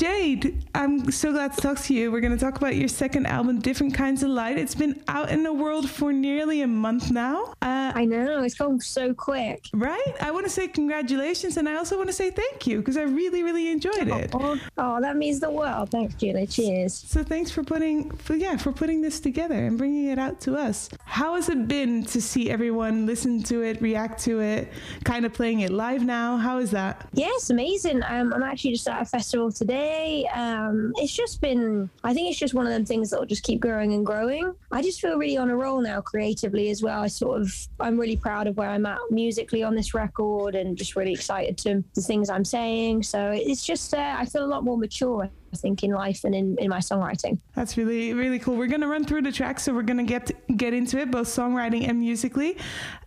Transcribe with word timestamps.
Jade, 0.00 0.64
I'm 0.74 1.10
so 1.10 1.30
glad 1.30 1.52
to 1.52 1.60
talk 1.60 1.78
to 1.80 1.92
you. 1.92 2.10
We're 2.10 2.22
going 2.22 2.32
to 2.32 2.42
talk 2.42 2.56
about 2.56 2.74
your 2.74 2.88
second 2.88 3.26
album, 3.26 3.60
Different 3.60 3.92
Kinds 3.92 4.22
of 4.22 4.30
Light. 4.30 4.56
It's 4.56 4.74
been 4.74 4.98
out 5.08 5.28
in 5.28 5.42
the 5.42 5.52
world 5.52 5.90
for 5.90 6.10
nearly 6.10 6.62
a 6.62 6.66
month 6.66 7.10
now. 7.10 7.52
Uh, 7.60 7.92
I 7.94 8.06
know, 8.06 8.42
it's 8.42 8.54
gone 8.54 8.80
so 8.80 9.12
quick. 9.12 9.68
Right? 9.74 10.14
I 10.22 10.30
want 10.30 10.46
to 10.46 10.50
say 10.50 10.68
congratulations 10.68 11.58
and 11.58 11.68
I 11.68 11.76
also 11.76 11.98
want 11.98 12.08
to 12.08 12.14
say 12.14 12.30
thank 12.30 12.66
you 12.66 12.78
because 12.78 12.96
I 12.96 13.02
really, 13.02 13.42
really 13.42 13.70
enjoyed 13.70 14.08
it. 14.08 14.30
Oh, 14.32 14.58
oh, 14.78 15.02
that 15.02 15.18
means 15.18 15.38
the 15.38 15.50
world. 15.50 15.90
Thanks, 15.90 16.14
Julie. 16.14 16.46
Cheers. 16.46 16.94
So 16.94 17.22
thanks 17.22 17.50
for 17.50 17.62
putting, 17.62 18.10
for, 18.12 18.36
yeah, 18.36 18.56
for 18.56 18.72
putting 18.72 19.02
this 19.02 19.20
together 19.20 19.66
and 19.66 19.76
bringing 19.76 20.06
it 20.06 20.18
out 20.18 20.40
to 20.40 20.56
us. 20.56 20.88
How 21.04 21.34
has 21.34 21.50
it 21.50 21.68
been 21.68 22.06
to 22.06 22.22
see 22.22 22.48
everyone 22.48 23.04
listen 23.04 23.42
to 23.42 23.60
it, 23.64 23.82
react 23.82 24.22
to 24.22 24.40
it, 24.40 24.72
kind 25.04 25.26
of 25.26 25.34
playing 25.34 25.60
it 25.60 25.70
live 25.70 26.06
now? 26.06 26.38
How 26.38 26.56
is 26.56 26.70
that? 26.70 27.06
Yes, 27.12 27.50
amazing. 27.50 28.02
Um, 28.04 28.32
I'm 28.32 28.42
actually 28.42 28.72
just 28.72 28.88
at 28.88 29.02
a 29.02 29.04
festival 29.04 29.52
today. 29.52 29.89
Um, 30.34 30.92
it's 30.96 31.12
just 31.12 31.40
been, 31.40 31.90
I 32.04 32.14
think 32.14 32.30
it's 32.30 32.38
just 32.38 32.54
one 32.54 32.66
of 32.66 32.72
them 32.72 32.84
things 32.84 33.10
that 33.10 33.20
will 33.20 33.26
just 33.26 33.42
keep 33.42 33.60
growing 33.60 33.92
and 33.92 34.04
growing. 34.04 34.54
I 34.70 34.82
just 34.82 35.00
feel 35.00 35.16
really 35.16 35.36
on 35.36 35.50
a 35.50 35.56
roll 35.56 35.80
now 35.80 36.00
creatively 36.00 36.70
as 36.70 36.82
well. 36.82 37.02
I 37.02 37.08
sort 37.08 37.40
of, 37.40 37.52
I'm 37.78 37.98
really 37.98 38.16
proud 38.16 38.46
of 38.46 38.56
where 38.56 38.70
I'm 38.70 38.86
at 38.86 38.98
musically 39.10 39.62
on 39.62 39.74
this 39.74 39.94
record 39.94 40.54
and 40.54 40.76
just 40.76 40.96
really 40.96 41.12
excited 41.12 41.58
to 41.58 41.84
the 41.94 42.02
things 42.02 42.30
I'm 42.30 42.44
saying. 42.44 43.02
So 43.02 43.32
it's 43.32 43.64
just, 43.64 43.94
uh, 43.94 44.16
I 44.18 44.24
feel 44.24 44.44
a 44.44 44.46
lot 44.46 44.64
more 44.64 44.78
mature. 44.78 45.30
I 45.52 45.56
think 45.56 45.82
in 45.82 45.90
life 45.90 46.22
and 46.22 46.32
in, 46.32 46.56
in 46.60 46.68
my 46.70 46.78
songwriting. 46.78 47.36
That's 47.56 47.76
really 47.76 48.14
really 48.14 48.38
cool. 48.38 48.54
We're 48.54 48.68
gonna 48.68 48.86
run 48.86 49.04
through 49.04 49.22
the 49.22 49.32
tracks, 49.32 49.64
so 49.64 49.74
we're 49.74 49.82
gonna 49.82 50.04
get 50.04 50.30
get 50.56 50.74
into 50.74 50.96
it, 51.00 51.10
both 51.10 51.26
songwriting 51.26 51.88
and 51.88 51.98
musically. 51.98 52.56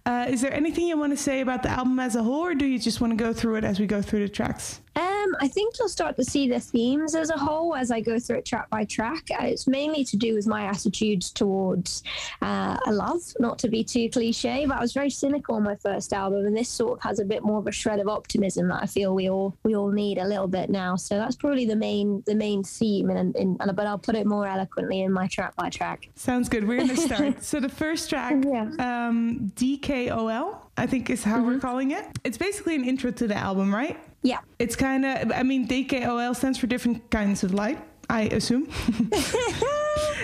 Uh, 0.06 0.26
is 0.28 0.42
there 0.42 0.54
anything 0.54 0.88
you 0.88 0.98
want 0.98 1.14
to 1.14 1.18
say 1.18 1.40
about 1.40 1.64
the 1.64 1.70
album 1.70 2.00
as 2.02 2.18
a 2.18 2.24
whole, 2.24 2.46
or 2.46 2.54
do 2.54 2.66
you 2.66 2.80
just 2.80 3.00
want 3.00 3.12
to 3.12 3.16
go 3.16 3.32
through 3.32 3.56
it 3.56 3.64
as 3.64 3.80
we 3.80 3.86
go 3.86 4.02
through 4.02 4.20
the 4.20 4.28
tracks? 4.28 4.82
Um, 4.96 5.36
I 5.40 5.48
think 5.48 5.76
you'll 5.80 5.90
start 5.90 6.16
to 6.18 6.24
see 6.24 6.48
the 6.48 6.60
themes 6.60 7.16
as 7.16 7.30
a 7.30 7.38
whole 7.38 7.76
as 7.76 7.92
I 7.92 8.00
go 8.00 8.20
through 8.20 8.38
it 8.38 8.46
track 8.46 8.70
by 8.70 8.86
track. 8.86 9.28
Uh, 9.32 9.46
it's 9.46 9.68
mainly 9.68 10.04
to 10.06 10.18
do 10.18 10.36
with 10.36 10.48
my 10.48 10.66
attitudes 10.66 11.32
towards 11.32 12.04
uh, 12.42 12.78
a 12.86 12.92
love, 12.92 13.22
not 13.40 13.58
to 13.60 13.70
be 13.70 13.84
too 13.84 14.10
cliche, 14.10 14.66
but 14.66 14.78
I 14.78 14.82
was 14.82 14.94
very 14.94 15.10
cynical 15.10 15.56
on 15.56 15.64
my 15.64 15.76
first 15.76 16.14
album, 16.14 16.46
and 16.46 16.56
this 16.56 16.70
sort 16.70 17.00
of 17.00 17.04
has 17.04 17.20
a 17.20 17.26
bit 17.26 17.44
more 17.44 17.60
of 17.60 17.68
a 17.68 17.72
shred 17.72 18.00
of 18.00 18.08
optimism 18.08 18.68
that 18.68 18.84
I 18.84 18.86
feel 18.86 19.16
we 19.16 19.30
all 19.30 19.56
we 19.64 19.76
all 19.76 19.92
need 19.92 20.18
a 20.18 20.28
little 20.28 20.48
bit 20.48 20.70
now. 20.70 20.96
So 20.96 21.18
that's 21.18 21.36
probably 21.36 21.66
the 21.66 21.76
main 21.76 22.24
the 22.26 22.36
main 22.36 22.64
theme, 22.64 23.10
and, 23.10 23.36
and, 23.36 23.58
and 23.60 23.76
but 23.76 23.88
I'll 23.88 23.98
put 23.98 24.16
it 24.16 24.28
more 24.28 24.46
eloquently 24.46 25.02
in 25.02 25.12
my 25.12 25.28
track 25.28 25.56
by 25.56 25.70
track. 25.70 26.10
Sounds 26.16 26.50
good. 26.50 26.68
We're 26.68 26.80
gonna 26.80 26.98
start. 26.98 27.44
so 27.44 27.60
the 27.60 27.70
first 27.70 28.10
track, 28.10 28.44
yeah. 28.46 28.70
um, 28.80 29.52
DKOL, 29.56 30.58
I 30.78 30.88
think 30.88 31.10
is 31.10 31.24
how 31.24 31.38
mm-hmm. 31.38 31.48
we're 31.48 31.60
calling 31.60 31.92
it. 31.92 32.06
It's 32.24 32.38
basically 32.38 32.76
an 32.76 32.84
intro 32.84 33.12
to 33.12 33.28
the 33.28 33.36
album, 33.36 33.74
right? 33.74 34.00
Yeah. 34.24 34.40
It's 34.60 34.76
kind 34.76 35.06
of, 35.06 35.32
I 35.32 35.44
mean, 35.44 35.68
DKOL 35.68 36.36
stands 36.36 36.58
for 36.58 36.68
different 36.68 37.10
kinds 37.12 37.44
of 37.44 37.54
light, 37.54 37.80
I 38.10 38.24
assume. 38.24 38.64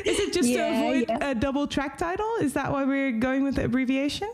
Is 0.05 0.19
it 0.19 0.33
just 0.33 0.49
yeah, 0.49 0.69
to 0.69 0.77
avoid 0.77 1.05
yeah. 1.09 1.31
a 1.31 1.35
double 1.35 1.67
track 1.67 1.97
title? 1.97 2.29
Is 2.41 2.53
that 2.53 2.71
why 2.71 2.83
we're 2.83 3.11
going 3.11 3.43
with 3.43 3.55
the 3.55 3.65
abbreviation? 3.65 4.31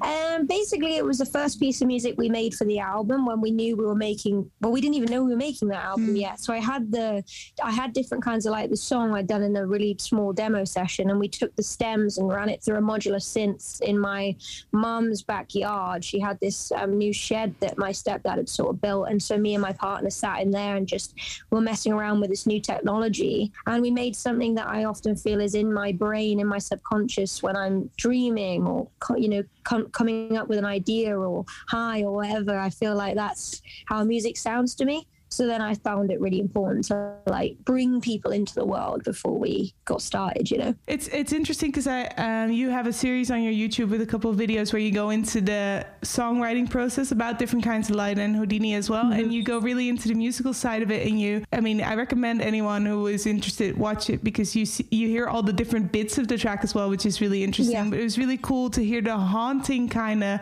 Um, 0.00 0.46
basically, 0.46 0.96
it 0.96 1.04
was 1.04 1.18
the 1.18 1.26
first 1.26 1.60
piece 1.60 1.80
of 1.80 1.88
music 1.88 2.14
we 2.16 2.28
made 2.28 2.54
for 2.54 2.64
the 2.64 2.78
album 2.78 3.26
when 3.26 3.40
we 3.40 3.50
knew 3.50 3.76
we 3.76 3.84
were 3.84 3.94
making. 3.94 4.50
Well, 4.60 4.72
we 4.72 4.80
didn't 4.80 4.94
even 4.94 5.10
know 5.10 5.24
we 5.24 5.32
were 5.32 5.36
making 5.36 5.68
that 5.68 5.84
album 5.84 6.14
mm. 6.14 6.20
yet. 6.20 6.40
So 6.40 6.52
I 6.52 6.58
had 6.58 6.90
the, 6.90 7.22
I 7.62 7.70
had 7.70 7.92
different 7.92 8.24
kinds 8.24 8.46
of 8.46 8.52
like 8.52 8.70
the 8.70 8.76
song 8.76 9.14
I'd 9.14 9.26
done 9.26 9.42
in 9.42 9.56
a 9.56 9.66
really 9.66 9.96
small 9.98 10.32
demo 10.32 10.64
session, 10.64 11.10
and 11.10 11.18
we 11.18 11.28
took 11.28 11.54
the 11.56 11.62
stems 11.62 12.18
and 12.18 12.28
ran 12.28 12.48
it 12.48 12.62
through 12.62 12.76
a 12.76 12.82
modular 12.82 13.20
synth 13.20 13.80
in 13.82 13.98
my 13.98 14.36
mum's 14.72 15.22
backyard. 15.22 16.04
She 16.04 16.18
had 16.18 16.38
this 16.40 16.72
um, 16.72 16.96
new 16.98 17.12
shed 17.12 17.54
that 17.60 17.78
my 17.78 17.90
stepdad 17.90 18.36
had 18.36 18.48
sort 18.48 18.70
of 18.70 18.80
built, 18.80 19.08
and 19.08 19.22
so 19.22 19.38
me 19.38 19.54
and 19.54 19.62
my 19.62 19.72
partner 19.72 20.10
sat 20.10 20.40
in 20.40 20.50
there 20.50 20.76
and 20.76 20.86
just 20.86 21.14
were 21.50 21.60
messing 21.60 21.92
around 21.92 22.20
with 22.20 22.30
this 22.30 22.46
new 22.46 22.60
technology, 22.60 23.52
and 23.66 23.82
we 23.82 23.90
made 23.90 24.16
something 24.16 24.54
that 24.54 24.66
I 24.66 24.84
often 24.84 25.16
feel 25.16 25.40
is 25.40 25.54
in 25.54 25.72
my 25.72 25.92
brain, 25.92 26.40
in 26.40 26.46
my 26.46 26.58
subconscious 26.58 27.42
when 27.42 27.56
I'm 27.56 27.90
dreaming 27.96 28.66
or 28.66 28.88
you 29.16 29.28
know 29.28 29.42
com- 29.70 29.88
coming 29.90 30.36
up 30.36 30.48
with 30.48 30.58
an 30.58 30.64
idea 30.64 31.16
or 31.16 31.44
high 31.68 32.02
or 32.02 32.12
whatever. 32.12 32.58
I 32.58 32.70
feel 32.70 32.94
like 32.96 33.14
that's 33.14 33.62
how 33.86 34.02
music 34.04 34.36
sounds 34.36 34.74
to 34.76 34.84
me. 34.84 35.06
So 35.30 35.46
then 35.46 35.62
I 35.62 35.74
found 35.74 36.10
it 36.10 36.20
really 36.20 36.40
important 36.40 36.86
to 36.86 37.14
like 37.26 37.56
bring 37.64 38.00
people 38.00 38.32
into 38.32 38.54
the 38.54 38.64
world 38.64 39.04
before 39.04 39.38
we 39.38 39.72
got 39.84 40.02
started. 40.02 40.50
You 40.50 40.58
know, 40.58 40.74
it's 40.88 41.06
it's 41.08 41.32
interesting 41.32 41.70
because 41.70 41.86
I 41.86 42.06
um, 42.16 42.50
you 42.50 42.68
have 42.70 42.86
a 42.86 42.92
series 42.92 43.30
on 43.30 43.42
your 43.42 43.52
YouTube 43.52 43.90
with 43.90 44.00
a 44.00 44.06
couple 44.06 44.30
of 44.30 44.36
videos 44.36 44.72
where 44.72 44.80
you 44.80 44.90
go 44.90 45.10
into 45.10 45.40
the 45.40 45.86
songwriting 46.02 46.68
process 46.68 47.12
about 47.12 47.38
different 47.38 47.64
kinds 47.64 47.90
of 47.90 47.96
light 47.96 48.18
and 48.18 48.34
Houdini 48.34 48.74
as 48.74 48.90
well, 48.90 49.04
mm-hmm. 49.04 49.20
and 49.20 49.32
you 49.32 49.44
go 49.44 49.60
really 49.60 49.88
into 49.88 50.08
the 50.08 50.14
musical 50.14 50.52
side 50.52 50.82
of 50.82 50.90
it. 50.90 51.06
And 51.06 51.20
you, 51.20 51.44
I 51.52 51.60
mean, 51.60 51.80
I 51.80 51.94
recommend 51.94 52.42
anyone 52.42 52.84
who 52.84 53.06
is 53.06 53.26
interested 53.26 53.78
watch 53.78 54.10
it 54.10 54.24
because 54.24 54.56
you 54.56 54.66
see, 54.66 54.86
you 54.90 55.06
hear 55.08 55.28
all 55.28 55.42
the 55.42 55.52
different 55.52 55.92
bits 55.92 56.18
of 56.18 56.26
the 56.26 56.36
track 56.36 56.64
as 56.64 56.74
well, 56.74 56.90
which 56.90 57.06
is 57.06 57.20
really 57.20 57.44
interesting. 57.44 57.76
Yeah. 57.76 57.90
But 57.90 58.00
it 58.00 58.02
was 58.02 58.18
really 58.18 58.38
cool 58.38 58.68
to 58.70 58.84
hear 58.84 59.00
the 59.00 59.16
haunting 59.16 59.88
kind 59.88 60.24
of 60.24 60.40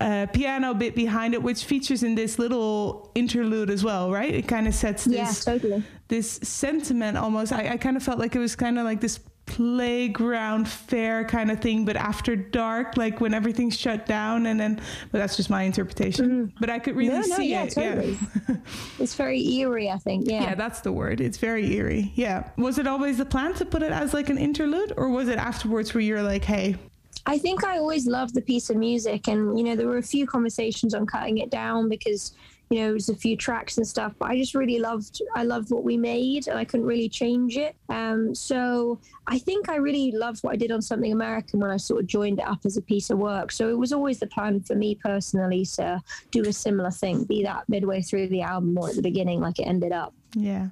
uh, 0.00 0.26
piano 0.32 0.74
bit 0.74 0.94
behind 0.94 1.34
it, 1.34 1.42
which 1.42 1.64
features 1.64 2.02
in 2.02 2.14
this 2.14 2.38
little 2.38 3.10
interlude 3.14 3.70
as 3.70 3.84
well, 3.84 4.10
right? 4.10 4.34
It 4.34 4.48
kind 4.48 4.66
of 4.66 4.74
sets 4.74 5.04
this 5.04 5.16
yeah, 5.16 5.52
totally. 5.52 5.84
this 6.08 6.32
sentiment 6.42 7.16
almost. 7.16 7.52
I, 7.52 7.70
I 7.70 7.76
kind 7.76 7.96
of 7.96 8.02
felt 8.02 8.18
like 8.18 8.34
it 8.34 8.40
was 8.40 8.56
kind 8.56 8.78
of 8.78 8.84
like 8.84 9.00
this 9.00 9.20
playground 9.46 10.66
fair 10.66 11.22
kind 11.24 11.50
of 11.50 11.60
thing 11.60 11.84
but 11.84 11.96
after 11.96 12.34
dark 12.34 12.96
like 12.96 13.20
when 13.20 13.34
everything's 13.34 13.76
shut 13.76 14.06
down 14.06 14.46
and 14.46 14.58
then 14.58 14.80
but 15.12 15.18
that's 15.18 15.36
just 15.36 15.50
my 15.50 15.62
interpretation 15.64 16.46
mm. 16.46 16.52
but 16.58 16.70
i 16.70 16.78
could 16.78 16.96
really 16.96 17.12
no, 17.12 17.20
no, 17.20 17.36
see 17.36 17.50
yeah, 17.50 17.64
it 17.64 17.70
totally. 17.70 18.18
yeah 18.48 18.56
it's 18.98 19.14
very 19.14 19.46
eerie 19.56 19.90
i 19.90 19.98
think 19.98 20.26
yeah 20.26 20.42
yeah 20.42 20.54
that's 20.54 20.80
the 20.80 20.90
word 20.90 21.20
it's 21.20 21.36
very 21.36 21.74
eerie 21.74 22.10
yeah 22.14 22.48
was 22.56 22.78
it 22.78 22.86
always 22.86 23.18
the 23.18 23.24
plan 23.24 23.52
to 23.52 23.66
put 23.66 23.82
it 23.82 23.92
as 23.92 24.14
like 24.14 24.30
an 24.30 24.38
interlude 24.38 24.94
or 24.96 25.10
was 25.10 25.28
it 25.28 25.36
afterwards 25.36 25.92
where 25.92 26.00
you're 26.00 26.22
like 26.22 26.44
hey 26.44 26.74
I 27.26 27.38
think 27.38 27.64
I 27.64 27.78
always 27.78 28.06
loved 28.06 28.34
the 28.34 28.42
piece 28.42 28.70
of 28.70 28.76
music, 28.76 29.28
and 29.28 29.58
you 29.58 29.64
know 29.64 29.76
there 29.76 29.88
were 29.88 29.98
a 29.98 30.02
few 30.02 30.26
conversations 30.26 30.94
on 30.94 31.06
cutting 31.06 31.38
it 31.38 31.50
down 31.50 31.88
because 31.88 32.34
you 32.70 32.80
know 32.80 32.90
it 32.90 32.92
was 32.92 33.08
a 33.08 33.16
few 33.16 33.36
tracks 33.36 33.78
and 33.78 33.86
stuff. 33.86 34.12
But 34.18 34.30
I 34.30 34.36
just 34.36 34.54
really 34.54 34.78
loved 34.78 35.22
I 35.34 35.44
loved 35.44 35.70
what 35.70 35.84
we 35.84 35.96
made, 35.96 36.48
and 36.48 36.58
I 36.58 36.64
couldn't 36.64 36.86
really 36.86 37.08
change 37.08 37.56
it. 37.56 37.76
Um, 37.88 38.34
so 38.34 39.00
I 39.26 39.38
think 39.38 39.70
I 39.70 39.76
really 39.76 40.12
loved 40.12 40.42
what 40.42 40.52
I 40.52 40.56
did 40.56 40.70
on 40.70 40.82
Something 40.82 41.12
American 41.12 41.60
when 41.60 41.70
I 41.70 41.78
sort 41.78 42.02
of 42.02 42.06
joined 42.06 42.40
it 42.40 42.46
up 42.46 42.60
as 42.66 42.76
a 42.76 42.82
piece 42.82 43.08
of 43.08 43.18
work. 43.18 43.52
So 43.52 43.70
it 43.70 43.78
was 43.78 43.92
always 43.92 44.20
the 44.20 44.26
plan 44.26 44.60
for 44.60 44.74
me 44.74 44.94
personally 44.94 45.64
to 45.76 46.02
do 46.30 46.42
a 46.42 46.52
similar 46.52 46.90
thing, 46.90 47.24
be 47.24 47.42
that 47.44 47.66
midway 47.68 48.02
through 48.02 48.28
the 48.28 48.42
album 48.42 48.76
or 48.76 48.90
at 48.90 48.96
the 48.96 49.02
beginning, 49.02 49.40
like 49.40 49.58
it 49.58 49.64
ended 49.64 49.92
up. 49.92 50.12
Yeah. 50.34 50.68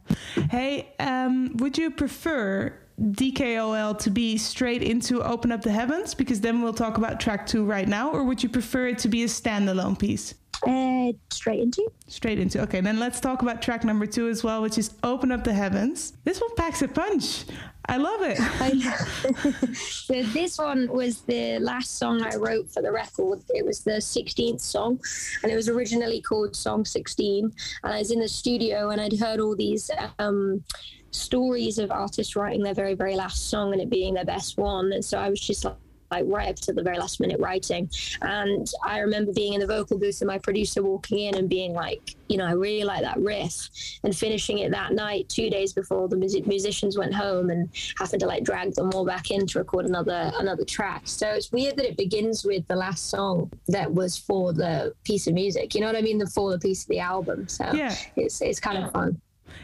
Hey, 0.50 0.92
um, 0.98 1.56
would 1.58 1.78
you 1.78 1.91
prefer 1.91 2.74
DKOL 3.00 3.98
to 3.98 4.10
be 4.10 4.36
straight 4.36 4.82
into 4.82 5.22
Open 5.22 5.53
Up 5.53 5.62
the 5.62 5.72
Heavens? 5.72 6.14
Because 6.14 6.41
then 6.41 6.62
we'll 6.62 6.75
talk 6.75 6.98
about 6.98 7.20
track 7.20 7.47
two 7.47 7.64
right 7.64 7.88
now. 7.88 8.10
Or 8.10 8.25
would 8.25 8.42
you 8.42 8.48
prefer 8.48 8.88
it 8.88 8.98
to 8.98 9.08
be 9.08 9.22
a 9.22 9.26
standalone 9.26 9.98
piece? 9.98 10.34
Uh, 10.66 11.12
straight 11.30 11.60
into. 11.60 11.91
Straight 12.06 12.38
into. 12.38 12.60
Okay, 12.62 12.80
then 12.80 13.00
let's 13.00 13.19
talk 13.19 13.42
about 13.42 13.60
track 13.60 13.82
number 13.84 14.06
two 14.06 14.28
as 14.28 14.44
well, 14.44 14.62
which 14.62 14.78
is 14.78 14.94
Open 15.03 15.32
Up 15.32 15.42
the 15.42 15.53
Heavens. 15.53 16.12
This 16.25 16.41
one 16.41 16.54
packs 16.54 16.82
a 16.82 16.88
punch. 16.88 17.47
I 17.88 17.97
love 17.97 18.20
it. 18.22 19.74
so 19.76 20.22
this 20.22 20.59
one 20.59 20.86
was 20.86 21.22
the 21.22 21.59
last 21.59 21.98
song 21.98 22.22
I 22.22 22.36
wrote 22.36 22.70
for 22.70 22.80
the 22.80 22.92
record. 22.92 23.41
It 23.48 23.66
was 23.66 23.80
the 23.80 23.92
16th 23.92 24.60
song, 24.60 25.00
and 25.42 25.50
it 25.50 25.56
was 25.56 25.69
originally 25.69 26.20
called 26.20 26.54
Song 26.54 26.84
16. 26.84 27.53
And 27.82 27.92
I 27.92 27.98
was 27.98 28.12
in 28.12 28.20
the 28.20 28.28
studio, 28.28 28.91
and 28.91 29.00
I'd 29.00 29.19
heard 29.19 29.41
all 29.41 29.56
these. 29.56 29.91
Um, 30.20 30.62
stories 31.12 31.78
of 31.78 31.90
artists 31.90 32.36
writing 32.36 32.62
their 32.62 32.74
very 32.74 32.94
very 32.94 33.16
last 33.16 33.48
song 33.48 33.72
and 33.72 33.80
it 33.80 33.91
being 33.91 34.14
their 34.14 34.24
best 34.24 34.59
one 34.59 34.92
and 34.92 35.04
so 35.04 35.18
i 35.18 35.28
was 35.28 35.41
just 35.41 35.64
like 35.64 35.76
like 36.12 36.24
right 36.28 36.50
up 36.50 36.56
to 36.56 36.72
the 36.72 36.82
very 36.82 36.98
last 36.98 37.18
minute 37.20 37.41
writing. 37.41 37.91
And 38.20 38.70
I 38.84 38.98
remember 38.98 39.32
being 39.32 39.54
in 39.54 39.60
the 39.60 39.66
vocal 39.66 39.98
booth 39.98 40.20
and 40.20 40.28
my 40.28 40.38
producer 40.38 40.82
walking 40.82 41.18
in 41.20 41.36
and 41.36 41.48
being 41.48 41.72
like, 41.72 42.14
you 42.28 42.36
know, 42.36 42.44
I 42.44 42.53
really 42.53 42.84
like 42.84 43.03
that 43.03 43.18
riff 43.18 43.68
and 44.04 44.14
finishing 44.16 44.59
it 44.59 44.70
that 44.70 44.92
night, 44.92 45.28
two 45.28 45.50
days 45.50 45.72
before 45.72 46.09
the 46.09 46.16
music- 46.16 46.47
musicians 46.47 46.97
went 46.97 47.15
home 47.15 47.50
and 47.50 47.68
having 47.98 48.20
to 48.20 48.26
like 48.26 48.44
drag 48.44 48.74
them 48.74 48.91
all 48.94 49.04
back 49.04 49.30
in 49.30 49.47
to 49.47 49.58
record 49.58 49.86
another 49.86 50.30
another 50.38 50.65
track. 50.65 51.03
So 51.04 51.28
it's 51.28 51.50
weird 51.50 51.76
that 51.76 51.86
it 51.86 51.97
begins 51.97 52.44
with 52.44 52.66
the 52.68 52.76
last 52.76 53.08
song 53.08 53.50
that 53.68 53.92
was 53.92 54.16
for 54.16 54.53
the 54.53 54.94
piece 55.04 55.26
of 55.26 55.34
music. 55.34 55.74
You 55.74 55.80
know 55.80 55.86
what 55.86 55.97
I 55.97 56.03
mean? 56.03 56.18
The 56.18 56.26
for 56.26 56.53
the 56.53 56.58
piece 56.58 56.82
of 56.82 56.88
the 56.88 57.00
album. 57.00 57.48
So 57.48 57.70
yeah. 57.72 57.94
it's 58.16 58.41
it's 58.42 58.60
kind 58.60 58.84
of 58.84 58.92
fun. 58.92 59.20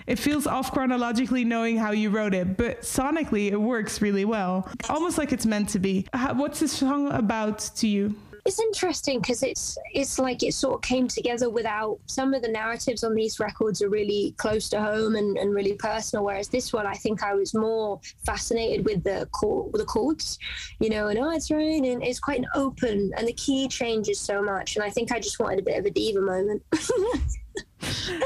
It 0.07 0.19
feels 0.19 0.47
off 0.47 0.73
chronologically 0.73 1.45
knowing 1.45 1.77
how 1.77 1.93
you 1.93 2.11
wrote 2.11 2.35
it, 2.35 2.57
but 2.57 2.83
sonically 2.83 3.51
it 3.51 3.61
works 3.61 4.01
really 4.01 4.25
well. 4.25 4.69
Almost 4.89 5.19
like 5.19 5.33
it's 5.33 5.47
meant 5.47 5.69
to 5.71 5.79
be. 5.79 6.07
What's 6.35 6.61
this 6.61 6.73
song 6.73 7.13
about 7.13 7.59
to 7.77 7.87
you? 7.87 8.15
it's 8.49 8.59
interesting 8.59 9.21
because 9.21 9.43
it's 9.43 9.77
it's 9.93 10.19
like 10.19 10.43
it 10.43 10.55
sort 10.55 10.77
of 10.77 10.81
came 10.81 11.07
together 11.07 11.51
without 11.51 11.99
some 12.07 12.33
of 12.33 12.41
the 12.41 12.49
narratives 12.49 13.05
on 13.05 13.15
these 13.15 13.39
records 13.39 13.83
are 13.83 13.91
really 13.91 14.35
close 14.39 14.71
to 14.71 14.81
home 14.81 15.17
and, 15.17 15.37
and 15.37 15.55
really 15.55 15.75
personal 15.75 16.25
whereas 16.25 16.49
this 16.49 16.73
one 16.73 16.87
i 16.87 16.95
think 16.95 17.23
i 17.23 17.35
was 17.35 17.55
more 17.55 18.01
fascinated 18.25 18.87
with 18.87 19.05
the 19.05 19.29
chord, 19.33 19.71
the 19.75 19.85
chords 19.85 20.39
you 20.81 20.89
know 20.89 21.09
and 21.09 21.19
oh 21.19 21.31
it's 21.31 21.51
raining 21.51 22.01
it's 22.01 22.19
quite 22.19 22.39
an 22.39 22.47
open 22.55 23.13
and 23.19 23.29
the 23.29 23.35
key 23.35 23.69
changes 23.69 24.19
so 24.19 24.43
much 24.43 24.77
and 24.77 24.85
i 24.85 24.89
think 24.89 25.13
i 25.13 25.21
just 25.21 25.39
wanted 25.39 25.59
a 25.59 25.63
bit 25.63 25.79
of 25.79 25.85
a 25.85 25.91
diva 25.91 26.21
moment 26.21 26.63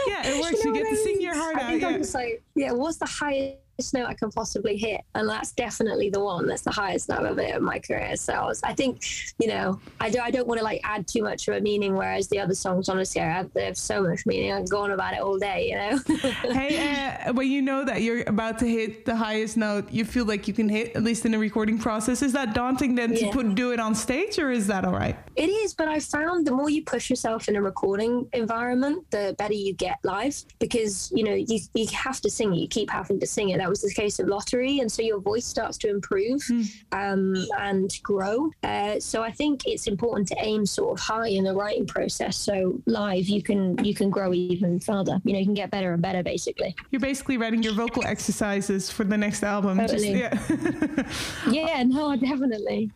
yeah, 0.06 0.26
it 0.26 0.40
works. 0.40 0.64
You, 0.64 0.72
know 0.72 0.78
you 0.78 0.84
get 0.84 0.90
to 0.90 0.96
sing 0.96 1.20
your 1.20 1.34
heart 1.34 1.56
I 1.56 1.60
out. 1.60 1.70
Think 1.70 1.82
yeah. 1.82 1.88
I'm 1.88 1.98
just 1.98 2.14
like, 2.14 2.42
yeah, 2.54 2.72
what's 2.72 2.98
the 2.98 3.06
highest 3.06 3.58
note 3.92 4.06
I 4.06 4.14
can 4.14 4.30
possibly 4.30 4.76
hit, 4.76 5.02
and 5.14 5.28
that's 5.28 5.52
definitely 5.52 6.10
the 6.10 6.20
one. 6.20 6.46
That's 6.46 6.62
the 6.62 6.70
highest 6.70 7.08
note 7.08 7.26
of 7.26 7.38
it 7.38 7.54
in 7.54 7.62
my 7.62 7.78
career. 7.78 8.16
So 8.16 8.32
I, 8.32 8.46
was, 8.46 8.62
I 8.62 8.72
think, 8.72 9.02
you 9.38 9.48
know, 9.48 9.80
I, 10.00 10.10
do, 10.10 10.18
I 10.20 10.30
don't 10.30 10.46
want 10.46 10.58
to 10.58 10.64
like 10.64 10.80
add 10.84 11.06
too 11.06 11.22
much 11.22 11.48
of 11.48 11.56
a 11.56 11.60
meaning. 11.60 11.94
Whereas 11.94 12.28
the 12.28 12.40
other 12.40 12.54
songs, 12.54 12.88
honestly, 12.88 13.20
I 13.20 13.26
have, 13.26 13.52
they 13.52 13.64
have 13.64 13.76
so 13.76 14.02
much 14.02 14.26
meaning. 14.26 14.52
I 14.52 14.56
can 14.56 14.66
go 14.66 14.82
on 14.82 14.90
about 14.90 15.14
it 15.14 15.20
all 15.20 15.38
day. 15.38 15.68
You 15.68 15.76
know. 15.76 16.18
hey, 16.52 17.16
uh, 17.26 17.32
when 17.32 17.50
you 17.50 17.62
know 17.62 17.84
that 17.84 18.02
you're 18.02 18.22
about 18.28 18.58
to 18.60 18.66
hit 18.66 19.04
the 19.04 19.16
highest 19.16 19.56
note, 19.56 19.90
you 19.90 20.04
feel 20.04 20.24
like 20.24 20.48
you 20.48 20.54
can 20.54 20.68
hit 20.68 20.96
at 20.96 21.02
least 21.02 21.24
in 21.24 21.32
the 21.32 21.38
recording 21.38 21.78
process. 21.78 22.22
Is 22.22 22.32
that 22.32 22.54
daunting 22.54 22.94
then 22.94 23.12
yeah. 23.12 23.26
to 23.26 23.32
put 23.32 23.54
do 23.54 23.72
it 23.72 23.80
on 23.80 23.94
stage, 23.94 24.38
or 24.38 24.50
is 24.50 24.66
that 24.66 24.84
all 24.84 24.92
right? 24.92 25.16
It 25.36 25.48
is, 25.48 25.74
but 25.74 25.88
I 25.88 26.00
found 26.00 26.46
the 26.46 26.52
more 26.52 26.70
you 26.70 26.84
push 26.84 27.10
yourself 27.10 27.48
in 27.48 27.56
a 27.56 27.62
recording 27.62 28.28
environment, 28.32 29.10
the 29.10 29.34
better 29.38 29.54
you 29.54 29.74
get 29.74 29.98
live 30.02 30.36
because 30.58 31.10
you 31.14 31.24
know 31.24 31.34
you 31.34 31.60
you 31.74 31.86
have 31.92 32.20
to 32.20 32.30
sing 32.30 32.54
it. 32.54 32.58
You 32.58 32.68
keep 32.68 32.90
having 32.90 33.20
to 33.20 33.26
sing 33.26 33.50
it. 33.50 33.60
That 33.62 33.68
was 33.68 33.82
the 33.82 33.94
case 33.94 34.18
of 34.18 34.26
lottery, 34.26 34.80
and 34.80 34.90
so 34.90 35.02
your 35.02 35.20
voice 35.20 35.46
starts 35.46 35.78
to 35.78 35.88
improve 35.88 36.40
mm. 36.50 36.68
um, 36.90 37.46
and 37.60 37.88
grow. 38.02 38.50
Uh, 38.64 38.98
so 38.98 39.22
I 39.22 39.30
think 39.30 39.68
it's 39.68 39.86
important 39.86 40.26
to 40.28 40.36
aim 40.40 40.66
sort 40.66 40.98
of 40.98 41.04
high 41.04 41.28
in 41.28 41.44
the 41.44 41.54
writing 41.54 41.86
process. 41.86 42.36
So 42.36 42.80
live, 42.86 43.26
you 43.26 43.40
can 43.40 43.82
you 43.84 43.94
can 43.94 44.10
grow 44.10 44.34
even 44.34 44.80
further. 44.80 45.20
You 45.24 45.34
know, 45.34 45.38
you 45.38 45.44
can 45.44 45.54
get 45.54 45.70
better 45.70 45.92
and 45.92 46.02
better. 46.02 46.24
Basically, 46.24 46.74
you're 46.90 46.98
basically 46.98 47.36
writing 47.36 47.62
your 47.62 47.74
vocal 47.74 48.04
exercises 48.04 48.90
for 48.90 49.04
the 49.04 49.16
next 49.16 49.44
album. 49.44 49.78
Totally. 49.78 50.18
Just, 50.18 50.50
yeah. 50.50 51.06
yeah, 51.48 51.84
no, 51.84 52.16
definitely. 52.16 52.90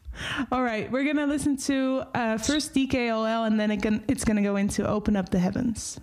All 0.50 0.64
right, 0.64 0.90
we're 0.90 1.04
gonna 1.04 1.28
listen 1.28 1.56
to 1.58 2.02
uh, 2.12 2.38
first 2.38 2.74
DKOL, 2.74 3.46
and 3.46 3.60
then 3.60 3.70
it 3.70 3.82
can, 3.82 4.02
it's 4.08 4.24
gonna 4.24 4.42
go 4.42 4.56
into 4.56 4.84
Open 4.84 5.14
Up 5.14 5.28
the 5.28 5.38
Heavens. 5.38 6.00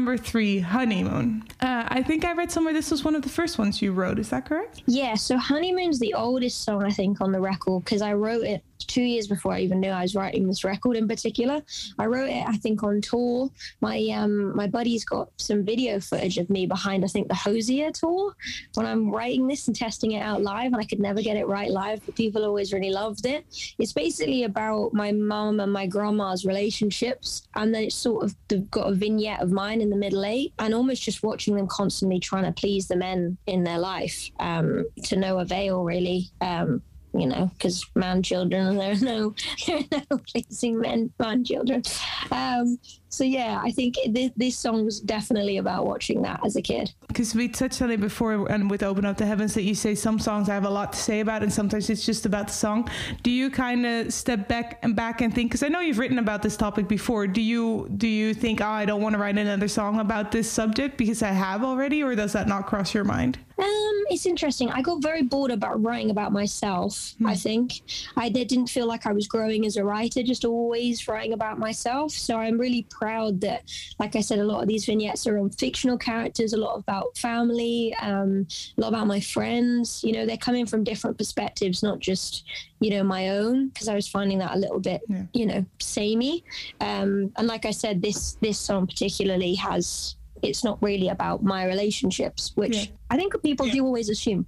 Number 0.00 0.16
three, 0.16 0.60
Honeymoon. 0.60 1.44
Uh, 1.60 1.84
I 1.86 2.02
think 2.02 2.24
I 2.24 2.32
read 2.32 2.50
somewhere 2.50 2.72
this 2.72 2.90
was 2.90 3.04
one 3.04 3.14
of 3.14 3.20
the 3.20 3.28
first 3.28 3.58
ones 3.58 3.82
you 3.82 3.92
wrote. 3.92 4.18
Is 4.18 4.30
that 4.30 4.46
correct? 4.46 4.82
Yeah, 4.86 5.14
so 5.14 5.36
Honeymoon's 5.36 5.98
the 5.98 6.14
oldest 6.14 6.64
song 6.64 6.82
I 6.82 6.90
think 6.90 7.20
on 7.20 7.32
the 7.32 7.40
record 7.40 7.84
because 7.84 8.00
I 8.00 8.14
wrote 8.14 8.44
it 8.44 8.64
two 8.86 9.02
years 9.02 9.26
before 9.26 9.52
I 9.52 9.60
even 9.60 9.80
knew 9.80 9.90
I 9.90 10.02
was 10.02 10.14
writing 10.14 10.46
this 10.46 10.64
record 10.64 10.96
in 10.96 11.08
particular. 11.08 11.62
I 11.98 12.06
wrote 12.06 12.30
it, 12.30 12.44
I 12.46 12.56
think, 12.56 12.82
on 12.82 13.00
tour. 13.00 13.50
My 13.80 13.98
um 14.12 14.54
my 14.56 14.66
buddy's 14.66 15.04
got 15.04 15.30
some 15.38 15.64
video 15.64 16.00
footage 16.00 16.38
of 16.38 16.50
me 16.50 16.66
behind, 16.66 17.04
I 17.04 17.08
think, 17.08 17.28
the 17.28 17.34
Hozier 17.34 17.90
tour 17.90 18.34
when 18.74 18.86
I'm 18.86 19.10
writing 19.10 19.46
this 19.46 19.66
and 19.66 19.76
testing 19.76 20.12
it 20.12 20.20
out 20.20 20.42
live, 20.42 20.72
and 20.72 20.80
I 20.80 20.84
could 20.84 21.00
never 21.00 21.22
get 21.22 21.36
it 21.36 21.46
right 21.46 21.70
live, 21.70 22.00
but 22.04 22.14
people 22.14 22.44
always 22.44 22.72
really 22.72 22.90
loved 22.90 23.26
it. 23.26 23.44
It's 23.78 23.92
basically 23.92 24.44
about 24.44 24.92
my 24.92 25.12
mum 25.12 25.60
and 25.60 25.72
my 25.72 25.86
grandma's 25.86 26.44
relationships, 26.44 27.48
and 27.54 27.74
then 27.74 27.84
it's 27.84 27.94
sort 27.94 28.24
of 28.24 28.70
got 28.70 28.88
a 28.88 28.94
vignette 28.94 29.40
of 29.40 29.50
mine 29.50 29.80
in 29.80 29.90
the 29.90 29.96
middle 29.96 30.24
eight, 30.24 30.52
and 30.58 30.74
almost 30.74 31.02
just 31.02 31.22
watching 31.22 31.54
them 31.56 31.66
constantly 31.66 32.20
trying 32.20 32.44
to 32.44 32.52
please 32.52 32.88
the 32.88 32.96
men 32.96 33.36
in 33.46 33.64
their 33.64 33.78
life 33.78 34.30
um, 34.40 34.84
to 35.04 35.16
no 35.16 35.38
avail, 35.38 35.82
really. 35.84 36.30
Um, 36.40 36.82
you 37.12 37.26
know, 37.26 37.50
because 37.54 37.84
man 37.94 38.22
children, 38.22 38.76
there 38.76 38.92
are 38.92 38.94
no, 39.00 39.34
there 39.66 39.78
are 39.78 40.02
no 40.10 40.18
pleasing 40.32 40.80
men, 40.80 41.12
man 41.18 41.44
children. 41.44 41.82
Um, 42.30 42.78
so 43.10 43.24
yeah, 43.24 43.60
I 43.62 43.72
think 43.72 43.96
this, 44.08 44.30
this 44.36 44.56
song 44.56 44.84
was 44.84 45.00
definitely 45.00 45.56
about 45.56 45.84
watching 45.84 46.22
that 46.22 46.40
as 46.46 46.54
a 46.54 46.62
kid. 46.62 46.92
Because 47.08 47.34
we 47.34 47.48
touched 47.48 47.82
on 47.82 47.90
it 47.90 48.00
before, 48.00 48.50
and 48.50 48.70
with 48.70 48.84
"Open 48.84 49.04
Up 49.04 49.16
the 49.16 49.26
Heavens," 49.26 49.52
that 49.54 49.62
you 49.62 49.74
say 49.74 49.96
some 49.96 50.20
songs 50.20 50.48
I 50.48 50.54
have 50.54 50.64
a 50.64 50.70
lot 50.70 50.92
to 50.92 50.98
say 50.98 51.18
about, 51.18 51.42
and 51.42 51.52
sometimes 51.52 51.90
it's 51.90 52.06
just 52.06 52.24
about 52.24 52.46
the 52.46 52.52
song. 52.52 52.88
Do 53.24 53.32
you 53.32 53.50
kind 53.50 53.84
of 53.84 54.12
step 54.12 54.46
back 54.46 54.78
and 54.82 54.94
back 54.94 55.20
and 55.22 55.34
think? 55.34 55.50
Because 55.50 55.64
I 55.64 55.68
know 55.68 55.80
you've 55.80 55.98
written 55.98 56.20
about 56.20 56.40
this 56.42 56.56
topic 56.56 56.86
before. 56.86 57.26
Do 57.26 57.42
you 57.42 57.88
do 57.96 58.06
you 58.06 58.32
think, 58.32 58.60
oh, 58.60 58.66
I 58.66 58.84
don't 58.84 59.02
want 59.02 59.14
to 59.14 59.18
write 59.18 59.36
another 59.36 59.68
song 59.68 59.98
about 59.98 60.30
this 60.30 60.48
subject 60.48 60.96
because 60.96 61.22
I 61.22 61.32
have 61.32 61.64
already, 61.64 62.04
or 62.04 62.14
does 62.14 62.32
that 62.34 62.46
not 62.46 62.66
cross 62.66 62.94
your 62.94 63.04
mind? 63.04 63.38
Um, 63.58 64.04
it's 64.08 64.24
interesting. 64.24 64.70
I 64.70 64.80
got 64.80 65.02
very 65.02 65.22
bored 65.22 65.50
about 65.50 65.82
writing 65.82 66.10
about 66.10 66.32
myself. 66.32 67.14
Hmm. 67.18 67.26
I 67.26 67.34
think 67.34 67.82
I 68.16 68.30
didn't 68.30 68.68
feel 68.68 68.86
like 68.86 69.06
I 69.06 69.12
was 69.12 69.26
growing 69.26 69.66
as 69.66 69.76
a 69.76 69.84
writer, 69.84 70.22
just 70.22 70.44
always 70.44 71.06
writing 71.06 71.34
about 71.34 71.58
myself. 71.58 72.12
So 72.12 72.36
I'm 72.36 72.58
really 72.58 72.86
proud 73.00 73.40
that, 73.40 73.62
like 73.98 74.16
I 74.16 74.20
said, 74.20 74.38
a 74.38 74.44
lot 74.44 74.62
of 74.62 74.68
these 74.68 74.84
vignettes 74.84 75.26
are 75.26 75.38
on 75.38 75.50
fictional 75.50 75.96
characters, 75.96 76.52
a 76.52 76.56
lot 76.56 76.76
about 76.76 77.16
family, 77.16 77.94
um, 78.00 78.46
a 78.76 78.80
lot 78.80 78.88
about 78.88 79.06
my 79.06 79.20
friends. 79.20 80.04
You 80.04 80.12
know, 80.12 80.26
they're 80.26 80.36
coming 80.36 80.66
from 80.66 80.84
different 80.84 81.18
perspectives, 81.18 81.82
not 81.82 81.98
just 81.98 82.44
you 82.80 82.90
know 82.90 83.02
my 83.02 83.30
own, 83.30 83.68
because 83.68 83.88
I 83.88 83.94
was 83.94 84.08
finding 84.08 84.38
that 84.38 84.54
a 84.54 84.58
little 84.58 84.80
bit, 84.80 85.00
yeah. 85.08 85.24
you 85.32 85.46
know, 85.46 85.64
samey. 85.78 86.44
Um, 86.80 87.32
and 87.36 87.46
like 87.46 87.64
I 87.64 87.72
said, 87.72 88.02
this 88.02 88.36
this 88.40 88.58
song 88.58 88.86
particularly 88.86 89.54
has 89.54 90.16
it's 90.42 90.64
not 90.64 90.82
really 90.82 91.08
about 91.08 91.42
my 91.42 91.66
relationships, 91.66 92.52
which 92.54 92.76
yeah. 92.76 92.84
I 93.10 93.16
think 93.16 93.40
people 93.42 93.68
do 93.68 93.84
always 93.84 94.08
assume. 94.08 94.46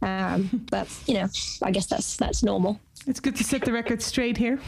Um, 0.00 0.66
but 0.70 0.88
you 1.06 1.14
know, 1.14 1.28
I 1.62 1.70
guess 1.70 1.86
that's 1.86 2.16
that's 2.16 2.42
normal. 2.42 2.80
It's 3.06 3.18
good 3.20 3.34
to 3.36 3.44
set 3.44 3.64
the 3.64 3.72
record 3.72 4.00
straight 4.00 4.36
here. 4.36 4.60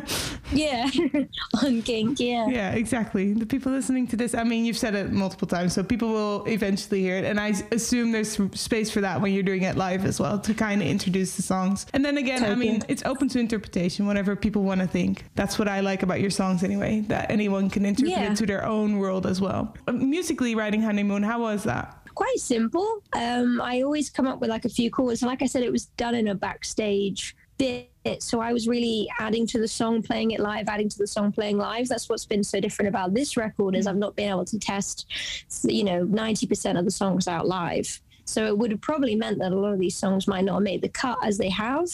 yeah, 0.52 0.88
on 1.62 1.82
kink. 1.82 2.20
Yeah. 2.20 2.48
Yeah, 2.48 2.72
exactly. 2.72 3.32
The 3.32 3.46
people 3.46 3.72
listening 3.72 4.06
to 4.08 4.16
this, 4.16 4.34
I 4.34 4.44
mean, 4.44 4.64
you've 4.64 4.78
said 4.78 4.94
it 4.94 5.10
multiple 5.10 5.48
times, 5.48 5.74
so 5.74 5.82
people 5.82 6.08
will 6.08 6.44
eventually 6.44 7.00
hear 7.00 7.16
it. 7.16 7.24
And 7.24 7.40
I 7.40 7.54
assume 7.72 8.12
there's 8.12 8.38
space 8.54 8.90
for 8.90 9.00
that 9.00 9.20
when 9.20 9.32
you're 9.32 9.42
doing 9.42 9.62
it 9.62 9.76
live 9.76 10.04
as 10.04 10.20
well 10.20 10.38
to 10.38 10.54
kind 10.54 10.80
of 10.80 10.88
introduce 10.88 11.36
the 11.36 11.42
songs. 11.42 11.86
And 11.92 12.04
then 12.04 12.16
again, 12.18 12.44
I 12.44 12.54
mean, 12.54 12.82
it's 12.88 13.02
open 13.04 13.28
to 13.30 13.40
interpretation, 13.40 14.06
whatever 14.06 14.36
people 14.36 14.62
want 14.62 14.80
to 14.80 14.86
think. 14.86 15.24
That's 15.34 15.58
what 15.58 15.66
I 15.66 15.80
like 15.80 16.02
about 16.02 16.20
your 16.20 16.30
songs 16.30 16.62
anyway, 16.62 17.00
that 17.08 17.30
anyone 17.30 17.70
can 17.70 17.84
interpret 17.84 18.16
yeah. 18.16 18.32
it 18.32 18.36
to 18.36 18.46
their 18.46 18.64
own 18.64 18.98
world 18.98 19.26
as 19.26 19.40
well. 19.40 19.74
Uh, 19.88 19.92
musically, 19.92 20.54
writing 20.54 20.82
Honeymoon, 20.82 21.22
how 21.22 21.40
was 21.40 21.64
that? 21.64 21.96
quite 22.12 22.38
simple. 22.38 23.02
Um, 23.14 23.62
I 23.62 23.80
always 23.80 24.10
come 24.10 24.26
up 24.26 24.40
with 24.40 24.50
like 24.50 24.66
a 24.66 24.68
few 24.68 24.90
chords. 24.90 25.22
Like 25.22 25.40
I 25.40 25.46
said, 25.46 25.62
it 25.62 25.72
was 25.72 25.86
done 25.86 26.14
in 26.14 26.28
a 26.28 26.34
backstage 26.34 27.34
bit. 27.60 28.22
So 28.22 28.40
I 28.40 28.52
was 28.52 28.66
really 28.66 29.08
adding 29.18 29.46
to 29.48 29.58
the 29.58 29.68
song, 29.68 30.02
playing 30.02 30.30
it 30.30 30.40
live, 30.40 30.68
adding 30.68 30.88
to 30.88 30.98
the 30.98 31.06
song, 31.06 31.30
playing 31.32 31.58
live. 31.58 31.88
That's 31.88 32.08
what's 32.08 32.24
been 32.24 32.42
so 32.42 32.58
different 32.60 32.88
about 32.88 33.14
this 33.14 33.36
record 33.36 33.76
is 33.76 33.86
mm. 33.86 33.90
I've 33.90 33.96
not 33.96 34.16
been 34.16 34.30
able 34.30 34.46
to 34.46 34.58
test, 34.58 35.06
you 35.64 35.84
know, 35.84 36.06
90% 36.06 36.78
of 36.78 36.84
the 36.84 36.90
songs 36.90 37.28
out 37.28 37.46
live. 37.46 38.00
So 38.24 38.46
it 38.46 38.56
would 38.56 38.70
have 38.70 38.80
probably 38.80 39.16
meant 39.16 39.38
that 39.40 39.52
a 39.52 39.56
lot 39.56 39.72
of 39.72 39.80
these 39.80 39.96
songs 39.96 40.28
might 40.28 40.44
not 40.44 40.54
have 40.54 40.62
made 40.62 40.82
the 40.82 40.88
cut 40.88 41.18
as 41.22 41.36
they 41.36 41.50
have, 41.50 41.88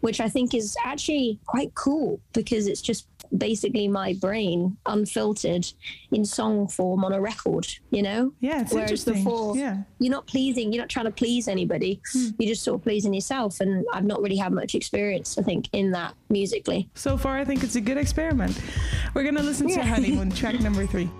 which 0.00 0.20
I 0.20 0.28
think 0.28 0.54
is 0.54 0.76
actually 0.84 1.38
quite 1.46 1.74
cool 1.74 2.18
because 2.32 2.66
it's 2.66 2.80
just 2.80 3.06
basically 3.36 3.88
my 3.88 4.14
brain 4.14 4.76
unfiltered 4.86 5.66
in 6.10 6.24
song 6.24 6.68
form 6.68 7.04
on 7.04 7.12
a 7.12 7.20
record, 7.20 7.66
you 7.90 8.02
know? 8.02 8.32
Yeah, 8.40 8.62
it's 8.62 8.72
Whereas 8.72 8.90
interesting. 8.90 9.24
before, 9.24 9.56
yeah. 9.56 9.78
you're 9.98 10.10
not 10.10 10.26
pleasing, 10.26 10.72
you're 10.72 10.82
not 10.82 10.88
trying 10.88 11.06
to 11.06 11.10
please 11.10 11.48
anybody. 11.48 12.00
Hmm. 12.12 12.28
You're 12.38 12.50
just 12.50 12.62
sort 12.62 12.80
of 12.80 12.82
pleasing 12.82 13.14
yourself. 13.14 13.60
And 13.60 13.84
I've 13.92 14.04
not 14.04 14.20
really 14.20 14.36
had 14.36 14.52
much 14.52 14.74
experience, 14.74 15.38
I 15.38 15.42
think, 15.42 15.68
in 15.72 15.90
that 15.92 16.14
musically. 16.28 16.88
So 16.94 17.16
far, 17.16 17.38
I 17.38 17.44
think 17.44 17.62
it's 17.62 17.76
a 17.76 17.80
good 17.80 17.96
experiment. 17.98 18.60
We're 19.14 19.22
going 19.22 19.36
to 19.36 19.42
listen 19.42 19.68
yeah. 19.68 19.76
to 19.76 19.82
Honeymoon, 19.84 20.30
track 20.32 20.60
number 20.60 20.86
three. 20.86 21.10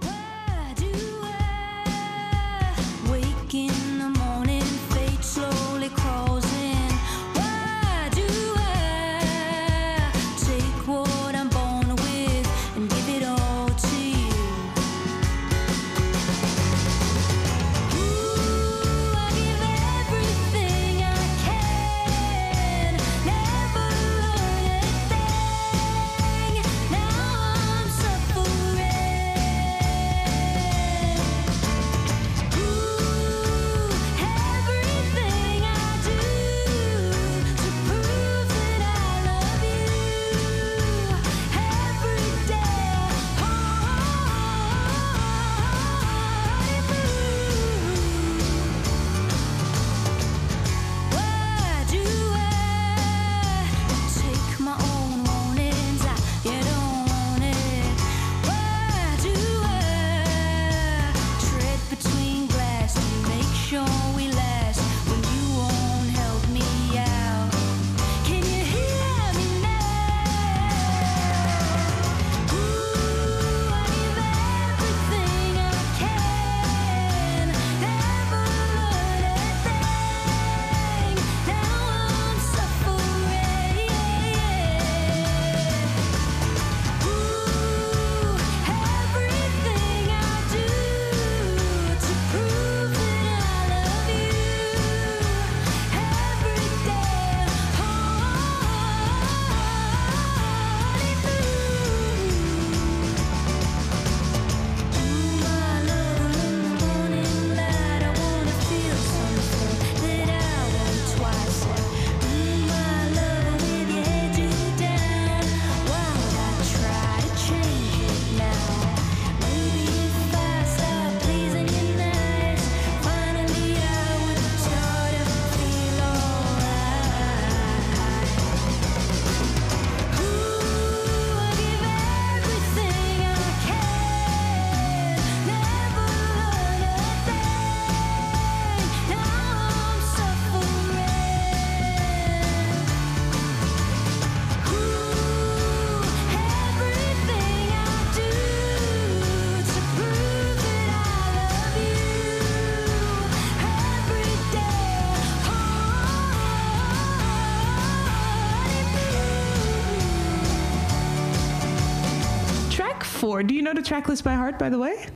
Do 163.42 163.54
you 163.54 163.62
know 163.62 163.74
the 163.74 163.82
track 163.82 164.08
list 164.08 164.24
by 164.24 164.34
heart, 164.34 164.58
by 164.58 164.68
the 164.68 164.78
way? 164.78 165.06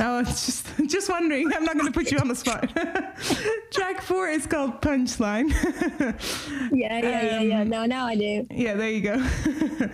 Oh, 0.00 0.18
it's 0.20 0.46
just 0.46 0.66
just 0.86 1.08
wondering. 1.08 1.52
I'm 1.54 1.64
not 1.64 1.78
going 1.78 1.90
to 1.90 1.92
put 1.92 2.10
you 2.10 2.18
on 2.18 2.28
the 2.28 2.34
spot. 2.34 2.70
Track 3.72 4.02
four 4.02 4.28
is 4.28 4.46
called 4.46 4.80
Punchline. 4.80 5.50
yeah, 6.72 6.98
yeah, 6.98 6.98
um, 6.98 7.02
yeah, 7.02 7.40
yeah. 7.40 7.64
No, 7.64 7.86
now 7.86 8.06
I 8.06 8.16
do. 8.16 8.46
Yeah, 8.50 8.74
there 8.74 8.90
you 8.90 9.00
go. 9.00 9.16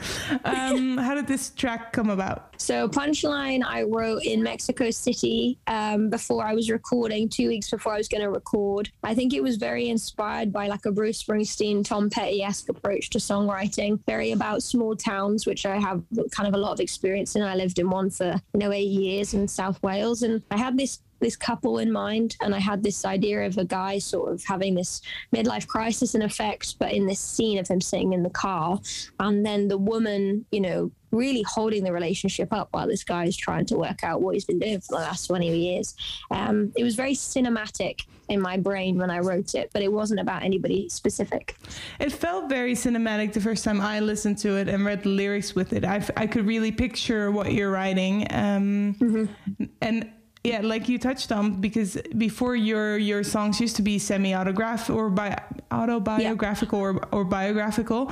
um, 0.44 0.96
how 0.96 1.14
did 1.14 1.26
this 1.26 1.50
track 1.50 1.92
come 1.92 2.10
about? 2.10 2.60
So 2.60 2.88
Punchline, 2.88 3.64
I 3.64 3.82
wrote 3.82 4.22
in 4.24 4.42
Mexico 4.42 4.90
City 4.90 5.58
um, 5.66 6.10
before 6.10 6.44
I 6.44 6.54
was 6.54 6.70
recording. 6.70 7.28
Two 7.28 7.48
weeks 7.48 7.70
before 7.70 7.94
I 7.94 7.98
was 7.98 8.08
going 8.08 8.22
to 8.22 8.30
record. 8.30 8.90
I 9.02 9.14
think 9.14 9.34
it 9.34 9.42
was 9.42 9.56
very 9.56 9.88
inspired 9.88 10.52
by 10.52 10.68
like 10.68 10.86
a 10.86 10.92
Bruce 10.92 11.22
Springsteen, 11.22 11.84
Tom 11.84 12.10
Petty 12.10 12.42
esque 12.42 12.68
approach 12.68 13.10
to 13.10 13.18
songwriting. 13.18 14.00
Very 14.06 14.32
about 14.32 14.62
small 14.62 14.96
towns, 14.96 15.46
which 15.46 15.66
I 15.66 15.76
have 15.76 16.02
kind 16.30 16.48
of 16.48 16.54
a 16.54 16.58
lot 16.58 16.72
of 16.72 16.80
experience 16.80 17.36
in. 17.36 17.42
I 17.42 17.54
lived 17.54 17.78
in 17.78 17.90
one 17.90 18.10
for 18.10 18.40
you 18.54 18.60
know 18.60 18.72
eight 18.72 18.88
years 18.88 19.34
in 19.34 19.46
South 19.48 19.82
Wales 19.82 19.98
Wales. 19.98 20.22
And 20.22 20.42
I 20.50 20.56
had 20.56 20.76
this 20.76 21.00
this 21.20 21.36
couple 21.36 21.78
in 21.78 21.90
mind 21.90 22.36
and 22.40 22.54
i 22.54 22.58
had 22.58 22.82
this 22.82 23.04
idea 23.04 23.46
of 23.46 23.58
a 23.58 23.64
guy 23.64 23.98
sort 23.98 24.32
of 24.32 24.42
having 24.44 24.74
this 24.74 25.00
midlife 25.34 25.66
crisis 25.66 26.14
in 26.14 26.22
effect 26.22 26.78
but 26.78 26.92
in 26.92 27.06
this 27.06 27.20
scene 27.20 27.58
of 27.58 27.68
him 27.68 27.80
sitting 27.80 28.12
in 28.12 28.22
the 28.22 28.30
car 28.30 28.78
and 29.20 29.44
then 29.44 29.68
the 29.68 29.78
woman 29.78 30.44
you 30.50 30.60
know 30.60 30.90
really 31.10 31.42
holding 31.42 31.84
the 31.84 31.92
relationship 31.92 32.52
up 32.52 32.68
while 32.72 32.86
this 32.86 33.04
guy 33.04 33.24
is 33.24 33.36
trying 33.36 33.64
to 33.66 33.76
work 33.76 34.04
out 34.04 34.20
what 34.20 34.34
he's 34.34 34.44
been 34.44 34.58
doing 34.58 34.80
for 34.80 34.96
the 34.96 35.02
last 35.02 35.26
20 35.26 35.56
years. 35.56 35.94
Um, 36.30 36.72
it 36.76 36.84
was 36.84 36.94
very 36.94 37.14
cinematic 37.14 38.02
in 38.28 38.42
my 38.42 38.58
brain 38.58 38.98
when 38.98 39.10
i 39.10 39.18
wrote 39.20 39.54
it 39.54 39.70
but 39.72 39.80
it 39.80 39.90
wasn't 39.90 40.20
about 40.20 40.42
anybody 40.42 40.86
specific. 40.90 41.56
It 41.98 42.12
felt 42.12 42.50
very 42.50 42.74
cinematic 42.74 43.32
the 43.32 43.40
first 43.40 43.64
time 43.64 43.80
i 43.80 44.00
listened 44.00 44.36
to 44.38 44.56
it 44.56 44.68
and 44.68 44.84
read 44.84 45.02
the 45.02 45.08
lyrics 45.08 45.54
with 45.54 45.72
it. 45.72 45.84
I, 45.84 46.06
I 46.16 46.26
could 46.26 46.46
really 46.46 46.70
picture 46.70 47.30
what 47.30 47.52
you're 47.52 47.70
writing 47.70 48.26
um, 48.30 48.94
mm-hmm. 49.00 49.64
and 49.80 50.10
yeah, 50.44 50.60
like 50.62 50.88
you 50.88 50.98
touched 50.98 51.32
on, 51.32 51.60
because 51.60 51.98
before 52.16 52.54
your 52.54 52.96
your 52.96 53.24
songs 53.24 53.60
used 53.60 53.76
to 53.76 53.82
be 53.82 53.98
semi 53.98 54.34
autograph 54.34 54.88
or 54.88 55.10
bi- 55.10 55.36
autobiographical 55.70 56.78
yeah. 56.78 56.84
or, 56.84 57.08
or 57.12 57.24
biographical. 57.24 58.10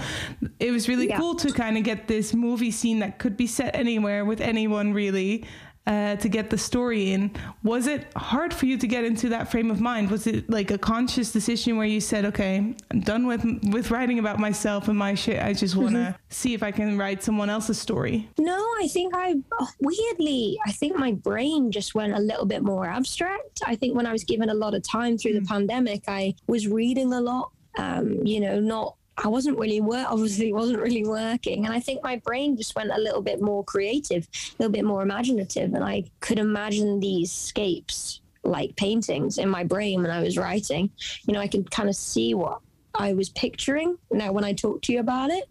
It 0.59 0.71
was 0.71 0.89
really 0.89 1.09
yeah. 1.09 1.19
cool 1.19 1.35
to 1.37 1.53
kind 1.53 1.79
of 1.79 1.85
get 1.85 2.09
this 2.09 2.35
movie 2.35 2.71
scene 2.71 2.99
that 2.99 3.19
could 3.19 3.37
be 3.37 3.47
set 3.47 3.75
anywhere 3.75 4.25
with 4.25 4.41
anyone 4.41 4.93
really 4.93 5.45
uh, 5.87 6.17
to 6.17 6.29
get 6.29 6.51
the 6.51 6.59
story 6.59 7.13
in. 7.13 7.31
Was 7.63 7.87
it 7.87 8.07
hard 8.17 8.53
for 8.53 8.67
you 8.67 8.77
to 8.77 8.87
get 8.87 9.05
into 9.05 9.29
that 9.29 9.51
frame 9.51 9.71
of 9.71 9.81
mind? 9.81 10.11
Was 10.11 10.27
it 10.27 10.49
like 10.51 10.71
a 10.71 10.79
conscious 10.79 11.33
decision 11.33 11.77
where 11.77 11.87
you 11.87 12.01
said, 12.01 12.25
"Okay, 12.25 12.75
I'm 12.91 13.01
done 13.01 13.27
with 13.27 13.45
with 13.71 13.91
writing 13.91 14.19
about 14.19 14.39
myself 14.39 14.89
and 14.89 14.99
my 14.99 15.15
shit. 15.15 15.43
I 15.43 15.53
just 15.53 15.77
want 15.77 15.91
to 15.91 15.99
mm-hmm. 15.99 16.17
see 16.29 16.55
if 16.55 16.63
I 16.63 16.71
can 16.71 16.99
write 16.99 17.23
someone 17.23 17.51
else's 17.51 17.79
story." 17.79 18.29
No, 18.39 18.59
I 18.81 18.89
think 18.89 19.15
I 19.15 19.37
oh, 19.61 19.69
weirdly, 19.81 20.59
I 20.67 20.73
think 20.73 20.97
my 20.97 21.13
brain 21.13 21.71
just 21.71 21.95
went 21.95 22.15
a 22.15 22.21
little 22.21 22.47
bit 22.47 22.63
more 22.63 22.87
abstract. 22.87 23.63
I 23.65 23.77
think 23.77 23.95
when 23.97 24.07
I 24.07 24.13
was 24.13 24.25
given 24.25 24.51
a 24.51 24.55
lot 24.55 24.75
of 24.75 24.83
time 24.83 25.19
through 25.19 25.33
mm. 25.33 25.41
the 25.41 25.47
pandemic, 25.47 26.05
I 26.09 26.35
was 26.47 26.67
reading 26.67 27.13
a 27.13 27.21
lot. 27.21 27.53
Um, 27.79 28.27
you 28.27 28.41
know, 28.41 28.59
not 28.59 28.97
I 29.19 29.29
wasn't 29.29 29.59
really 29.59 29.81
work 29.81 30.07
obviously 30.11 30.53
wasn't 30.53 30.81
really 30.81 31.05
working. 31.05 31.65
And 31.65 31.75
I 31.75 31.81
think 31.81 32.03
my 32.03 32.17
brain 32.17 32.57
just 32.57 32.75
went 32.77 32.91
a 32.91 32.99
little 32.99 33.23
bit 33.23 33.41
more 33.41 33.65
creative 33.65 34.29
a 34.35 34.63
little 34.63 34.73
bit 34.73 34.85
more 34.85 35.03
imaginative. 35.03 35.75
And 35.75 35.85
I 35.85 36.05
could 36.21 36.39
imagine 36.39 37.01
these 37.01 37.33
scapes 37.33 38.21
like 38.45 38.77
paintings 38.77 39.39
in 39.39 39.49
my 39.49 39.65
brain 39.65 40.03
when 40.03 40.11
I 40.11 40.23
was 40.23 40.39
writing. 40.39 40.91
You 41.27 41.35
know 41.35 41.41
I 41.41 41.49
could 41.49 41.71
kind 41.71 41.89
of 41.89 41.97
see 41.97 42.35
what 42.35 42.61
I 42.95 43.13
was 43.13 43.29
picturing 43.31 43.99
now 44.11 44.33
when 44.33 44.45
I 44.45 44.53
talk 44.53 44.83
to 44.83 44.93
you 44.93 45.01
about 45.01 45.31
it. 45.31 45.45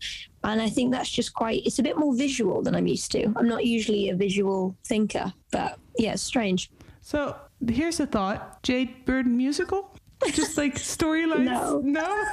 And 0.43 0.61
I 0.61 0.69
think 0.69 0.91
that's 0.91 1.09
just 1.09 1.33
quite 1.33 1.65
it's 1.65 1.79
a 1.79 1.83
bit 1.83 1.97
more 1.97 2.15
visual 2.15 2.61
than 2.61 2.75
I'm 2.75 2.87
used 2.87 3.11
to. 3.13 3.33
I'm 3.35 3.47
not 3.47 3.65
usually 3.65 4.09
a 4.09 4.15
visual 4.15 4.75
thinker 4.85 5.33
but 5.51 5.79
yeah 5.97 6.13
it's 6.13 6.21
strange. 6.21 6.69
So 7.01 7.35
here's 7.67 7.99
a 7.99 8.07
thought. 8.07 8.63
Jade 8.63 9.05
Bird 9.05 9.27
musical 9.27 9.94
just 10.31 10.57
like 10.57 10.75
storylines? 10.75 11.45
No. 11.45 11.79
No? 11.83 12.25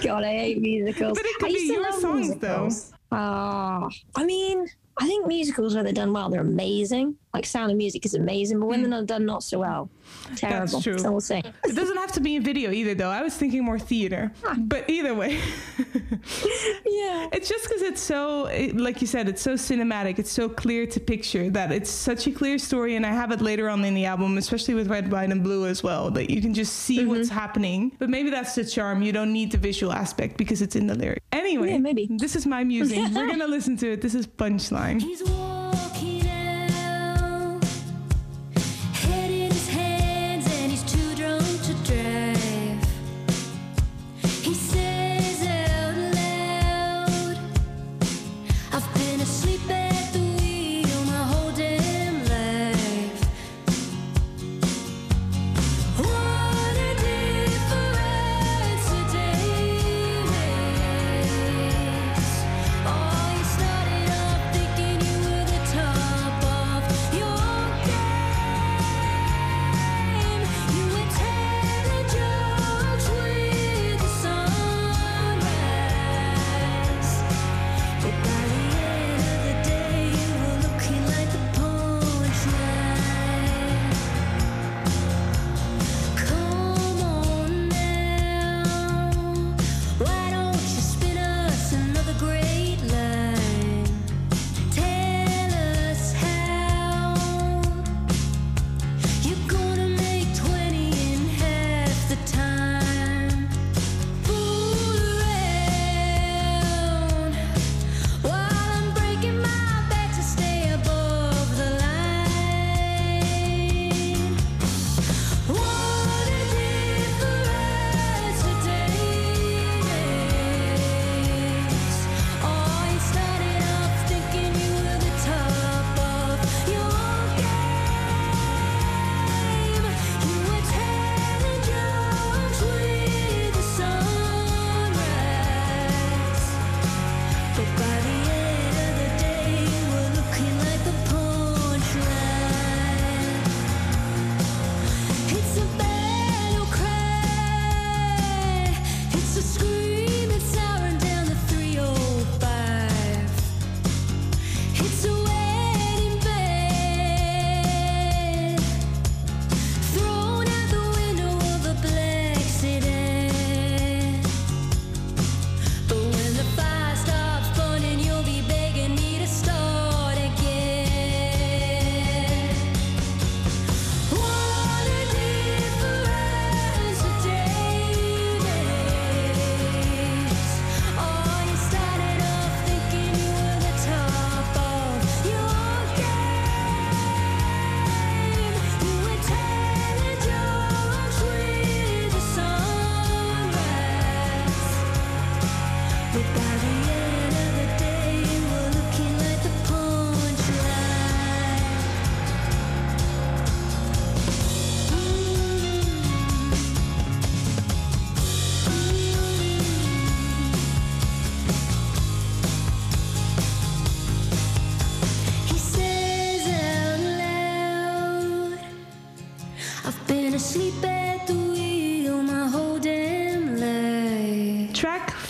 God, 0.02 0.24
I 0.24 0.32
hate 0.32 0.60
musicals. 0.60 1.18
But 1.18 1.26
it 1.26 1.36
could 1.38 1.52
be 1.52 1.66
your 1.72 1.92
songs, 1.92 2.28
musicals. 2.28 2.90
though. 2.90 2.96
Ah, 3.12 3.84
uh, 3.84 3.90
I 4.16 4.24
mean, 4.24 4.66
I 4.98 5.06
think 5.06 5.26
musicals, 5.26 5.74
where 5.74 5.84
they're 5.84 5.92
done 5.92 6.12
well, 6.12 6.28
they're 6.28 6.40
amazing. 6.40 7.16
Like 7.34 7.46
Sound 7.46 7.72
of 7.72 7.76
Music 7.76 8.06
is 8.06 8.14
amazing, 8.14 8.60
but 8.60 8.66
women 8.66 8.86
mm. 8.86 8.90
they're 8.90 9.04
done 9.18 9.26
not 9.26 9.42
so 9.42 9.58
well, 9.58 9.90
terrible. 10.36 10.66
That's 10.68 10.84
true. 10.84 10.98
So 10.98 11.10
we'll 11.10 11.20
see. 11.20 11.42
It 11.64 11.74
doesn't 11.74 11.96
have 11.96 12.12
to 12.12 12.20
be 12.20 12.36
a 12.36 12.40
video 12.40 12.70
either, 12.70 12.94
though. 12.94 13.10
I 13.10 13.22
was 13.22 13.34
thinking 13.36 13.64
more 13.64 13.76
theater, 13.78 14.32
but 14.56 14.88
either 14.88 15.12
way. 15.16 15.32
yeah. 16.86 17.28
It's 17.32 17.48
just 17.48 17.68
because 17.68 17.82
it's 17.82 18.00
so, 18.00 18.46
it, 18.46 18.76
like 18.76 19.00
you 19.00 19.08
said, 19.08 19.28
it's 19.28 19.42
so 19.42 19.54
cinematic. 19.54 20.20
It's 20.20 20.30
so 20.30 20.48
clear 20.48 20.86
to 20.86 21.00
picture 21.00 21.50
that 21.50 21.72
it's 21.72 21.90
such 21.90 22.28
a 22.28 22.30
clear 22.30 22.56
story, 22.56 22.94
and 22.94 23.04
I 23.04 23.12
have 23.12 23.32
it 23.32 23.40
later 23.40 23.68
on 23.68 23.84
in 23.84 23.94
the 23.94 24.04
album, 24.04 24.38
especially 24.38 24.74
with 24.74 24.86
Red, 24.86 25.10
White, 25.10 25.32
and 25.32 25.42
Blue 25.42 25.66
as 25.66 25.82
well, 25.82 26.12
that 26.12 26.30
you 26.30 26.40
can 26.40 26.54
just 26.54 26.72
see 26.72 27.00
mm-hmm. 27.00 27.08
what's 27.08 27.28
happening. 27.28 27.90
But 27.98 28.10
maybe 28.10 28.30
that's 28.30 28.54
the 28.54 28.64
charm. 28.64 29.02
You 29.02 29.10
don't 29.10 29.32
need 29.32 29.50
the 29.50 29.58
visual 29.58 29.92
aspect 29.92 30.36
because 30.36 30.62
it's 30.62 30.76
in 30.76 30.86
the 30.86 30.94
lyric. 30.94 31.20
Anyway, 31.32 31.72
yeah, 31.72 31.78
maybe. 31.78 32.08
this 32.16 32.36
is 32.36 32.46
my 32.46 32.62
music. 32.62 32.98
We're 33.12 33.26
gonna 33.26 33.48
listen 33.48 33.76
to 33.78 33.90
it. 33.90 34.02
This 34.02 34.14
is 34.14 34.24
Punchline. 34.24 35.02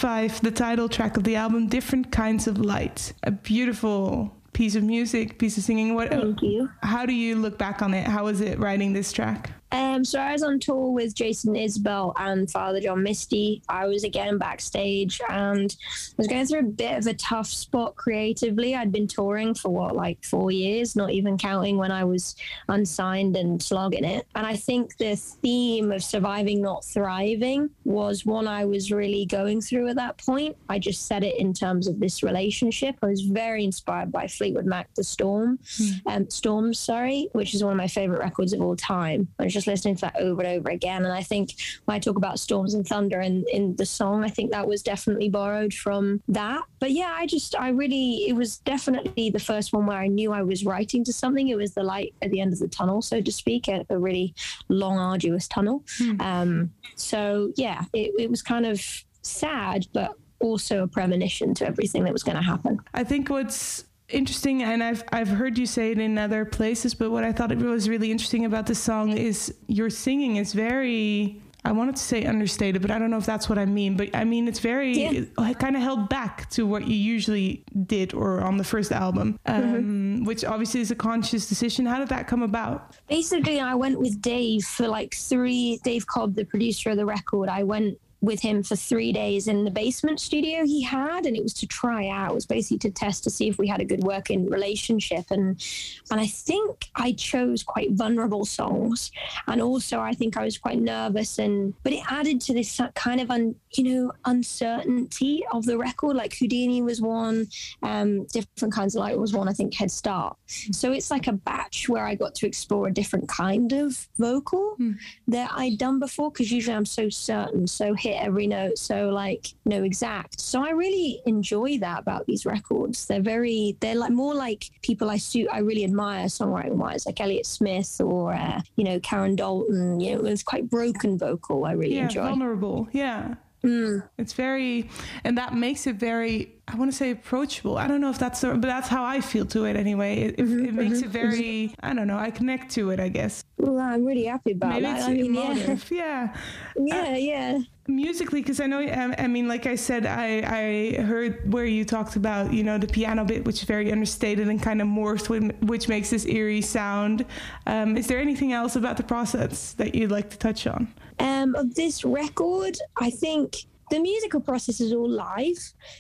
5, 0.05 0.43
the 0.43 0.51
title 0.51 0.87
track 0.87 1.17
of 1.17 1.25
the 1.25 1.35
album, 1.35 1.67
Different 1.67 2.13
Kinds 2.13 2.47
of 2.47 2.59
Light. 2.59 3.15
A 3.23 3.31
beautiful 3.31 4.37
piece 4.53 4.75
of 4.75 4.83
music, 4.83 5.39
piece 5.39 5.57
of 5.57 5.65
singing. 5.65 5.95
What, 5.95 6.11
Thank 6.11 6.43
you. 6.43 6.69
How 6.83 7.07
do 7.07 7.15
you 7.15 7.37
look 7.37 7.57
back 7.57 7.81
on 7.81 7.95
it? 7.95 8.07
How 8.07 8.25
was 8.25 8.43
it 8.43 8.59
writing 8.59 8.93
this 8.93 9.13
track? 9.13 9.53
Um, 9.75 10.05
so 10.05 10.21
I 10.21 10.31
was 10.31 10.45
on 10.45 10.61
tour 10.61 10.93
with 10.93 11.17
Jason 11.17 11.55
Isbell 11.55 12.13
and 12.17 12.49
Father 12.49 12.81
John 12.81 13.03
Misty. 13.03 13.61
I 13.69 13.89
was 13.89 14.05
again 14.05 14.39
backstage 14.39 15.21
and 15.29 15.75
was 16.17 16.29
going 16.29 16.47
through 16.47 16.61
a 16.61 16.63
bit 16.63 16.97
of 16.97 17.07
a 17.09 17.15
tough 17.15 17.49
spot 17.49 17.97
creatively. 17.97 18.77
I'd 18.77 18.93
been 18.93 19.09
touring 19.09 19.53
for 19.53 19.71
what, 19.71 19.97
like 19.97 20.23
four 20.23 20.53
years, 20.53 20.95
not 20.95 21.11
even 21.11 21.37
counting 21.37 21.77
when 21.77 21.91
I 21.91 22.05
was 22.05 22.37
unsigned 22.69 23.37
and 23.37 23.61
slogging 23.61 24.05
it. 24.05 24.29
And 24.37 24.47
I 24.47 24.55
think 24.55 24.97
the 24.99 25.17
theme 25.17 25.91
of 25.91 26.05
surviving, 26.05 26.63
not 26.63 26.85
thriving, 26.85 27.69
was 27.85 28.25
one 28.25 28.47
I 28.47 28.65
was 28.67 28.93
really 28.93 29.27
going 29.27 29.61
through 29.61 29.89
at 29.89 29.97
that 29.97 30.19
point. 30.19 30.57
I 30.69 30.79
just 30.79 31.07
said 31.09 31.25
it 31.25 31.37
in 31.41 31.53
terms 31.53 31.89
of 31.89 31.99
this 31.99 32.23
relationship. 32.23 32.95
I 33.03 33.07
was 33.07 33.23
very 33.23 33.65
inspired 33.65 34.13
by 34.13 34.29
Fleetwood 34.29 34.67
Mac, 34.67 34.95
The 34.95 35.03
Storm, 35.03 35.59
mm. 35.65 36.01
um, 36.07 36.31
Storms, 36.31 36.79
sorry, 36.79 37.29
which 37.33 37.55
is 37.55 37.65
one 37.65 37.73
of 37.73 37.77
my 37.77 37.89
favorite 37.89 38.21
records 38.21 38.53
of 38.53 38.61
all 38.61 38.77
time. 38.77 39.27
I 39.41 39.49
just 39.49 39.64
just 39.65 39.67
listening 39.67 39.95
to 39.97 40.01
that 40.03 40.17
over 40.21 40.43
and 40.43 40.59
over 40.59 40.71
again. 40.71 41.05
And 41.05 41.13
I 41.13 41.23
think 41.23 41.55
when 41.85 41.97
I 41.97 41.99
talk 41.99 42.17
about 42.17 42.39
storms 42.39 42.75
and 42.75 42.87
thunder 42.87 43.21
in, 43.21 43.45
in 43.53 43.77
the 43.77 43.87
song, 43.87 44.25
I 44.25 44.29
think 44.29 44.51
that 44.51 44.67
was 44.67 44.83
definitely 44.83 45.29
borrowed 45.29 45.73
from 45.73 46.23
that. 46.29 46.63
But 46.79 46.93
yeah, 46.93 47.15
I 47.17 47.27
just, 47.27 47.59
I 47.59 47.71
really, 47.71 48.29
it 48.29 48.35
was 48.35 48.59
definitely 48.59 49.31
the 49.31 49.39
first 49.41 49.73
one 49.73 49.87
where 49.87 49.99
I 49.99 50.07
knew 50.07 50.33
I 50.33 50.43
was 50.43 50.65
writing 50.65 51.05
to 51.05 51.13
something. 51.13 51.49
It 51.49 51.57
was 51.57 51.75
the 51.75 51.83
light 51.83 52.15
at 52.23 52.31
the 52.31 52.41
end 52.41 52.53
of 52.53 52.59
the 52.59 52.69
tunnel, 52.69 53.03
so 53.03 53.21
to 53.21 53.33
speak, 53.33 53.69
a, 53.69 53.85
a 53.91 53.99
really 53.99 54.35
long, 54.69 54.99
arduous 54.99 55.49
tunnel. 55.49 55.83
Hmm. 55.99 56.21
Um, 56.21 56.73
so 56.97 57.53
yeah, 57.57 57.85
it, 57.93 58.13
it 58.19 58.31
was 58.31 58.43
kind 58.43 58.67
of 58.67 58.83
sad, 59.23 59.87
but 59.93 60.15
also 60.41 60.83
a 60.83 60.87
premonition 60.87 61.55
to 61.55 61.67
everything 61.67 62.05
that 62.05 62.13
was 62.13 62.23
going 62.23 62.37
to 62.37 62.43
happen. 62.43 62.79
I 62.93 63.05
think 63.05 63.31
what's 63.31 63.85
interesting 64.15 64.63
and 64.63 64.83
I've 64.83 65.03
I've 65.13 65.29
heard 65.29 65.59
you 65.59 65.67
say 65.67 65.91
it 65.91 65.99
in 65.99 66.17
other 66.19 66.45
places 66.45 66.95
but 66.95 67.11
what 67.11 67.25
I 67.25 67.33
thought 67.33 67.53
it 67.53 67.59
was 67.59 67.89
really 67.89 68.11
interesting 68.11 68.45
about 68.45 68.67
the 68.67 68.75
song 68.75 69.17
is 69.17 69.55
your 69.67 69.91
singing 69.91 70.37
is 70.37 70.53
very 70.53 71.41
I 71.67 71.73
wanted 71.73 71.97
to 71.97 72.03
say 72.03 72.25
understated 72.25 72.83
but 72.83 72.91
I 72.91 72.99
don't 72.99 73.11
know 73.11 73.17
if 73.17 73.27
that's 73.27 73.49
what 73.49 73.59
I 73.59 73.65
mean 73.65 73.97
but 73.97 74.15
I 74.15 74.25
mean 74.25 74.47
it's 74.49 74.61
very 74.61 74.93
yeah. 74.93 75.53
kind 75.55 75.77
of 75.77 75.83
held 75.83 76.09
back 76.09 76.49
to 76.51 76.67
what 76.67 76.87
you 76.87 76.95
usually 76.95 77.65
did 77.87 78.15
or 78.15 78.41
on 78.41 78.57
the 78.57 78.65
first 78.65 78.93
album 78.93 79.39
um, 79.47 79.63
mm-hmm. 79.63 80.25
which 80.25 80.45
obviously 80.45 80.81
is 80.81 80.91
a 80.91 80.95
conscious 80.95 81.49
decision 81.49 81.87
how 81.87 81.99
did 81.99 82.09
that 82.09 82.27
come 82.27 82.43
about 82.43 82.97
basically 83.09 83.61
I 83.61 83.75
went 83.75 83.99
with 83.99 84.21
Dave 84.21 84.63
for 84.63 84.87
like 84.89 85.15
three 85.15 85.81
Dave 85.83 86.07
Cobb 86.07 86.35
the 86.35 86.45
producer 86.45 86.91
of 86.91 86.97
the 86.97 87.07
record 87.07 87.49
I 87.49 87.63
went 87.63 87.99
with 88.25 88.41
him 88.41 88.63
for 88.63 88.77
three 88.77 89.13
days 89.13 89.49
in 89.49 89.65
the 89.65 89.71
basement 89.71 90.21
studio 90.21 90.65
he 90.65 90.83
had, 90.83 91.27
and 91.27 91.37
it 91.37 91.43
was 91.43 91.55
to 91.55 91.67
try 91.67 92.09
out. 92.09 92.33
It 92.33 92.35
was 92.35 92.47
basically 92.47 92.79
to 92.79 92.91
test 92.91 93.25
to 93.25 93.31
see 93.31 93.49
if 93.49 93.59
we 93.59 93.69
had 93.69 93.81
a 93.81 93.85
good 93.85 94.03
working 94.03 94.49
relationship. 94.49 95.31
And 95.31 95.63
and 96.11 96.21
I 96.21 96.27
think 96.27 96.89
I 96.95 97.13
chose 97.13 97.63
quite 97.63 97.93
vulnerable 97.93 98.45
songs, 98.45 99.11
and 99.47 99.61
also 99.61 100.01
I 100.01 100.13
think 100.13 100.37
I 100.37 100.45
was 100.45 100.59
quite 100.59 100.79
nervous. 100.79 101.39
And 101.39 101.75
but 101.83 101.93
it 101.93 102.05
added 102.11 102.41
to 102.43 102.55
this 102.55 102.81
kind 102.95 103.21
of 103.21 103.31
un, 103.31 103.55
you 103.73 103.85
know 103.85 104.13
uncertainty 104.25 105.45
of 105.53 105.65
the 105.65 105.79
record. 105.79 106.17
Like 106.17 106.35
Houdini 106.35 106.83
was 106.83 107.01
one, 107.01 107.47
um, 107.83 108.25
different 108.27 108.75
kinds 108.75 108.95
of 108.95 109.01
light 109.01 109.19
was 109.19 109.33
one. 109.33 109.49
I 109.49 109.53
think 109.53 109.75
Head 109.75 109.91
Start. 109.91 110.37
So 110.47 110.93
it's 110.93 111.11
like 111.11 111.27
a 111.27 111.33
batch 111.33 111.89
where 111.89 112.07
I 112.07 112.15
got 112.15 112.35
to 112.37 112.47
explore 112.47 112.89
a 112.89 112.93
different 112.93 113.29
kind 113.29 113.73
of 113.73 114.09
vocal 114.19 114.77
mm. 114.79 114.97
that 115.29 115.51
I'd 115.55 115.79
done 115.79 115.99
before 115.99 116.31
because 116.31 116.51
usually 116.51 116.77
I'm 116.77 116.87
so 116.87 117.09
certain, 117.09 117.67
so 117.67 117.95
hit 117.95 118.14
hit 118.15 118.27
every 118.27 118.47
note 118.47 118.79
so 118.79 119.11
like 119.11 119.53
you 119.65 119.71
know 119.71 119.83
exact. 119.83 120.41
So 120.41 120.65
i 120.65 120.71
really 120.71 121.21
enjoy 121.27 121.79
that 121.79 122.01
about 122.01 122.27
these 122.27 122.47
records. 122.47 123.07
They're 123.07 123.21
very 123.21 123.77
they're 123.81 123.95
like 123.95 124.13
more 124.13 124.35
like 124.35 124.71
people 124.83 125.11
i 125.11 125.17
suit 125.17 125.49
i 125.53 125.59
really 125.59 125.85
admire 125.85 126.27
songwriting 126.27 126.75
wise 126.75 127.07
like 127.07 127.21
elliott 127.21 127.47
smith 127.47 128.01
or 128.01 128.35
uh, 128.35 128.61
you 128.77 128.85
know 128.85 129.01
karen 129.01 129.37
dalton. 129.37 130.01
You 130.01 130.17
know 130.17 130.25
it's 130.25 130.43
quite 130.43 130.69
broken 130.69 131.19
vocal 131.19 131.65
i 131.65 131.73
really 131.73 131.97
yeah, 131.97 132.05
enjoy. 132.05 132.23
vulnerable. 132.23 132.89
Yeah. 132.93 133.35
Mm. 133.65 134.07
It's 134.19 134.35
very, 134.35 134.91
and 135.25 135.39
that 135.39 135.55
makes 135.55 135.87
it 135.87 135.97
very, 135.97 136.54
I 136.67 136.77
want 136.77 136.91
to 136.91 136.97
say 136.97 137.11
approachable. 137.11 137.77
I 137.77 137.87
don't 137.87 138.01
know 138.01 138.11
if 138.11 138.19
that's, 138.19 138.41
the, 138.41 138.51
but 138.51 138.63
that's 138.63 138.89
how 138.89 139.05
I 139.05 139.21
feel 139.21 139.45
to 139.47 139.65
it 139.67 139.77
anyway. 139.77 140.23
It, 140.23 140.37
mm-hmm, 140.39 140.65
it 140.65 140.75
makes 140.75 140.97
mm-hmm, 140.97 141.05
it 141.05 141.11
very, 141.11 141.69
mm-hmm. 141.69 141.87
I 141.87 141.95
don't 141.95 142.07
know, 142.07 142.19
I 142.19 142.31
connect 142.31 142.73
to 142.73 142.91
it, 142.91 143.01
I 143.01 143.09
guess. 143.09 143.45
Well, 143.59 143.79
I'm 143.79 144.05
really 144.05 144.25
happy 144.25 144.53
about 144.53 144.71
Maybe 144.71 144.87
that. 144.87 144.97
It's 144.97 145.07
I 145.07 145.13
mean, 145.13 145.27
emotive. 145.27 145.91
yeah. 145.91 146.37
Yeah, 146.77 147.03
uh, 147.03 147.17
yeah 147.17 147.59
musically 147.87 148.41
because 148.41 148.61
i 148.61 148.67
know 148.67 148.81
um, 148.93 149.15
i 149.19 149.27
mean 149.27 149.47
like 149.47 149.67
i 149.67 149.75
said 149.75 150.07
i 150.07 150.39
i 150.47 151.03
heard 151.03 151.53
where 151.53 151.67
you 151.67 151.85
talked 151.85 152.17
about 152.17 152.53
you 152.53 152.63
know 152.63 152.79
the 152.79 152.87
piano 152.87 153.25
bit 153.25 153.45
which 153.45 153.57
is 153.57 153.65
very 153.65 153.93
understated 153.93 154.49
and 154.49 154.63
kind 154.63 154.81
of 154.81 154.89
morphed 154.89 155.29
which 155.63 155.89
makes 155.89 156.09
this 156.11 156.25
eerie 156.27 156.63
sound 156.63 157.27
um, 157.67 157.97
is 157.97 158.07
there 158.07 158.19
anything 158.19 158.53
else 158.53 158.77
about 158.77 158.97
the 158.97 159.03
process 159.03 159.73
that 159.75 159.95
you'd 159.95 160.11
like 160.11 160.31
to 160.31 160.39
touch 160.39 160.67
on 160.67 160.89
um, 161.19 161.55
of 161.55 161.75
this 161.75 162.05
record 162.05 162.77
i 162.97 163.11
think 163.11 163.67
the 163.91 163.99
musical 163.99 164.41
process 164.41 164.81
is 164.81 164.93
all 164.93 165.09
live. 165.09 165.59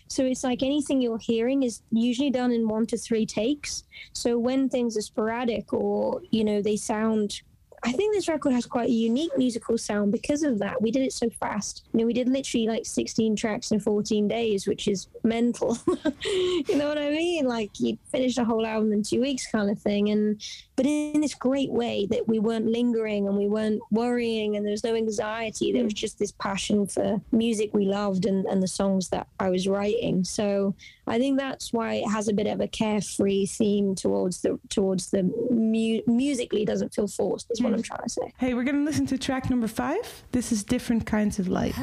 So 0.08 0.24
it's 0.24 0.44
like 0.44 0.62
anything 0.62 1.00
you're 1.00 1.18
hearing 1.18 1.62
is 1.62 1.82
usually 1.90 2.30
done 2.30 2.52
in 2.52 2.68
one 2.68 2.86
to 2.86 2.96
three 2.96 3.26
takes. 3.26 3.84
So 4.12 4.38
when 4.38 4.68
things 4.68 4.96
are 4.96 5.02
sporadic 5.02 5.72
or 5.72 6.22
you 6.30 6.44
know 6.44 6.62
they 6.62 6.76
sound 6.76 7.42
I 7.84 7.92
think 7.92 8.14
this 8.14 8.28
record 8.28 8.52
has 8.54 8.64
quite 8.64 8.88
a 8.88 8.92
unique 8.92 9.36
musical 9.36 9.76
sound 9.76 10.10
because 10.10 10.42
of 10.42 10.58
that. 10.60 10.80
We 10.80 10.90
did 10.90 11.02
it 11.02 11.12
so 11.12 11.28
fast. 11.28 11.84
You 11.92 12.00
know, 12.00 12.06
we 12.06 12.14
did 12.14 12.28
literally 12.28 12.66
like 12.66 12.86
16 12.86 13.36
tracks 13.36 13.72
in 13.72 13.80
14 13.80 14.26
days, 14.26 14.66
which 14.66 14.88
is 14.88 15.08
mental. 15.22 15.76
you 16.24 16.76
know 16.76 16.88
what 16.88 16.96
I 16.96 17.10
mean? 17.10 17.46
Like 17.46 17.78
you 17.78 17.98
finished 18.10 18.38
a 18.38 18.44
whole 18.44 18.64
album 18.64 18.92
in 18.92 19.02
two 19.02 19.20
weeks 19.20 19.50
kind 19.50 19.70
of 19.70 19.78
thing. 19.78 20.08
And 20.08 20.42
but 20.76 20.86
in 20.86 21.20
this 21.20 21.34
great 21.34 21.70
way 21.70 22.06
that 22.06 22.26
we 22.26 22.38
weren't 22.38 22.66
lingering 22.66 23.28
and 23.28 23.36
we 23.36 23.48
weren't 23.48 23.82
worrying 23.90 24.56
and 24.56 24.64
there 24.64 24.72
was 24.72 24.84
no 24.84 24.94
anxiety. 24.94 25.70
There 25.70 25.84
was 25.84 25.92
mm. 25.92 25.98
just 25.98 26.18
this 26.18 26.32
passion 26.32 26.86
for 26.86 27.20
music 27.32 27.74
we 27.74 27.84
loved 27.84 28.24
and, 28.24 28.46
and 28.46 28.62
the 28.62 28.68
songs 28.68 29.10
that 29.10 29.26
I 29.38 29.50
was 29.50 29.68
writing. 29.68 30.24
So 30.24 30.74
I 31.06 31.18
think 31.18 31.38
that's 31.38 31.72
why 31.72 31.94
it 31.94 32.08
has 32.10 32.28
a 32.28 32.32
bit 32.32 32.46
of 32.46 32.60
a 32.60 32.68
carefree 32.68 33.46
theme 33.46 33.94
towards 33.94 34.40
the 34.42 34.58
towards 34.70 35.10
the 35.10 35.22
mu- 35.50 36.02
musically 36.06 36.64
doesn't 36.64 36.94
feel 36.94 37.08
forced. 37.08 37.50
Is 37.50 37.60
what 37.60 37.72
mm. 37.72 37.76
I'm 37.76 37.82
trying 37.82 38.02
to 38.02 38.08
say. 38.08 38.32
Hey, 38.38 38.54
we're 38.54 38.64
gonna 38.64 38.84
listen 38.84 39.06
to 39.06 39.18
track 39.18 39.50
number 39.50 39.68
five. 39.68 40.24
This 40.32 40.52
is 40.52 40.64
different 40.64 41.06
kinds 41.06 41.38
of 41.38 41.48
light. 41.48 41.74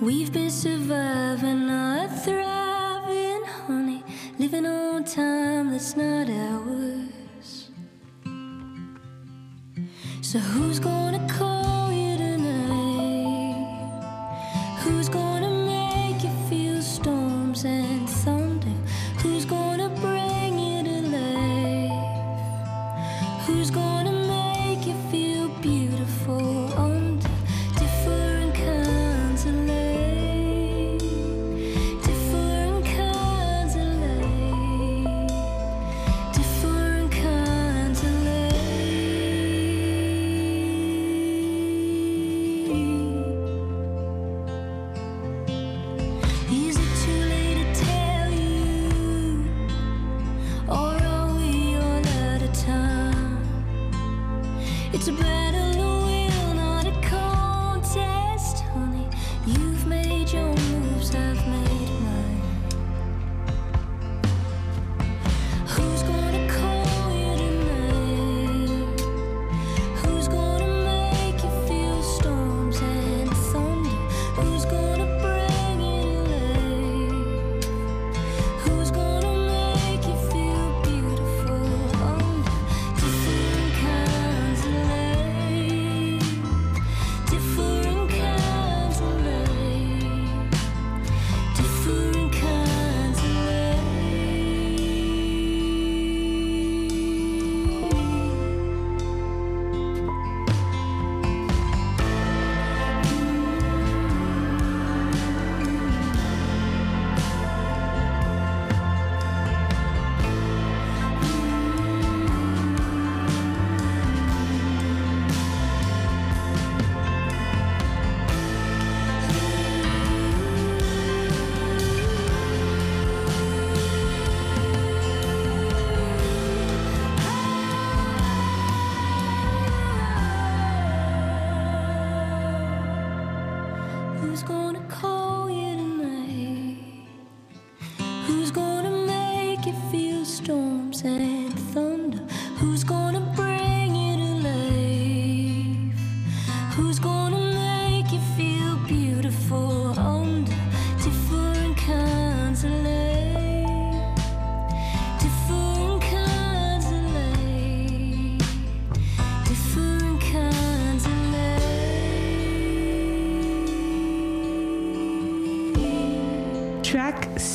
We've 0.00 0.32
been 0.32 0.50
surviving, 0.50 1.66
not 1.66 2.24
thriving, 2.24 3.44
honey, 3.44 4.02
living 4.38 4.64
on 4.64 5.04
time 5.04 5.72
that's 5.72 5.94
not 5.94 6.30
ours. 6.30 7.09
So 10.30 10.38
who's 10.38 10.78
gonna 10.78 11.26
call 11.26 11.59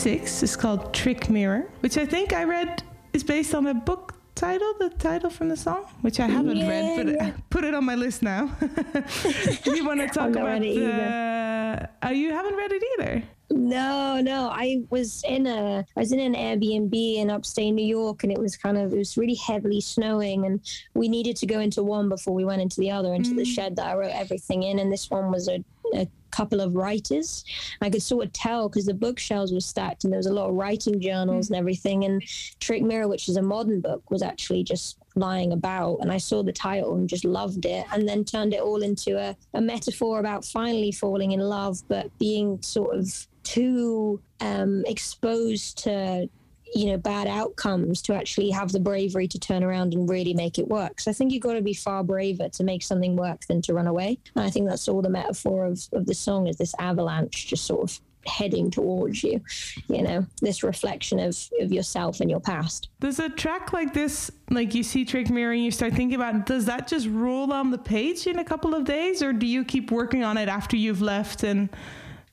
Six 0.05 0.43
is 0.43 0.55
called 0.55 0.93
Trick 0.93 1.31
Mirror, 1.31 1.67
which 1.79 1.97
I 1.97 2.05
think 2.05 2.31
I 2.31 2.43
read 2.43 2.83
is 3.13 3.23
based 3.23 3.55
on 3.55 3.65
a 3.65 3.73
book 3.73 4.13
title, 4.35 4.71
the 4.77 4.91
title 4.91 5.31
from 5.31 5.49
the 5.49 5.57
song, 5.57 5.85
which 6.01 6.19
I 6.19 6.27
haven't 6.27 6.57
yeah, 6.57 6.69
read, 6.69 7.05
but 7.07 7.15
yeah. 7.15 7.31
put 7.49 7.63
it 7.63 7.73
on 7.73 7.85
my 7.85 7.95
list 7.95 8.21
now. 8.21 8.55
you 9.65 9.83
want 9.83 10.01
to 10.01 10.07
talk 10.13 10.29
about 10.29 10.61
it 10.61 10.75
the... 10.75 11.89
Oh, 12.03 12.11
you 12.11 12.31
haven't 12.31 12.55
read 12.55 12.71
it 12.71 12.83
either. 12.93 13.23
No, 13.49 14.21
no. 14.21 14.49
I 14.51 14.83
was 14.91 15.23
in 15.27 15.47
a 15.47 15.83
I 15.97 15.99
was 15.99 16.11
in 16.11 16.19
an 16.19 16.35
Airbnb 16.35 17.15
in 17.15 17.31
upstate 17.31 17.73
New 17.73 17.85
York 17.85 18.23
and 18.23 18.31
it 18.31 18.37
was 18.37 18.55
kind 18.55 18.77
of 18.77 18.93
it 18.93 18.97
was 18.97 19.17
really 19.17 19.33
heavily 19.35 19.81
snowing 19.81 20.45
and 20.45 20.59
we 20.93 21.07
needed 21.07 21.35
to 21.37 21.47
go 21.47 21.61
into 21.61 21.81
one 21.81 22.09
before 22.09 22.35
we 22.35 22.45
went 22.45 22.61
into 22.61 22.79
the 22.79 22.91
other, 22.91 23.15
into 23.15 23.31
mm. 23.31 23.37
the 23.37 23.45
shed 23.45 23.75
that 23.77 23.87
I 23.87 23.95
wrote 23.95 24.13
everything 24.13 24.61
in 24.61 24.77
and 24.77 24.91
this 24.91 25.09
one 25.09 25.31
was 25.31 25.47
a 25.47 25.63
a 25.93 26.07
couple 26.31 26.59
of 26.59 26.75
writers. 26.75 27.45
I 27.81 27.89
could 27.89 28.01
sort 28.01 28.25
of 28.25 28.33
tell 28.33 28.67
because 28.67 28.85
the 28.85 28.93
bookshelves 28.93 29.53
were 29.53 29.61
stacked 29.61 30.03
and 30.03 30.11
there 30.11 30.17
was 30.19 30.25
a 30.27 30.33
lot 30.33 30.49
of 30.49 30.55
writing 30.55 30.99
journals 30.99 31.49
and 31.49 31.57
everything. 31.57 32.03
And 32.03 32.21
Trick 32.59 32.83
Mirror, 32.83 33.07
which 33.07 33.29
is 33.29 33.37
a 33.37 33.41
modern 33.41 33.79
book, 33.79 34.09
was 34.11 34.21
actually 34.21 34.63
just 34.63 34.97
lying 35.15 35.53
about. 35.53 35.99
And 36.01 36.11
I 36.11 36.17
saw 36.17 36.43
the 36.43 36.51
title 36.51 36.95
and 36.95 37.07
just 37.07 37.23
loved 37.23 37.65
it 37.65 37.85
and 37.91 38.07
then 38.07 38.25
turned 38.25 38.53
it 38.53 38.61
all 38.61 38.83
into 38.83 39.17
a, 39.17 39.35
a 39.53 39.61
metaphor 39.61 40.19
about 40.19 40.43
finally 40.43 40.91
falling 40.91 41.31
in 41.31 41.39
love 41.39 41.81
but 41.87 42.15
being 42.19 42.61
sort 42.61 42.95
of 42.95 43.27
too 43.43 44.19
um, 44.41 44.83
exposed 44.87 45.77
to 45.83 46.27
you 46.73 46.87
know 46.87 46.97
bad 46.97 47.27
outcomes 47.27 48.01
to 48.03 48.13
actually 48.13 48.49
have 48.49 48.71
the 48.71 48.79
bravery 48.79 49.27
to 49.27 49.39
turn 49.39 49.63
around 49.63 49.93
and 49.93 50.09
really 50.09 50.33
make 50.33 50.57
it 50.57 50.67
work. 50.67 50.99
So 50.99 51.11
i 51.11 51.13
think 51.13 51.31
you've 51.31 51.43
got 51.43 51.53
to 51.53 51.61
be 51.61 51.73
far 51.73 52.03
braver 52.03 52.49
to 52.49 52.63
make 52.63 52.83
something 52.83 53.15
work 53.15 53.41
than 53.47 53.61
to 53.63 53.73
run 53.73 53.87
away. 53.87 54.17
And 54.35 54.45
i 54.45 54.49
think 54.49 54.67
that's 54.67 54.87
all 54.87 55.01
the 55.01 55.09
metaphor 55.09 55.65
of, 55.65 55.79
of 55.93 56.05
the 56.05 56.15
song 56.15 56.47
is 56.47 56.57
this 56.57 56.73
avalanche 56.79 57.47
just 57.47 57.65
sort 57.65 57.89
of 57.89 57.99
heading 58.27 58.71
towards 58.71 59.23
you 59.23 59.39
you 59.87 60.01
know 60.01 60.25
this 60.41 60.63
reflection 60.63 61.19
of 61.19 61.37
of 61.61 61.71
yourself 61.71 62.19
and 62.21 62.29
your 62.29 62.39
past. 62.39 62.89
Does 62.99 63.19
a 63.19 63.29
track 63.29 63.73
like 63.73 63.93
this, 63.93 64.31
like 64.49 64.73
you 64.73 64.83
see 64.83 65.05
Trick 65.05 65.29
Mirror 65.29 65.53
and 65.53 65.63
you 65.63 65.71
start 65.71 65.93
thinking 65.93 66.15
about, 66.15 66.45
does 66.45 66.65
that 66.65 66.87
just 66.87 67.07
roll 67.07 67.51
on 67.53 67.71
the 67.71 67.77
page 67.77 68.27
in 68.27 68.39
a 68.39 68.43
couple 68.43 68.73
of 68.73 68.85
days, 68.85 69.21
or 69.21 69.33
do 69.33 69.45
you 69.45 69.63
keep 69.63 69.91
working 69.91 70.23
on 70.23 70.37
it 70.37 70.49
after 70.49 70.75
you've 70.75 71.01
left? 71.01 71.43
And 71.43 71.69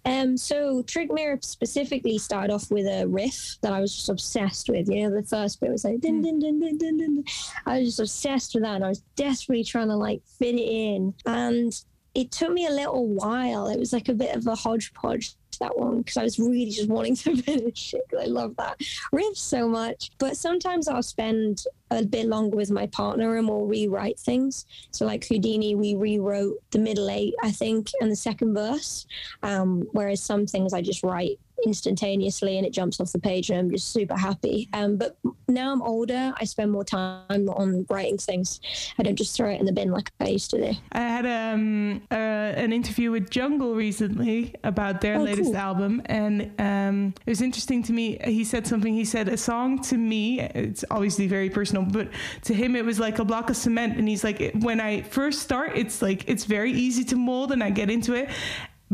Um, 0.04 0.36
so 0.36 0.82
Trick 0.82 1.12
Mirror 1.12 1.38
specifically 1.42 2.18
started 2.18 2.52
off 2.52 2.70
with 2.70 2.86
a 2.86 3.06
riff 3.06 3.56
that 3.60 3.72
I 3.72 3.80
was 3.80 3.94
just 3.94 4.08
obsessed 4.08 4.68
with. 4.68 4.88
You 4.88 5.08
know, 5.08 5.20
the 5.20 5.26
first 5.26 5.60
bit 5.60 5.70
was 5.70 5.84
like 5.84 6.00
din 6.00 6.22
din 6.22 6.38
din 6.38 6.58
din 6.60 6.78
din 6.78 6.96
din. 6.98 7.14
din. 7.14 7.24
I 7.66 7.78
was 7.78 7.88
just 7.88 8.00
obsessed 8.00 8.54
with 8.54 8.64
that, 8.64 8.76
and 8.76 8.84
I 8.84 8.88
was 8.88 9.02
desperately 9.16 9.64
trying 9.64 9.88
to 9.88 9.96
like 9.96 10.22
fit 10.38 10.54
it 10.54 10.58
in. 10.58 11.14
And 11.24 11.72
it 12.14 12.30
took 12.30 12.52
me 12.52 12.66
a 12.66 12.70
little 12.70 13.06
while. 13.06 13.68
It 13.68 13.78
was 13.78 13.92
like 13.92 14.08
a 14.08 14.14
bit 14.14 14.34
of 14.34 14.46
a 14.46 14.54
hodgepodge 14.54 15.36
that 15.58 15.76
one 15.76 15.98
because 15.98 16.16
I 16.16 16.24
was 16.24 16.38
really 16.38 16.70
just 16.70 16.88
wanting 16.88 17.16
to 17.16 17.36
finish 17.42 17.94
it 17.94 18.02
I 18.18 18.26
love 18.26 18.56
that 18.56 18.80
riff 19.12 19.36
so 19.36 19.68
much. 19.68 20.10
But 20.18 20.36
sometimes 20.36 20.88
I'll 20.88 21.02
spend 21.02 21.64
a 21.90 22.04
bit 22.04 22.26
longer 22.26 22.56
with 22.56 22.70
my 22.70 22.86
partner 22.86 23.36
and 23.36 23.48
we'll 23.48 23.66
rewrite 23.66 24.18
things. 24.18 24.66
So 24.90 25.04
like 25.04 25.26
Houdini, 25.26 25.74
we 25.74 25.94
rewrote 25.94 26.56
the 26.70 26.78
middle 26.78 27.10
eight, 27.10 27.34
I 27.42 27.50
think, 27.50 27.90
and 28.00 28.10
the 28.10 28.16
second 28.16 28.54
verse. 28.54 29.06
Um, 29.42 29.88
whereas 29.92 30.22
some 30.22 30.46
things 30.46 30.72
I 30.72 30.80
just 30.80 31.02
write 31.02 31.38
instantaneously 31.64 32.56
and 32.58 32.66
it 32.66 32.72
jumps 32.72 33.00
off 33.00 33.12
the 33.12 33.18
page 33.18 33.50
and 33.50 33.58
I'm 33.58 33.70
just 33.70 33.92
super 33.92 34.16
happy. 34.16 34.68
Um, 34.72 34.96
but 34.96 35.16
now 35.48 35.72
I'm 35.72 35.82
older, 35.82 36.32
I 36.36 36.44
spend 36.44 36.72
more 36.72 36.84
time 36.84 37.48
on 37.48 37.86
writing 37.88 38.18
things. 38.18 38.60
I 38.98 39.02
don't 39.02 39.16
just 39.16 39.36
throw 39.36 39.50
it 39.50 39.60
in 39.60 39.66
the 39.66 39.72
bin 39.72 39.90
like 39.90 40.10
I 40.20 40.28
used 40.28 40.50
to 40.50 40.58
do. 40.58 40.78
I 40.92 41.00
had 41.00 41.26
um, 41.26 42.02
uh, 42.10 42.14
an 42.14 42.72
interview 42.72 43.10
with 43.10 43.30
Jungle 43.30 43.74
recently 43.74 44.54
about 44.64 45.00
their 45.00 45.16
Oh, 45.16 45.22
latest 45.22 45.52
cool. 45.52 45.56
album, 45.56 46.02
and 46.06 46.50
um, 46.58 47.14
it 47.26 47.30
was 47.30 47.42
interesting 47.42 47.82
to 47.84 47.92
me. 47.92 48.18
He 48.24 48.44
said 48.44 48.66
something. 48.66 48.94
He 48.94 49.04
said 49.04 49.28
a 49.28 49.36
song 49.36 49.80
to 49.82 49.96
me. 49.96 50.40
It's 50.40 50.84
obviously 50.90 51.26
very 51.26 51.50
personal, 51.50 51.84
but 51.84 52.08
to 52.42 52.54
him 52.54 52.76
it 52.76 52.84
was 52.84 52.98
like 52.98 53.18
a 53.18 53.24
block 53.24 53.50
of 53.50 53.56
cement. 53.56 53.98
And 53.98 54.08
he's 54.08 54.24
like, 54.24 54.52
when 54.60 54.80
I 54.80 55.02
first 55.02 55.42
start, 55.42 55.72
it's 55.76 56.00
like 56.02 56.28
it's 56.28 56.44
very 56.44 56.72
easy 56.72 57.04
to 57.04 57.16
mold, 57.16 57.52
and 57.52 57.62
I 57.62 57.70
get 57.70 57.90
into 57.90 58.14
it. 58.14 58.30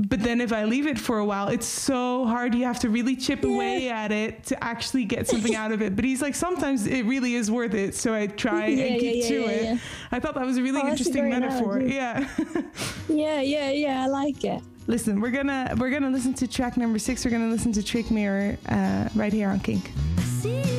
But 0.06 0.20
then 0.22 0.40
if 0.40 0.52
I 0.52 0.64
leave 0.64 0.86
it 0.86 0.98
for 0.98 1.18
a 1.18 1.24
while, 1.24 1.48
it's 1.48 1.66
so 1.66 2.24
hard. 2.26 2.54
You 2.54 2.64
have 2.64 2.78
to 2.80 2.88
really 2.90 3.16
chip 3.16 3.42
away 3.44 3.88
at 3.88 4.12
it 4.12 4.44
to 4.44 4.62
actually 4.62 5.04
get 5.04 5.26
something 5.26 5.54
out 5.54 5.72
of 5.72 5.82
it. 5.82 5.96
But 5.96 6.04
he's 6.04 6.22
like, 6.22 6.34
sometimes 6.34 6.86
it 6.86 7.04
really 7.04 7.34
is 7.34 7.50
worth 7.50 7.74
it. 7.74 7.94
So 7.94 8.14
I 8.14 8.26
try 8.28 8.66
Yeah, 8.66 8.84
and 8.84 9.00
keep 9.00 9.22
yeah, 9.22 9.28
to 9.28 9.40
yeah, 9.40 9.74
it. 9.74 9.80
I 10.12 10.20
thought 10.20 10.34
that 10.34 10.46
was 10.46 10.56
a 10.58 10.62
really 10.62 10.80
Oh, 10.80 10.86
that's 10.86 11.00
a 11.00 11.08
interesting 11.08 11.28
metaphor. 11.30 11.78
analogy. 11.78 11.94
Yeah. 11.94 12.28
Yeah, 13.08 13.40
yeah, 13.40 13.70
yeah, 13.70 14.04
I 14.04 14.06
like 14.06 14.44
it. 14.44 14.62
Listen, 14.86 15.20
we're 15.20 15.30
gonna 15.30 15.74
we're 15.78 15.90
gonna 15.90 16.10
listen 16.10 16.32
to 16.34 16.46
track 16.46 16.76
number 16.76 16.98
six. 16.98 17.24
We're 17.24 17.30
gonna 17.30 17.48
listen 17.48 17.72
to 17.72 17.82
Trick 17.82 18.10
Mirror 18.10 18.56
uh, 18.68 19.08
right 19.14 19.32
here 19.32 19.48
on 19.48 19.60
Kink. 19.60 19.90
See 20.40 20.77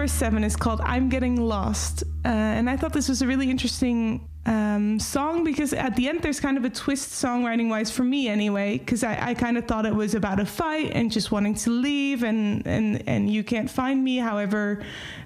number 0.00 0.08
seven 0.08 0.44
is 0.44 0.56
called 0.56 0.80
I'm 0.80 1.10
Getting 1.10 1.38
Lost. 1.38 2.04
Uh, 2.24 2.28
and 2.28 2.70
I 2.70 2.76
thought 2.78 2.94
this 2.94 3.10
was 3.10 3.20
a 3.20 3.26
really 3.26 3.50
interesting 3.50 4.26
um, 4.46 4.98
song 4.98 5.44
because 5.44 5.74
at 5.74 5.94
the 5.94 6.08
end 6.08 6.22
there's 6.22 6.40
kind 6.40 6.56
of 6.56 6.64
a 6.64 6.70
twist 6.70 7.10
songwriting 7.10 7.68
wise 7.68 7.90
for 7.90 8.02
me 8.02 8.26
anyway 8.26 8.78
because 8.78 9.04
I, 9.04 9.18
I 9.20 9.34
kind 9.34 9.58
of 9.58 9.66
thought 9.66 9.84
it 9.84 9.94
was 9.94 10.14
about 10.14 10.40
a 10.40 10.46
fight 10.46 10.92
and 10.94 11.12
just 11.12 11.30
wanting 11.30 11.54
to 11.56 11.70
leave 11.70 12.22
and 12.22 12.66
and 12.66 13.06
and 13.06 13.30
you 13.30 13.44
can't 13.44 13.70
find 13.70 14.02
me 14.02 14.16
however 14.16 14.82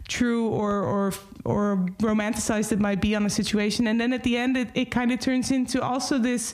true 0.08 0.48
or 0.48 0.82
or 0.82 1.12
or 1.44 1.76
romanticized 2.00 2.72
it 2.72 2.80
might 2.80 3.00
be 3.00 3.14
on 3.14 3.24
a 3.26 3.30
situation 3.30 3.86
and 3.86 4.00
then 4.00 4.12
at 4.12 4.24
the 4.24 4.36
end 4.36 4.56
it, 4.56 4.68
it 4.74 4.90
kind 4.90 5.12
of 5.12 5.20
turns 5.20 5.52
into 5.52 5.80
also 5.80 6.18
this 6.18 6.52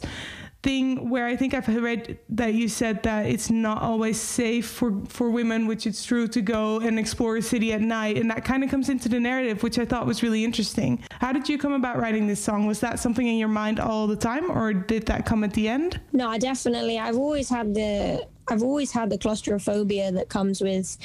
thing 0.63 1.09
where 1.09 1.27
I 1.27 1.37
think 1.37 1.55
I've 1.55 1.69
read 1.69 2.19
that 2.31 2.55
you 2.55 2.69
said 2.69 3.03
that 3.05 3.27
it's 3.27 3.51
not 3.51 3.81
always 3.83 4.21
safe 4.21 4.69
for, 4.69 5.01
for 5.09 5.31
women, 5.31 5.67
which 5.67 5.87
it's 5.87 6.05
true, 6.05 6.29
to 6.29 6.43
go 6.43 6.81
and 6.81 6.99
explore 6.99 7.37
a 7.37 7.43
city 7.43 7.73
at 7.73 7.81
night. 7.81 8.19
And 8.19 8.31
that 8.31 8.45
kind 8.45 8.63
of 8.63 8.71
comes 8.71 8.89
into 8.89 9.09
the 9.09 9.19
narrative, 9.19 9.63
which 9.63 9.79
I 9.79 9.85
thought 9.85 10.07
was 10.07 10.23
really 10.23 10.45
interesting. 10.45 11.03
How 11.13 11.33
did 11.33 11.49
you 11.49 11.57
come 11.57 11.73
about 11.73 11.99
writing 11.99 12.27
this 12.27 12.43
song? 12.43 12.67
Was 12.67 12.81
that 12.81 12.99
something 12.99 13.27
in 13.27 13.39
your 13.39 13.49
mind 13.49 13.81
all 13.81 14.07
the 14.07 14.17
time, 14.17 14.51
or 14.51 14.73
did 14.73 15.07
that 15.07 15.25
come 15.25 15.45
at 15.45 15.55
the 15.55 15.69
end? 15.69 16.01
No, 16.13 16.29
I 16.29 16.39
definitely. 16.39 16.99
I've 16.99 17.17
always 17.17 17.49
had 17.49 17.75
the. 17.75 18.27
I've 18.49 18.65
always 18.65 18.91
had 18.91 19.11
the 19.11 19.19
claustrophobia 19.19 20.11
that 20.11 20.29
comes 20.29 20.61
with 20.61 20.99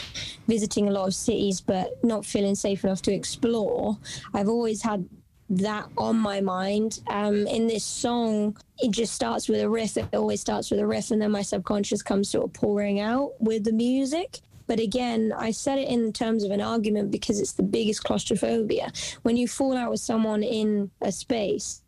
visiting 0.48 0.88
a 0.88 0.92
lot 0.92 1.08
of 1.08 1.14
cities, 1.14 1.62
but 1.62 2.04
not 2.04 2.26
feeling 2.26 2.56
safe 2.56 2.84
enough 2.84 3.04
to 3.04 3.14
explore. 3.14 4.00
I've 4.34 4.50
always 4.50 4.82
had 4.82 5.08
that 5.50 5.88
on 5.98 6.18
my 6.18 6.42
mind. 6.42 7.02
Um, 7.08 7.48
in 7.48 7.68
this 7.68 7.84
song, 7.84 8.58
it 8.80 8.92
just 8.92 9.14
starts 9.14 9.48
with 9.48 9.62
a 9.62 9.70
riff. 9.70 9.98
It 9.98 10.08
always 10.14 10.42
starts 10.42 10.72
with 10.72 10.80
a 10.80 10.88
riff, 10.88 11.12
and 11.12 11.22
then 11.22 11.32
my 11.32 11.42
subconscious 11.42 12.02
comes 12.02 12.30
sort 12.30 12.46
of 12.46 12.54
pouring 12.54 13.00
out 13.00 13.34
with 13.40 13.64
the 13.64 13.72
music. 13.72 14.40
But 14.68 14.80
again, 14.80 15.34
I 15.38 15.52
said 15.52 15.80
it 15.80 15.88
in 15.88 16.12
terms 16.14 16.44
of 16.44 16.52
an 16.52 16.62
argument 16.62 17.12
because 17.12 17.40
it's 17.40 17.54
the 17.54 17.64
biggest 17.64 18.04
claustrophobia. 18.04 18.92
When 19.24 19.38
you 19.38 19.48
fall 19.48 19.76
out 19.78 19.92
with 19.92 20.00
someone 20.00 20.44
in 20.44 20.92
a 21.02 21.12
space, 21.12 21.82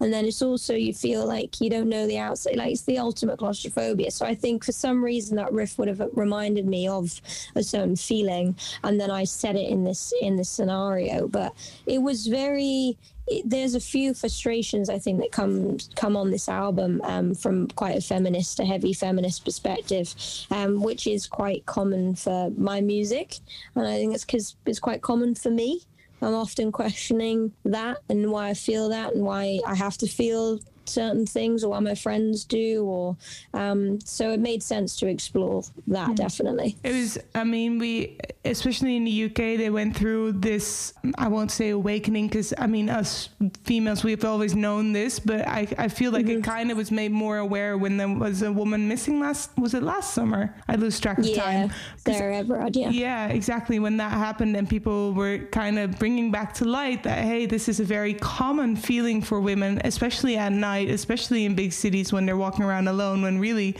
and 0.00 0.12
then 0.12 0.24
it's 0.24 0.42
also 0.42 0.74
you 0.74 0.92
feel 0.92 1.26
like 1.26 1.60
you 1.60 1.70
don't 1.70 1.88
know 1.88 2.06
the 2.06 2.18
outside, 2.18 2.56
like 2.56 2.72
it's 2.72 2.82
the 2.82 2.98
ultimate 2.98 3.38
claustrophobia. 3.38 4.10
So 4.10 4.26
I 4.26 4.34
think 4.34 4.64
for 4.64 4.72
some 4.72 5.04
reason 5.04 5.36
that 5.36 5.52
riff 5.52 5.78
would 5.78 5.88
have 5.88 6.02
reminded 6.12 6.66
me 6.66 6.88
of 6.88 7.20
a 7.54 7.62
certain 7.62 7.96
feeling, 7.96 8.56
and 8.82 9.00
then 9.00 9.10
I 9.10 9.24
said 9.24 9.56
it 9.56 9.68
in 9.68 9.84
this 9.84 10.12
in 10.20 10.36
this 10.36 10.50
scenario. 10.50 11.28
But 11.28 11.54
it 11.86 12.02
was 12.02 12.26
very 12.26 12.98
there's 13.44 13.74
a 13.74 13.80
few 13.80 14.12
frustrations 14.14 14.90
I 14.90 14.98
think 14.98 15.20
that 15.20 15.32
come 15.32 15.78
come 15.94 16.16
on 16.16 16.30
this 16.30 16.48
album 16.48 17.00
um, 17.04 17.34
from 17.34 17.68
quite 17.68 17.96
a 17.96 18.00
feminist, 18.00 18.60
a 18.60 18.64
heavy 18.64 18.92
feminist 18.92 19.44
perspective, 19.44 20.14
um, 20.50 20.82
which 20.82 21.06
is 21.06 21.26
quite 21.26 21.64
common 21.66 22.14
for 22.14 22.50
my 22.56 22.80
music, 22.80 23.36
and 23.74 23.86
I 23.86 23.96
think 23.96 24.14
it's 24.14 24.24
because 24.24 24.56
it's 24.66 24.80
quite 24.80 25.02
common 25.02 25.34
for 25.34 25.50
me. 25.50 25.80
I'm 26.22 26.34
often 26.34 26.72
questioning 26.72 27.52
that 27.64 27.98
and 28.08 28.30
why 28.30 28.48
I 28.48 28.54
feel 28.54 28.88
that 28.88 29.14
and 29.14 29.24
why 29.24 29.60
I 29.66 29.74
have 29.74 29.98
to 29.98 30.06
feel 30.06 30.58
certain 30.86 31.26
things 31.26 31.64
or 31.64 31.70
what 31.70 31.82
my 31.82 31.94
friends 31.94 32.44
do 32.44 32.84
or 32.84 33.16
um, 33.52 34.00
so 34.00 34.30
it 34.30 34.40
made 34.40 34.62
sense 34.62 34.96
to 34.96 35.06
explore 35.06 35.62
that 35.86 36.16
definitely 36.16 36.76
It 36.82 36.92
was, 36.92 37.18
I 37.34 37.44
mean, 37.44 37.78
we, 37.78 38.18
especially 38.44 38.96
in 38.96 39.04
the 39.04 39.24
UK, 39.24 39.58
they 39.58 39.70
went 39.70 39.96
through 39.96 40.32
this, 40.32 40.94
I 41.18 41.28
won't 41.28 41.50
say 41.50 41.70
awakening, 41.70 42.28
because 42.28 42.54
I 42.58 42.66
mean, 42.66 42.88
us 42.88 43.28
females, 43.64 44.04
we've 44.04 44.24
always 44.24 44.54
known 44.54 44.92
this, 44.92 45.18
but 45.18 45.46
I, 45.46 45.68
I 45.78 45.88
feel 45.88 46.12
like 46.12 46.26
it 46.26 46.42
kind 46.44 46.70
of 46.70 46.76
was 46.76 46.90
made 46.90 47.12
more 47.12 47.38
aware 47.38 47.76
when 47.78 47.96
there 47.96 48.08
was 48.08 48.42
a 48.42 48.52
woman 48.52 48.88
missing 48.88 49.20
last, 49.20 49.50
was 49.58 49.74
it 49.74 49.82
last 49.82 50.14
summer? 50.14 50.54
I 50.68 50.76
lose 50.76 50.98
track 51.00 51.18
of 51.18 51.26
yeah 51.26 51.42
time. 51.42 51.72
Sarah 51.96 52.36
Everard 52.38 52.76
yeah 52.76 52.90
yeah, 52.90 53.28
exactly. 53.28 53.78
When 53.78 53.96
that 53.98 54.12
happened, 54.12 54.56
and 54.56 54.68
people 54.68 55.12
were 55.12 55.38
kind 55.50 55.78
of 55.78 55.98
bringing 55.98 56.30
back 56.30 56.54
to 56.54 56.64
light 56.64 57.02
that, 57.04 57.24
hey, 57.24 57.46
this 57.46 57.68
is 57.68 57.80
a 57.80 57.84
very 57.84 58.14
common 58.14 58.76
feeling 58.76 59.20
for 59.22 59.40
women, 59.40 59.80
especially 59.84 60.36
at 60.36 60.52
night, 60.52 60.73
especially 60.80 61.44
in 61.44 61.54
big 61.54 61.72
cities 61.72 62.12
when 62.12 62.26
they're 62.26 62.36
walking 62.36 62.64
around 62.64 62.88
alone, 62.88 63.22
when 63.22 63.38
really 63.38 63.76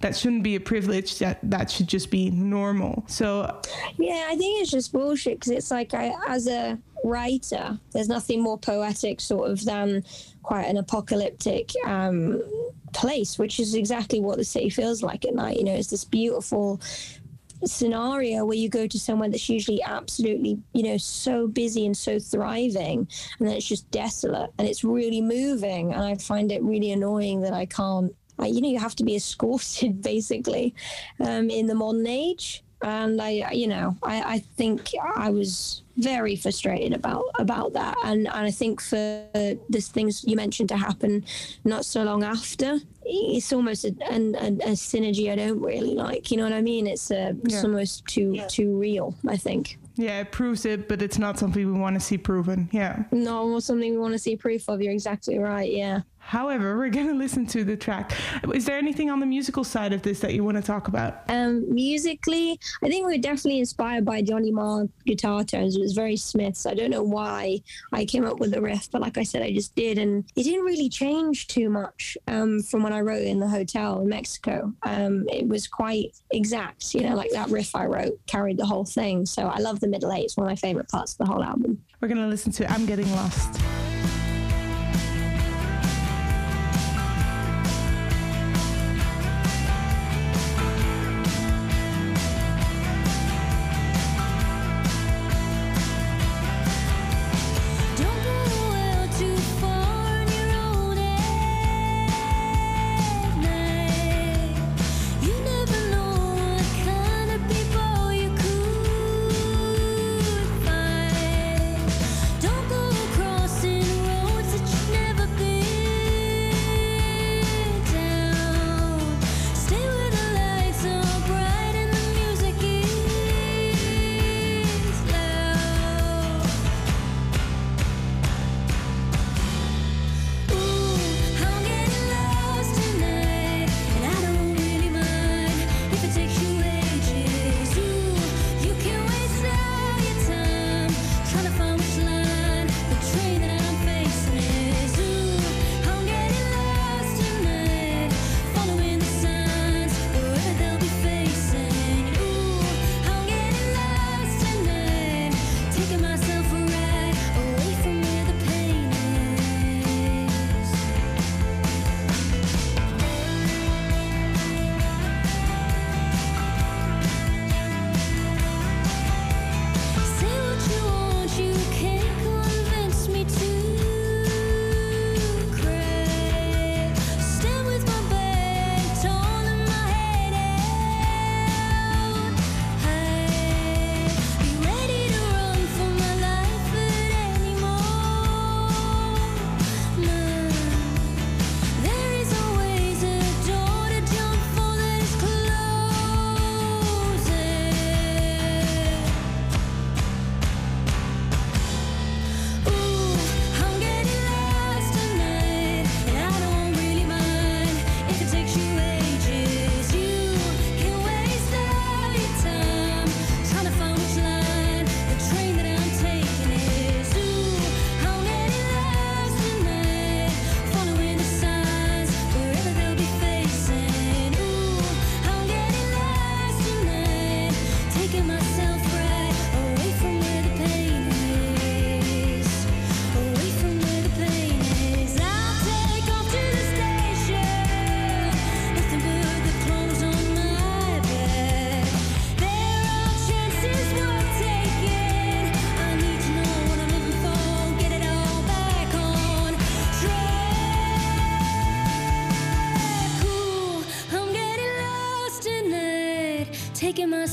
that 0.00 0.16
shouldn't 0.16 0.42
be 0.42 0.56
a 0.56 0.60
privilege, 0.60 1.18
that, 1.18 1.38
that 1.42 1.70
should 1.70 1.88
just 1.88 2.10
be 2.10 2.30
normal. 2.30 3.04
So, 3.06 3.60
Yeah, 3.98 4.26
I 4.28 4.36
think 4.36 4.62
it's 4.62 4.70
just 4.70 4.92
bullshit 4.92 5.40
because 5.40 5.52
it's 5.52 5.70
like 5.70 5.94
I, 5.94 6.14
as 6.28 6.46
a 6.46 6.78
writer, 7.04 7.78
there's 7.92 8.08
nothing 8.08 8.42
more 8.42 8.58
poetic 8.58 9.20
sort 9.20 9.50
of 9.50 9.64
than 9.64 10.04
quite 10.42 10.64
an 10.64 10.76
apocalyptic 10.76 11.72
um, 11.84 12.42
place, 12.92 13.38
which 13.38 13.60
is 13.60 13.74
exactly 13.74 14.20
what 14.20 14.38
the 14.38 14.44
city 14.44 14.70
feels 14.70 15.02
like 15.02 15.24
at 15.24 15.34
night. 15.34 15.58
You 15.58 15.64
know, 15.64 15.74
it's 15.74 15.90
this 15.90 16.04
beautiful 16.04 16.80
scenario 17.66 18.44
where 18.44 18.56
you 18.56 18.68
go 18.68 18.86
to 18.86 18.98
somewhere 18.98 19.28
that's 19.28 19.48
usually 19.48 19.82
absolutely 19.82 20.58
you 20.72 20.82
know 20.82 20.96
so 20.96 21.46
busy 21.46 21.86
and 21.86 21.96
so 21.96 22.18
thriving 22.18 23.08
and 23.38 23.48
then 23.48 23.56
it's 23.56 23.66
just 23.66 23.90
desolate 23.90 24.50
and 24.58 24.68
it's 24.68 24.84
really 24.84 25.20
moving 25.20 25.92
and 25.92 26.02
i 26.02 26.14
find 26.16 26.52
it 26.52 26.62
really 26.62 26.92
annoying 26.92 27.40
that 27.40 27.52
i 27.52 27.66
can't 27.66 28.14
I, 28.38 28.46
you 28.46 28.60
know 28.60 28.68
you 28.68 28.78
have 28.78 28.96
to 28.96 29.04
be 29.04 29.16
escorted 29.16 30.02
basically 30.12 30.74
um, 31.20 31.50
in 31.50 31.66
the 31.66 31.74
modern 31.74 32.06
age 32.06 32.62
and 32.86 33.20
I, 33.20 33.50
you 33.52 33.66
know, 33.66 33.96
I, 34.02 34.34
I 34.34 34.38
think 34.56 34.92
I 35.16 35.30
was 35.30 35.82
very 35.96 36.36
frustrated 36.36 36.92
about 36.92 37.24
about 37.38 37.72
that, 37.72 37.96
and, 38.04 38.26
and 38.26 38.46
I 38.46 38.50
think 38.50 38.80
for 38.80 39.26
this 39.68 39.88
things 39.88 40.24
you 40.24 40.36
mentioned 40.36 40.68
to 40.68 40.76
happen 40.76 41.24
not 41.64 41.84
so 41.84 42.02
long 42.04 42.22
after, 42.22 42.78
it's 43.04 43.52
almost 43.52 43.84
a, 43.84 43.94
an, 44.10 44.34
a, 44.36 44.48
a 44.70 44.74
synergy 44.74 45.32
I 45.32 45.36
don't 45.36 45.60
really 45.60 45.94
like. 45.94 46.30
You 46.30 46.36
know 46.36 46.44
what 46.44 46.52
I 46.52 46.62
mean? 46.62 46.86
It's 46.86 47.10
uh, 47.10 47.32
it's 47.44 47.64
almost 47.64 48.06
too 48.06 48.40
too 48.48 48.78
real. 48.78 49.14
I 49.26 49.36
think. 49.36 49.78
yeah, 49.96 50.20
it 50.20 50.30
proves 50.30 50.66
it, 50.66 50.88
but 50.88 51.00
it's 51.02 51.18
not 51.18 51.38
something 51.38 51.72
we 51.72 51.80
want 51.80 51.94
to 51.96 52.00
see 52.00 52.18
proven. 52.18 52.68
Yeah. 52.72 53.04
No, 53.10 53.50
or 53.50 53.60
something 53.60 53.90
we 53.92 53.98
want 53.98 54.12
to 54.12 54.18
see 54.18 54.36
proof 54.36 54.68
of. 54.68 54.80
You're 54.82 54.92
exactly 54.92 55.38
right. 55.38 55.72
Yeah. 55.72 56.02
However, 56.26 56.76
we're 56.76 56.90
going 56.90 57.06
to 57.12 57.14
listen 57.14 57.46
to 57.46 57.62
the 57.62 57.76
track. 57.76 58.12
Is 58.52 58.64
there 58.64 58.76
anything 58.76 59.10
on 59.10 59.20
the 59.20 59.26
musical 59.26 59.62
side 59.62 59.92
of 59.92 60.02
this 60.02 60.18
that 60.20 60.34
you 60.34 60.42
want 60.42 60.56
to 60.56 60.62
talk 60.62 60.88
about? 60.88 61.22
Um, 61.28 61.72
musically, 61.72 62.58
I 62.82 62.88
think 62.88 63.06
we 63.06 63.14
are 63.14 63.18
definitely 63.18 63.60
inspired 63.60 64.04
by 64.04 64.22
Johnny 64.22 64.50
Marr 64.50 64.88
guitar 65.06 65.44
tones. 65.44 65.76
It 65.76 65.80
was 65.80 65.92
very 65.92 66.16
Smiths. 66.16 66.66
I 66.66 66.74
don't 66.74 66.90
know 66.90 67.04
why 67.04 67.60
I 67.92 68.04
came 68.04 68.24
up 68.24 68.40
with 68.40 68.50
the 68.50 68.60
riff, 68.60 68.90
but 68.90 69.00
like 69.00 69.18
I 69.18 69.22
said, 69.22 69.42
I 69.42 69.52
just 69.52 69.76
did, 69.76 69.98
and 69.98 70.24
it 70.34 70.42
didn't 70.42 70.64
really 70.64 70.88
change 70.88 71.46
too 71.46 71.70
much 71.70 72.18
um, 72.26 72.60
from 72.60 72.82
when 72.82 72.92
I 72.92 73.00
wrote 73.00 73.22
in 73.22 73.38
the 73.38 73.48
hotel 73.48 74.00
in 74.00 74.08
Mexico. 74.08 74.72
Um, 74.82 75.28
it 75.28 75.46
was 75.46 75.68
quite 75.68 76.16
exact, 76.32 76.92
you 76.92 77.02
know, 77.02 77.14
like 77.14 77.30
that 77.30 77.50
riff 77.50 77.74
I 77.76 77.86
wrote 77.86 78.18
carried 78.26 78.56
the 78.56 78.66
whole 78.66 78.84
thing. 78.84 79.26
So 79.26 79.46
I 79.46 79.58
love 79.58 79.78
the 79.78 79.88
middle 79.88 80.12
eight. 80.12 80.24
It's 80.24 80.36
one 80.36 80.46
of 80.46 80.50
my 80.50 80.56
favorite 80.56 80.88
parts 80.88 81.12
of 81.12 81.18
the 81.18 81.26
whole 81.26 81.44
album. 81.44 81.84
We're 82.00 82.08
going 82.08 82.20
to 82.20 82.26
listen 82.26 82.50
to 82.52 82.70
I'm 82.70 82.84
Getting 82.84 83.10
Lost. 83.12 83.60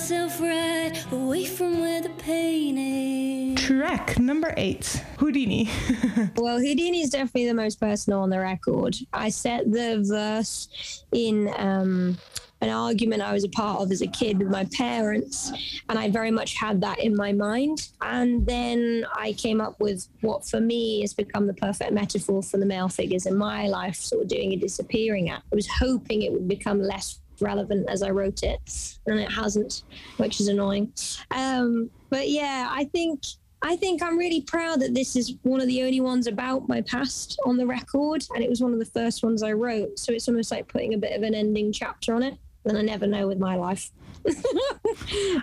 Myself 0.03 0.41
right 0.41 1.05
away 1.13 1.45
from 1.45 1.79
where 1.79 2.01
the 2.01 2.09
pain 2.09 2.77
is. 2.77 3.63
Track 3.63 4.19
number 4.19 4.53
eight, 4.57 5.01
Houdini. 5.17 5.69
Well, 6.35 6.59
Houdini 6.59 7.01
is 7.01 7.09
definitely 7.09 7.47
the 7.47 7.53
most 7.53 7.79
personal 7.79 8.19
on 8.19 8.29
the 8.29 8.39
record. 8.39 8.97
I 9.13 9.29
set 9.29 9.71
the 9.71 10.03
verse 10.05 11.05
in 11.13 11.49
um, 11.57 12.17
an 12.59 12.69
argument 12.69 13.21
I 13.21 13.31
was 13.31 13.45
a 13.45 13.49
part 13.49 13.79
of 13.79 13.91
as 13.91 14.01
a 14.01 14.07
kid 14.07 14.39
with 14.39 14.49
my 14.49 14.65
parents, 14.73 15.53
and 15.87 15.97
I 15.97 16.09
very 16.09 16.31
much 16.31 16.55
had 16.55 16.81
that 16.81 16.99
in 16.99 17.15
my 17.15 17.31
mind. 17.31 17.89
And 18.01 18.45
then 18.45 19.05
I 19.15 19.31
came 19.33 19.61
up 19.61 19.79
with 19.79 20.09
what 20.19 20.45
for 20.45 20.59
me 20.59 20.99
has 20.99 21.13
become 21.13 21.47
the 21.47 21.53
perfect 21.53 21.93
metaphor 21.93 22.43
for 22.43 22.57
the 22.57 22.65
male 22.65 22.89
figures 22.89 23.25
in 23.25 23.37
my 23.37 23.67
life, 23.67 23.95
sort 23.95 24.23
of 24.23 24.27
doing 24.27 24.51
a 24.51 24.57
disappearing 24.57 25.29
act. 25.29 25.45
I 25.51 25.55
was 25.55 25.67
hoping 25.67 26.23
it 26.23 26.33
would 26.33 26.49
become 26.49 26.81
less 26.81 27.19
relevant 27.43 27.89
as 27.89 28.01
I 28.01 28.09
wrote 28.09 28.43
it, 28.43 28.97
and 29.07 29.19
it 29.19 29.31
hasn't, 29.31 29.83
which 30.17 30.39
is 30.39 30.47
annoying. 30.47 30.91
Um, 31.31 31.89
but 32.09 32.29
yeah, 32.29 32.67
I 32.71 32.85
think 32.85 33.21
I 33.61 33.75
think 33.77 34.03
I'm 34.03 34.17
really 34.17 34.41
proud 34.41 34.81
that 34.81 34.93
this 34.93 35.15
is 35.15 35.35
one 35.43 35.61
of 35.61 35.67
the 35.67 35.83
only 35.83 36.01
ones 36.01 36.27
about 36.27 36.67
my 36.67 36.81
past 36.81 37.39
on 37.45 37.55
the 37.57 37.65
record, 37.65 38.25
and 38.35 38.43
it 38.43 38.49
was 38.49 38.61
one 38.61 38.73
of 38.73 38.79
the 38.79 38.85
first 38.85 39.23
ones 39.23 39.41
I 39.41 39.53
wrote. 39.53 39.97
So 39.97 40.11
it's 40.11 40.27
almost 40.27 40.51
like 40.51 40.67
putting 40.67 40.93
a 40.95 40.97
bit 40.97 41.13
of 41.15 41.23
an 41.23 41.33
ending 41.33 41.71
chapter 41.71 42.13
on 42.13 42.23
it. 42.23 42.35
And 42.65 42.77
I 42.77 42.81
never 42.81 43.05
know 43.05 43.27
with 43.27 43.39
my 43.39 43.55
life. 43.57 43.91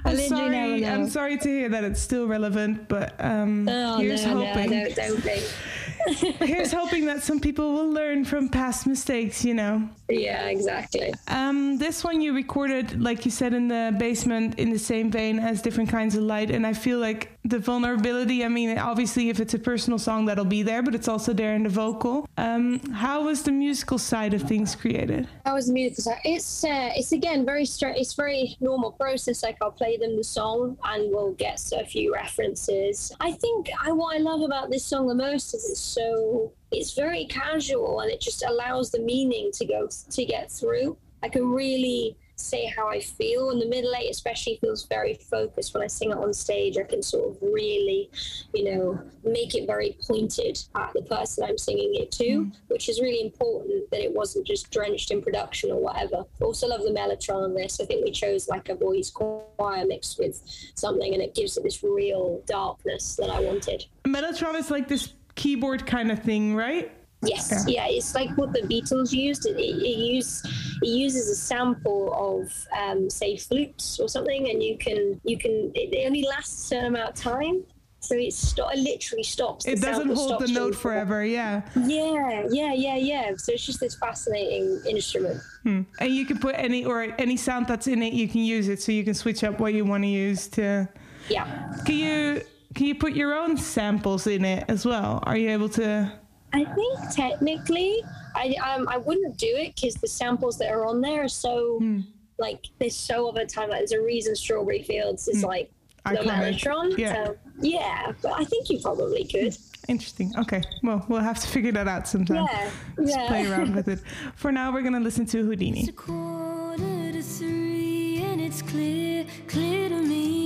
I'm 0.04 0.16
sorry. 0.16 0.86
I'm 0.86 1.08
sorry 1.08 1.36
to 1.36 1.48
hear 1.48 1.68
that 1.68 1.84
it's 1.84 2.00
still 2.00 2.26
relevant, 2.26 2.88
but 2.88 3.14
um, 3.18 3.68
Oh, 3.68 3.98
here's 3.98 4.24
no, 4.24 4.44
hoping. 4.44 4.70
no, 4.70 4.86
here's 6.46 6.72
hoping 6.72 7.04
that 7.06 7.22
some 7.22 7.40
people 7.40 7.74
will 7.74 7.90
learn 7.90 8.24
from 8.24 8.48
past 8.48 8.86
mistakes. 8.86 9.44
You 9.44 9.54
know. 9.54 9.88
Yeah, 10.10 10.48
exactly. 10.48 11.14
Um, 11.28 11.78
this 11.78 12.04
one 12.04 12.20
you 12.20 12.34
recorded, 12.34 13.00
like 13.00 13.24
you 13.24 13.30
said, 13.30 13.54
in 13.54 13.68
the 13.68 13.94
basement, 13.98 14.58
in 14.58 14.70
the 14.70 14.78
same 14.78 15.10
vein 15.10 15.38
as 15.38 15.62
different 15.62 15.90
kinds 15.90 16.16
of 16.16 16.22
light, 16.22 16.50
and 16.50 16.66
I 16.66 16.72
feel 16.72 16.98
like 16.98 17.38
the 17.44 17.58
vulnerability. 17.58 18.44
I 18.44 18.48
mean, 18.48 18.76
obviously, 18.78 19.30
if 19.30 19.40
it's 19.40 19.54
a 19.54 19.58
personal 19.58 19.98
song, 19.98 20.26
that'll 20.26 20.44
be 20.44 20.62
there, 20.62 20.82
but 20.82 20.94
it's 20.94 21.08
also 21.08 21.32
there 21.32 21.54
in 21.54 21.62
the 21.62 21.68
vocal. 21.68 22.28
Um, 22.36 22.80
how 22.92 23.24
was 23.24 23.42
the 23.42 23.52
musical 23.52 23.98
side 23.98 24.34
of 24.34 24.42
things 24.42 24.74
created? 24.74 25.28
How 25.46 25.54
was 25.54 25.66
the 25.68 25.72
musical 25.72 26.12
side. 26.12 26.20
It's 26.24 26.64
uh, 26.64 26.90
it's 26.94 27.12
again 27.12 27.44
very 27.44 27.64
straight. 27.64 27.96
It's 27.96 28.14
very 28.14 28.56
normal 28.60 28.92
process. 28.92 29.42
Like 29.42 29.56
I'll 29.60 29.70
play 29.70 29.96
them 29.96 30.16
the 30.16 30.24
song 30.24 30.76
and 30.84 31.10
we'll 31.10 31.32
get 31.32 31.60
a 31.72 31.84
few 31.84 32.12
references. 32.12 33.12
I 33.20 33.32
think 33.32 33.68
I, 33.82 33.92
what 33.92 34.16
I 34.16 34.18
love 34.18 34.42
about 34.42 34.70
this 34.70 34.84
song 34.84 35.06
the 35.06 35.14
most 35.14 35.54
is 35.54 35.68
it's 35.70 35.80
so 35.80 36.52
it's 36.72 36.94
very 36.94 37.26
casual 37.26 38.00
and 38.00 38.10
it 38.10 38.20
just 38.20 38.44
allows 38.44 38.90
the 38.90 39.00
meaning 39.00 39.50
to 39.54 39.64
go 39.64 39.88
to 40.10 40.24
get 40.24 40.50
through. 40.50 40.96
I 41.22 41.28
can 41.28 41.50
really 41.50 42.16
say 42.40 42.72
how 42.74 42.88
I 42.88 43.00
feel, 43.00 43.50
and 43.50 43.60
the 43.60 43.66
middle 43.66 43.94
eight 43.94 44.10
especially 44.10 44.58
feels 44.60 44.86
very 44.86 45.14
focused 45.14 45.74
when 45.74 45.82
I 45.82 45.86
sing 45.86 46.10
it 46.10 46.16
on 46.16 46.32
stage. 46.32 46.76
I 46.78 46.82
can 46.82 47.02
sort 47.02 47.30
of 47.30 47.42
really, 47.42 48.10
you 48.54 48.64
know, 48.64 49.00
make 49.22 49.54
it 49.54 49.66
very 49.66 49.96
pointed 50.06 50.58
at 50.74 50.92
the 50.94 51.02
person 51.02 51.44
I'm 51.44 51.58
singing 51.58 51.94
it 51.94 52.10
to, 52.12 52.24
mm. 52.24 52.52
which 52.68 52.88
is 52.88 53.00
really 53.00 53.20
important 53.20 53.90
that 53.90 54.02
it 54.02 54.14
wasn't 54.14 54.46
just 54.46 54.70
drenched 54.70 55.10
in 55.10 55.22
production 55.22 55.70
or 55.70 55.80
whatever. 55.80 56.24
Also 56.40 56.66
love 56.66 56.82
the 56.82 56.90
mellotron 56.90 57.44
on 57.44 57.54
this. 57.54 57.80
I 57.80 57.84
think 57.84 58.04
we 58.04 58.10
chose 58.10 58.48
like 58.48 58.68
a 58.68 58.74
voice 58.74 59.10
choir 59.10 59.84
mixed 59.86 60.18
with 60.18 60.42
something, 60.74 61.12
and 61.12 61.22
it 61.22 61.34
gives 61.34 61.56
it 61.56 61.62
this 61.62 61.82
real 61.82 62.42
darkness 62.46 63.16
that 63.16 63.30
I 63.30 63.40
wanted. 63.40 63.84
Mellotron 64.06 64.54
is 64.54 64.70
like 64.70 64.88
this 64.88 65.12
keyboard 65.34 65.86
kind 65.86 66.10
of 66.10 66.22
thing, 66.22 66.54
right? 66.54 66.92
Yes, 67.22 67.66
yeah, 67.68 67.86
it's 67.86 68.14
like 68.14 68.30
what 68.38 68.54
the 68.54 68.62
Beatles 68.62 69.12
used. 69.12 69.44
It, 69.44 69.58
it, 69.58 69.76
it 69.76 69.98
use 69.98 70.42
it 70.80 70.88
uses 70.88 71.28
a 71.28 71.34
sample 71.34 72.14
of 72.14 72.50
um, 72.78 73.10
say 73.10 73.36
flutes 73.36 74.00
or 74.00 74.08
something, 74.08 74.48
and 74.48 74.62
you 74.62 74.78
can 74.78 75.20
you 75.24 75.36
can 75.36 75.70
it, 75.74 76.06
only 76.06 76.24
lasts 76.26 76.64
a 76.64 76.66
certain 76.68 76.86
amount 76.86 77.10
of 77.10 77.14
time, 77.16 77.62
so 78.00 78.14
it 78.16 78.34
literally 78.76 79.22
stops. 79.22 79.66
It 79.66 79.82
doesn't 79.82 80.14
hold 80.14 80.40
the 80.40 80.48
note 80.48 80.74
forever, 80.74 81.22
yeah. 81.22 81.62
Yeah, 81.76 82.46
yeah, 82.50 82.72
yeah, 82.72 82.96
yeah. 82.96 83.32
So 83.36 83.52
it's 83.52 83.66
just 83.66 83.80
this 83.80 83.94
fascinating 83.96 84.80
instrument. 84.88 85.42
Hmm. 85.62 85.82
And 85.98 86.14
you 86.14 86.24
can 86.24 86.38
put 86.38 86.54
any 86.56 86.86
or 86.86 87.14
any 87.18 87.36
sound 87.36 87.66
that's 87.66 87.86
in 87.86 88.02
it, 88.02 88.14
you 88.14 88.28
can 88.28 88.40
use 88.40 88.68
it, 88.68 88.80
so 88.80 88.92
you 88.92 89.04
can 89.04 89.12
switch 89.12 89.44
up 89.44 89.60
what 89.60 89.74
you 89.74 89.84
want 89.84 90.04
to 90.04 90.08
use 90.08 90.48
to. 90.48 90.88
Yeah, 91.28 91.74
Can 91.84 91.94
you 91.94 92.42
can 92.74 92.86
you 92.86 92.94
put 92.94 93.14
your 93.14 93.34
own 93.34 93.56
samples 93.56 94.26
in 94.26 94.44
it 94.44 94.64
as 94.68 94.84
well? 94.86 95.20
Are 95.24 95.36
you 95.36 95.50
able 95.50 95.68
to? 95.70 96.12
I 96.52 96.64
think 96.64 96.98
technically, 97.12 98.02
I 98.34 98.54
um, 98.74 98.88
I 98.88 98.96
wouldn't 98.98 99.36
do 99.36 99.46
it 99.48 99.74
because 99.76 99.94
the 99.96 100.08
samples 100.08 100.58
that 100.58 100.70
are 100.70 100.84
on 100.86 101.00
there 101.00 101.24
are 101.24 101.28
so 101.28 101.78
Hmm. 101.78 102.00
like 102.38 102.66
they're 102.78 102.90
so 102.90 103.28
of 103.28 103.36
a 103.36 103.46
time. 103.46 103.70
Like 103.70 103.78
there's 103.80 103.92
a 103.92 104.00
reason 104.02 104.34
Strawberry 104.36 104.82
Fields 104.82 105.28
is 105.28 105.42
like 105.44 105.70
the. 106.04 106.10
Iconic. 106.16 106.24
Mellotron. 106.60 106.98
Yeah. 106.98 107.24
So, 107.26 107.36
yeah, 107.60 108.12
but 108.22 108.32
I 108.32 108.44
think 108.44 108.70
you 108.70 108.78
probably 108.80 109.24
could. 109.24 109.56
Interesting. 109.88 110.32
Okay. 110.38 110.62
Well, 110.82 111.04
we'll 111.08 111.20
have 111.20 111.38
to 111.40 111.46
figure 111.48 111.72
that 111.72 111.88
out 111.88 112.06
sometime. 112.08 112.46
Yeah, 112.50 112.70
Just 113.00 113.16
yeah. 113.18 113.26
play 113.28 113.50
around 113.50 113.74
with 113.74 113.88
it. 113.88 114.00
For 114.36 114.50
now, 114.52 114.72
we're 114.72 114.82
gonna 114.82 115.00
listen 115.00 115.26
to 115.26 115.44
Houdini. 115.44 115.80
It's 115.80 115.88
a 115.88 115.92
quarter 115.92 117.12
to 117.12 117.22
three, 117.22 118.22
and 118.22 118.40
it's 118.40 118.62
clear, 118.62 119.24
clear 119.48 119.88
to 119.88 120.00
me 120.02 120.39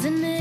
Now 0.00 0.08
the 0.08 0.39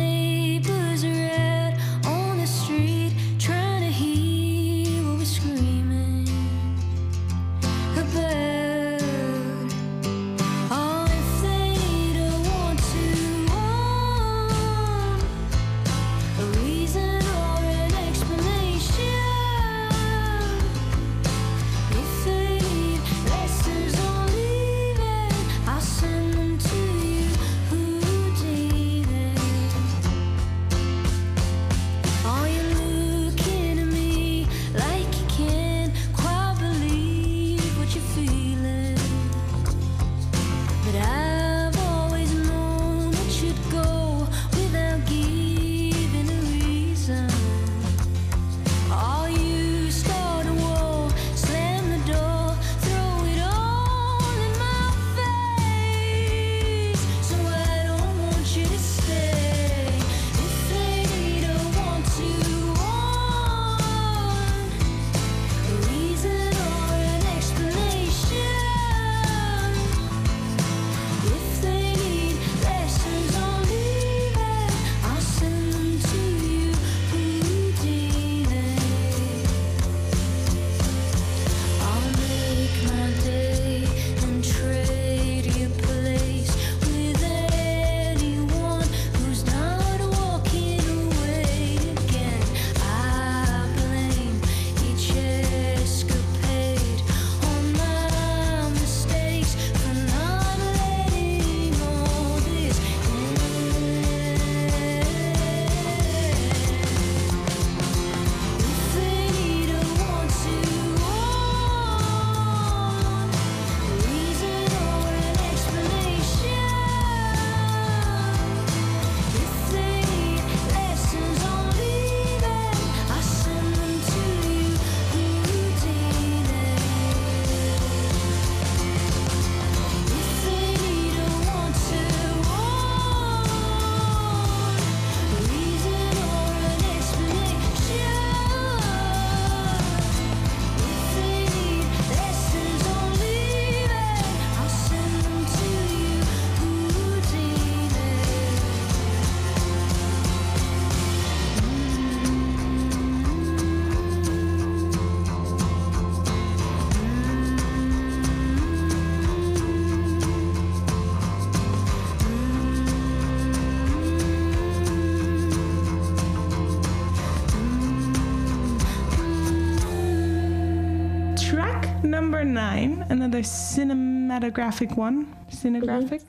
number 172.39 172.53
nine, 172.53 173.05
another 173.09 173.39
cinematographic 173.41 174.95
one. 174.95 175.35
Cinegraphic? 175.49 176.23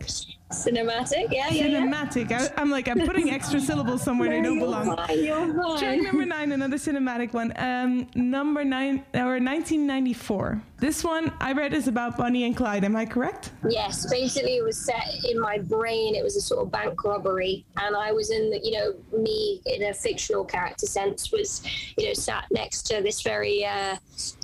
Cinematic, 0.50 1.28
yeah, 1.30 1.48
yeah, 1.50 1.66
yeah. 1.66 1.80
Cinematic. 1.80 2.32
I, 2.32 2.50
I'm 2.61 2.70
like, 2.70 2.88
I'm 2.88 3.06
putting 3.06 3.30
extra 3.30 3.61
syllables 3.68 4.02
somewhere 4.02 4.28
they 4.28 4.42
don't 4.42 4.58
You're 4.58 4.66
belong. 4.66 4.96
fine, 4.96 5.78
Track 5.78 6.00
number 6.02 6.24
nine, 6.26 6.50
another 6.50 6.76
cinematic 6.76 7.32
one. 7.32 7.52
Um, 7.56 8.08
number 8.16 8.64
nine, 8.64 9.04
or 9.14 9.38
1994. 9.38 10.61
This 10.80 11.04
one 11.04 11.30
I 11.40 11.52
read 11.52 11.74
is 11.74 11.88
about 11.88 12.16
Bonnie 12.16 12.44
and 12.44 12.56
Clyde. 12.56 12.84
Am 12.84 12.96
I 12.96 13.04
correct? 13.04 13.50
Yes, 13.68 14.10
basically 14.10 14.56
it 14.56 14.64
was 14.64 14.78
set 14.78 15.04
in 15.28 15.38
my 15.38 15.58
brain. 15.58 16.14
It 16.14 16.24
was 16.24 16.36
a 16.36 16.40
sort 16.40 16.62
of 16.64 16.72
bank 16.72 17.04
robbery, 17.04 17.66
and 17.76 17.94
I 17.94 18.12
was 18.12 18.30
in, 18.30 18.48
the, 18.48 18.58
you 18.64 18.72
know, 18.72 18.94
me 19.18 19.60
in 19.66 19.82
a 19.84 19.92
fictional 19.92 20.42
character 20.42 20.86
sense 20.86 21.30
was, 21.32 21.62
you 21.98 22.06
know, 22.06 22.14
sat 22.14 22.46
next 22.50 22.84
to 22.84 23.02
this 23.02 23.20
very 23.20 23.62
uh, 23.62 23.96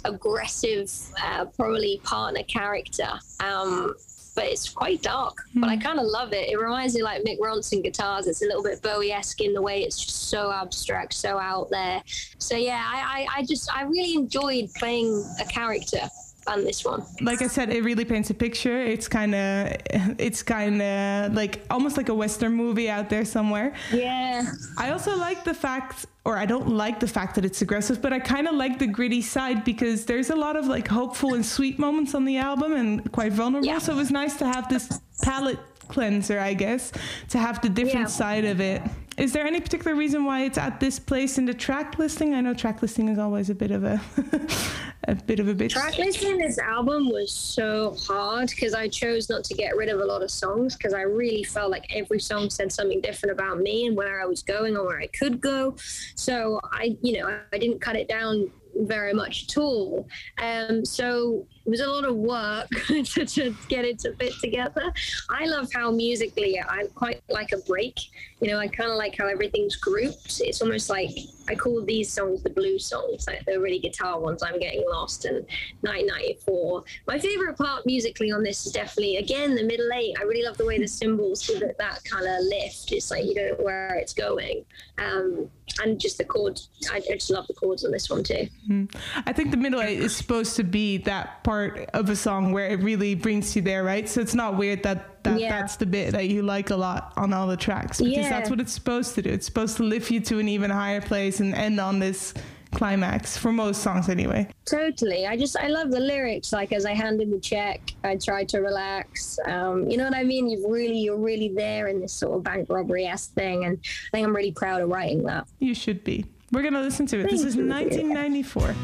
aggressive, 0.05 0.93
uh, 1.25 1.47
probably 1.47 2.03
partner 2.05 2.43
character. 2.43 3.09
Um, 3.41 3.95
but 4.35 4.45
it's 4.45 4.69
quite 4.69 5.01
dark, 5.01 5.39
but 5.55 5.71
I 5.71 5.79
kind 5.79 5.99
of 5.99 6.05
love 6.05 6.35
it. 6.35 6.51
It 6.51 6.61
reminds 6.61 6.95
me 6.95 7.03
like 7.03 7.25
Mick 7.25 7.39
Ronson 7.39 7.83
guitars. 7.83 8.27
It's 8.27 8.43
a 8.43 8.45
little 8.45 8.63
bit 8.63 8.83
Bowie-esque 8.83 9.41
in 9.41 9.55
the 9.55 9.63
way 9.63 9.83
it's 9.83 10.05
just 10.05 10.29
so 10.29 10.53
abstract, 10.53 11.15
so 11.15 11.39
out 11.39 11.71
there. 11.71 12.03
So 12.37 12.55
yeah, 12.55 12.85
I, 12.87 13.27
I, 13.33 13.39
I 13.39 13.45
just 13.47 13.75
I 13.75 13.85
really 13.85 14.15
enjoyed 14.15 14.69
playing 14.75 15.25
a 15.41 15.47
character 15.47 16.01
on 16.47 16.65
this 16.65 16.85
one. 16.85 17.03
Like 17.21 17.43
I 17.43 17.47
said, 17.49 17.73
it 17.73 17.83
really 17.85 18.05
paints 18.05 18.31
a 18.31 18.35
picture. 18.35 18.81
It's 18.81 19.09
kind 19.09 19.35
of, 19.35 19.77
it's 20.19 20.43
kind 20.43 20.81
of 20.81 21.35
like 21.35 21.63
almost 21.71 21.97
like 21.97 22.09
a 22.09 22.15
Western 22.15 22.53
movie 22.53 22.89
out 22.89 23.11
there 23.11 23.25
somewhere. 23.25 23.75
Yeah. 23.93 24.45
I 24.79 24.91
also 24.91 25.17
like 25.17 25.45
the 25.45 25.55
fact, 25.55 26.07
or 26.25 26.37
I 26.37 26.47
don't 26.47 26.69
like 26.69 27.01
the 27.01 27.09
fact 27.09 27.35
that 27.37 27.45
it's 27.45 27.63
aggressive, 27.63 28.01
but 28.01 28.13
I 28.13 28.19
kind 28.21 28.47
of 28.49 28.55
like 28.55 28.79
the 28.79 28.87
gritty 28.87 29.23
side 29.23 29.65
because 29.65 30.05
there's 30.07 30.31
a 30.31 30.37
lot 30.37 30.57
of 30.57 30.67
like 30.67 30.89
hopeful 30.89 31.35
and 31.35 31.45
sweet 31.45 31.79
moments 31.79 32.15
on 32.15 32.25
the 32.25 32.37
album 32.39 32.73
and 32.75 33.11
quite 33.13 33.33
vulnerable. 33.33 33.67
Yeah. 33.67 33.79
So 33.79 33.93
it 33.93 33.97
was 33.97 34.11
nice 34.11 34.37
to 34.37 34.47
have 34.47 34.69
this 34.69 35.01
palate 35.23 35.59
cleanser, 35.89 36.39
I 36.41 36.55
guess, 36.55 36.93
to 37.31 37.39
have 37.39 37.61
the 37.63 37.69
different 37.69 38.09
Yeah. 38.09 38.21
side 38.23 38.45
of 38.45 38.61
it. 38.61 38.83
Is 39.17 39.33
there 39.33 39.47
any 39.47 39.61
particular 39.61 39.97
reason 39.97 40.25
why 40.25 40.43
it's 40.43 40.59
at 40.59 40.79
this 40.79 40.99
place 40.99 41.39
in 41.39 41.47
the 41.47 41.55
track 41.55 41.99
listing? 41.99 42.35
I 42.35 42.43
know 42.43 42.53
track 42.53 42.83
listing 42.83 43.09
is 43.09 43.19
always 43.19 43.49
a 43.49 43.55
bit 43.55 43.71
of 43.71 43.83
a 43.83 44.01
a 45.09 45.15
bit 45.15 45.41
of 45.41 45.49
a 45.49 45.55
bitch. 45.55 45.71
Track 45.71 45.97
listing 45.97 46.37
this 46.37 46.59
album 46.59 47.09
was 47.09 47.33
so 47.33 47.97
hard 48.07 48.51
because 48.51 48.75
I 48.75 48.89
chose 48.89 49.31
not 49.31 49.43
to 49.45 49.55
get 49.55 49.75
rid 49.75 49.89
of 49.89 50.01
a 50.01 50.05
lot 50.05 50.23
of 50.23 50.31
songs 50.31 50.77
because 50.77 50.93
I 50.93 51.03
really 51.03 51.45
felt 51.45 51.71
like 51.71 51.87
every 51.95 52.21
song 52.21 52.51
said 52.51 52.71
something 52.71 53.01
different 53.01 53.33
about 53.33 53.59
me 53.59 53.87
and 53.87 53.97
where 53.97 54.21
I 54.21 54.27
was 54.27 54.43
going 54.43 54.77
or 54.77 54.85
where 54.85 55.01
I 55.01 55.07
could 55.07 55.41
go. 55.41 55.77
So 56.15 56.61
I, 56.65 56.99
you 57.01 57.19
know, 57.19 57.41
I 57.53 57.59
didn't 57.59 57.81
cut 57.81 57.97
it 57.97 58.09
down 58.09 58.51
very 58.81 59.13
much 59.13 59.45
at 59.45 59.59
all. 59.59 60.09
Um, 60.39 60.85
so 60.85 61.47
it 61.65 61.71
was 61.71 61.81
a 61.81 61.87
lot 61.87 62.05
of 62.05 62.15
work 62.15 62.69
to, 62.87 63.27
to 63.27 63.57
get 63.69 63.85
it 63.85 63.99
to 64.01 64.15
fit 64.15 64.35
together. 64.41 64.93
I 65.29 65.47
love 65.47 65.69
how 65.73 65.91
musically 65.91 66.61
I 66.61 66.85
quite 66.95 67.23
like 67.29 67.53
a 67.53 67.59
break. 67.59 67.99
You 68.41 68.51
know, 68.51 68.59
I 68.59 68.69
kind 68.69 68.91
of 68.91 68.97
like 68.97 69.17
how 69.17 69.27
everything's 69.27 69.77
grouped. 69.77 70.41
It's 70.41 70.63
almost 70.63 70.91
like 70.91 71.11
I 71.49 71.55
call 71.55 71.83
these 71.85 72.13
songs 72.13 72.43
the 72.43 72.51
blues 72.51 72.87
songs, 72.87 73.27
like 73.27 73.45
the 73.47 73.59
really 73.59 73.79
guitar 73.79 74.21
ones. 74.21 74.43
I'm 74.43 74.61
getting 74.61 74.85
lost 74.89 75.25
and 75.25 75.45
994. 75.83 76.85
My 77.07 77.19
favorite 77.19 77.57
part 77.57 77.87
musically 77.87 78.31
on 78.31 78.43
this 78.43 78.67
is 78.67 78.73
definitely 78.73 79.17
again 79.17 79.55
the 79.55 79.65
middle 79.65 79.91
eight. 79.95 80.15
I 80.21 80.25
really 80.25 80.45
love 80.45 80.59
the 80.59 80.67
way 80.67 80.79
the 80.79 80.87
cymbals 80.87 81.47
give 81.47 81.63
it 81.63 81.77
that 81.79 82.05
kind 82.05 82.27
of 82.27 82.45
lift. 82.45 82.93
It's 82.93 83.11
like 83.11 83.25
you 83.25 83.35
don't 83.35 83.59
know 83.59 83.65
where 83.65 83.95
it's 83.95 84.13
going, 84.13 84.65
um, 84.99 85.51
and 85.83 86.01
just 86.01 86.19
the 86.19 86.25
chords. 86.25 86.69
I, 86.91 86.97
I 86.97 87.15
just 87.15 87.31
love 87.31 87.47
the 87.47 87.55
chords 87.55 87.85
on 87.85 87.91
this 87.91 88.09
one 88.09 88.23
too. 88.25 88.49
Hmm. 88.67 88.85
I 89.27 89.33
think 89.33 89.51
the 89.51 89.57
middle 89.57 89.81
eight 89.81 89.99
is 89.99 90.17
supposed 90.17 90.57
to 90.57 90.65
be 90.65 90.99
that 90.99 91.43
part 91.45 91.89
of 91.93 92.09
a 92.11 92.17
song 92.17 92.53
where 92.53 92.69
it 92.69 92.81
really 92.83 93.15
brings 93.15 93.55
you 93.55 93.63
there, 93.63 93.85
right? 93.85 94.09
So 94.09 94.21
it's 94.21 94.35
not 94.35 94.57
weird 94.57 94.83
that, 94.85 95.23
that 95.25 95.39
Yeah. 95.41 95.51
that's 95.61 95.77
the 95.77 95.87
bit 95.87 96.13
that 96.13 96.29
you 96.29 96.43
like 96.43 96.71
a 96.71 96.77
lot 96.77 97.13
on 97.17 97.33
all 97.33 97.47
the 97.47 97.57
tracks 97.57 97.99
because 97.99 98.13
Yeah. 98.17 98.31
that's 98.31 98.51
what 98.51 98.61
it's 98.61 98.73
supposed 98.73 99.15
to 99.17 99.23
do. 99.23 99.31
It's 99.31 99.47
supposed 99.47 99.77
to 99.79 99.83
lift 99.83 100.11
you 100.11 100.21
to 100.21 100.39
an 100.39 100.49
even 100.49 100.71
higher 100.71 101.01
place 101.01 101.41
and 101.41 101.55
end 101.55 101.79
on 101.81 101.99
this 101.99 102.33
climax 102.77 103.39
for 103.39 103.53
most 103.53 103.83
songs 103.83 104.11
anyway. 104.11 104.47
Totally. 104.67 105.27
I 105.27 105.37
just 105.37 105.57
I 105.57 105.69
love 105.69 105.91
the 105.91 105.99
lyrics. 105.99 106.53
Like 106.53 106.73
as 106.73 106.85
I 106.85 106.93
handed 106.93 107.31
the 107.31 107.41
check, 107.41 107.81
I 108.05 108.17
tried 108.17 108.51
to 108.51 108.59
relax. 108.61 109.39
Um, 109.47 109.89
you 109.89 109.97
know 109.97 110.05
what 110.05 110.15
I 110.15 110.25
mean? 110.25 110.49
You've 110.49 110.71
really 110.71 110.99
you're 110.99 111.17
really 111.17 111.49
there 111.49 111.89
in 111.89 112.01
this 112.01 112.13
sort 112.13 112.37
of 112.37 112.45
bank 112.45 112.69
robbery 112.69 113.07
esque 113.07 113.33
thing, 113.33 113.65
and 113.65 113.79
I 113.83 114.17
think 114.17 114.27
I'm 114.27 114.37
really 114.37 114.53
proud 114.53 114.83
of 114.83 114.91
writing 114.91 115.23
that. 115.25 115.49
You 115.59 115.75
should 115.75 116.05
be. 116.05 116.27
We're 116.53 116.63
gonna 116.63 116.83
listen 116.83 117.07
to 117.07 117.21
it. 117.21 117.31
This 117.31 117.43
is 117.43 117.57
you. 117.57 117.67
1994. 117.67 118.75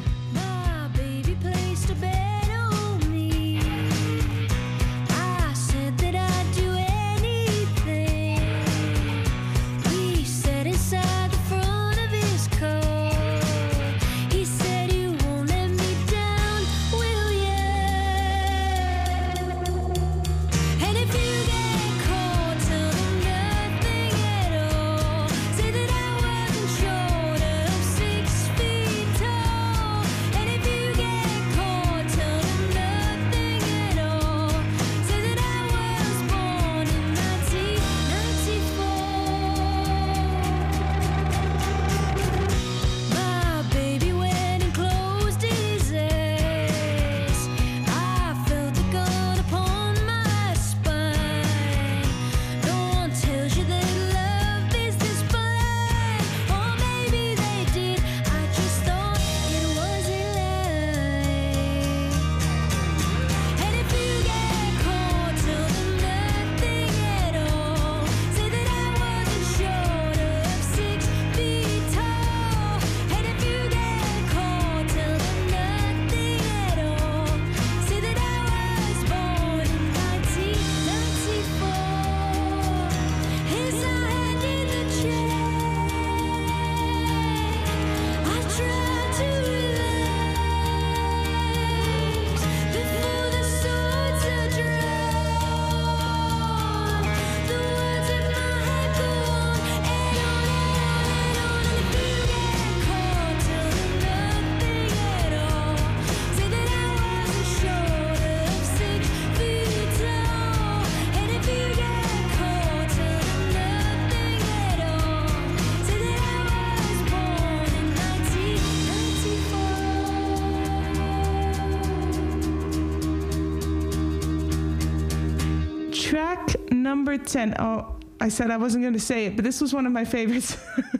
10. 127.26 127.56
Oh, 127.58 127.96
I 128.20 128.28
said 128.28 128.50
I 128.50 128.56
wasn't 128.56 128.82
going 128.84 128.94
to 128.94 129.00
say 129.00 129.26
it, 129.26 129.34
but 129.36 129.44
this 129.44 129.60
was 129.60 129.74
one 129.74 129.84
of 129.86 129.92
my 129.92 130.04
favorites. 130.04 130.56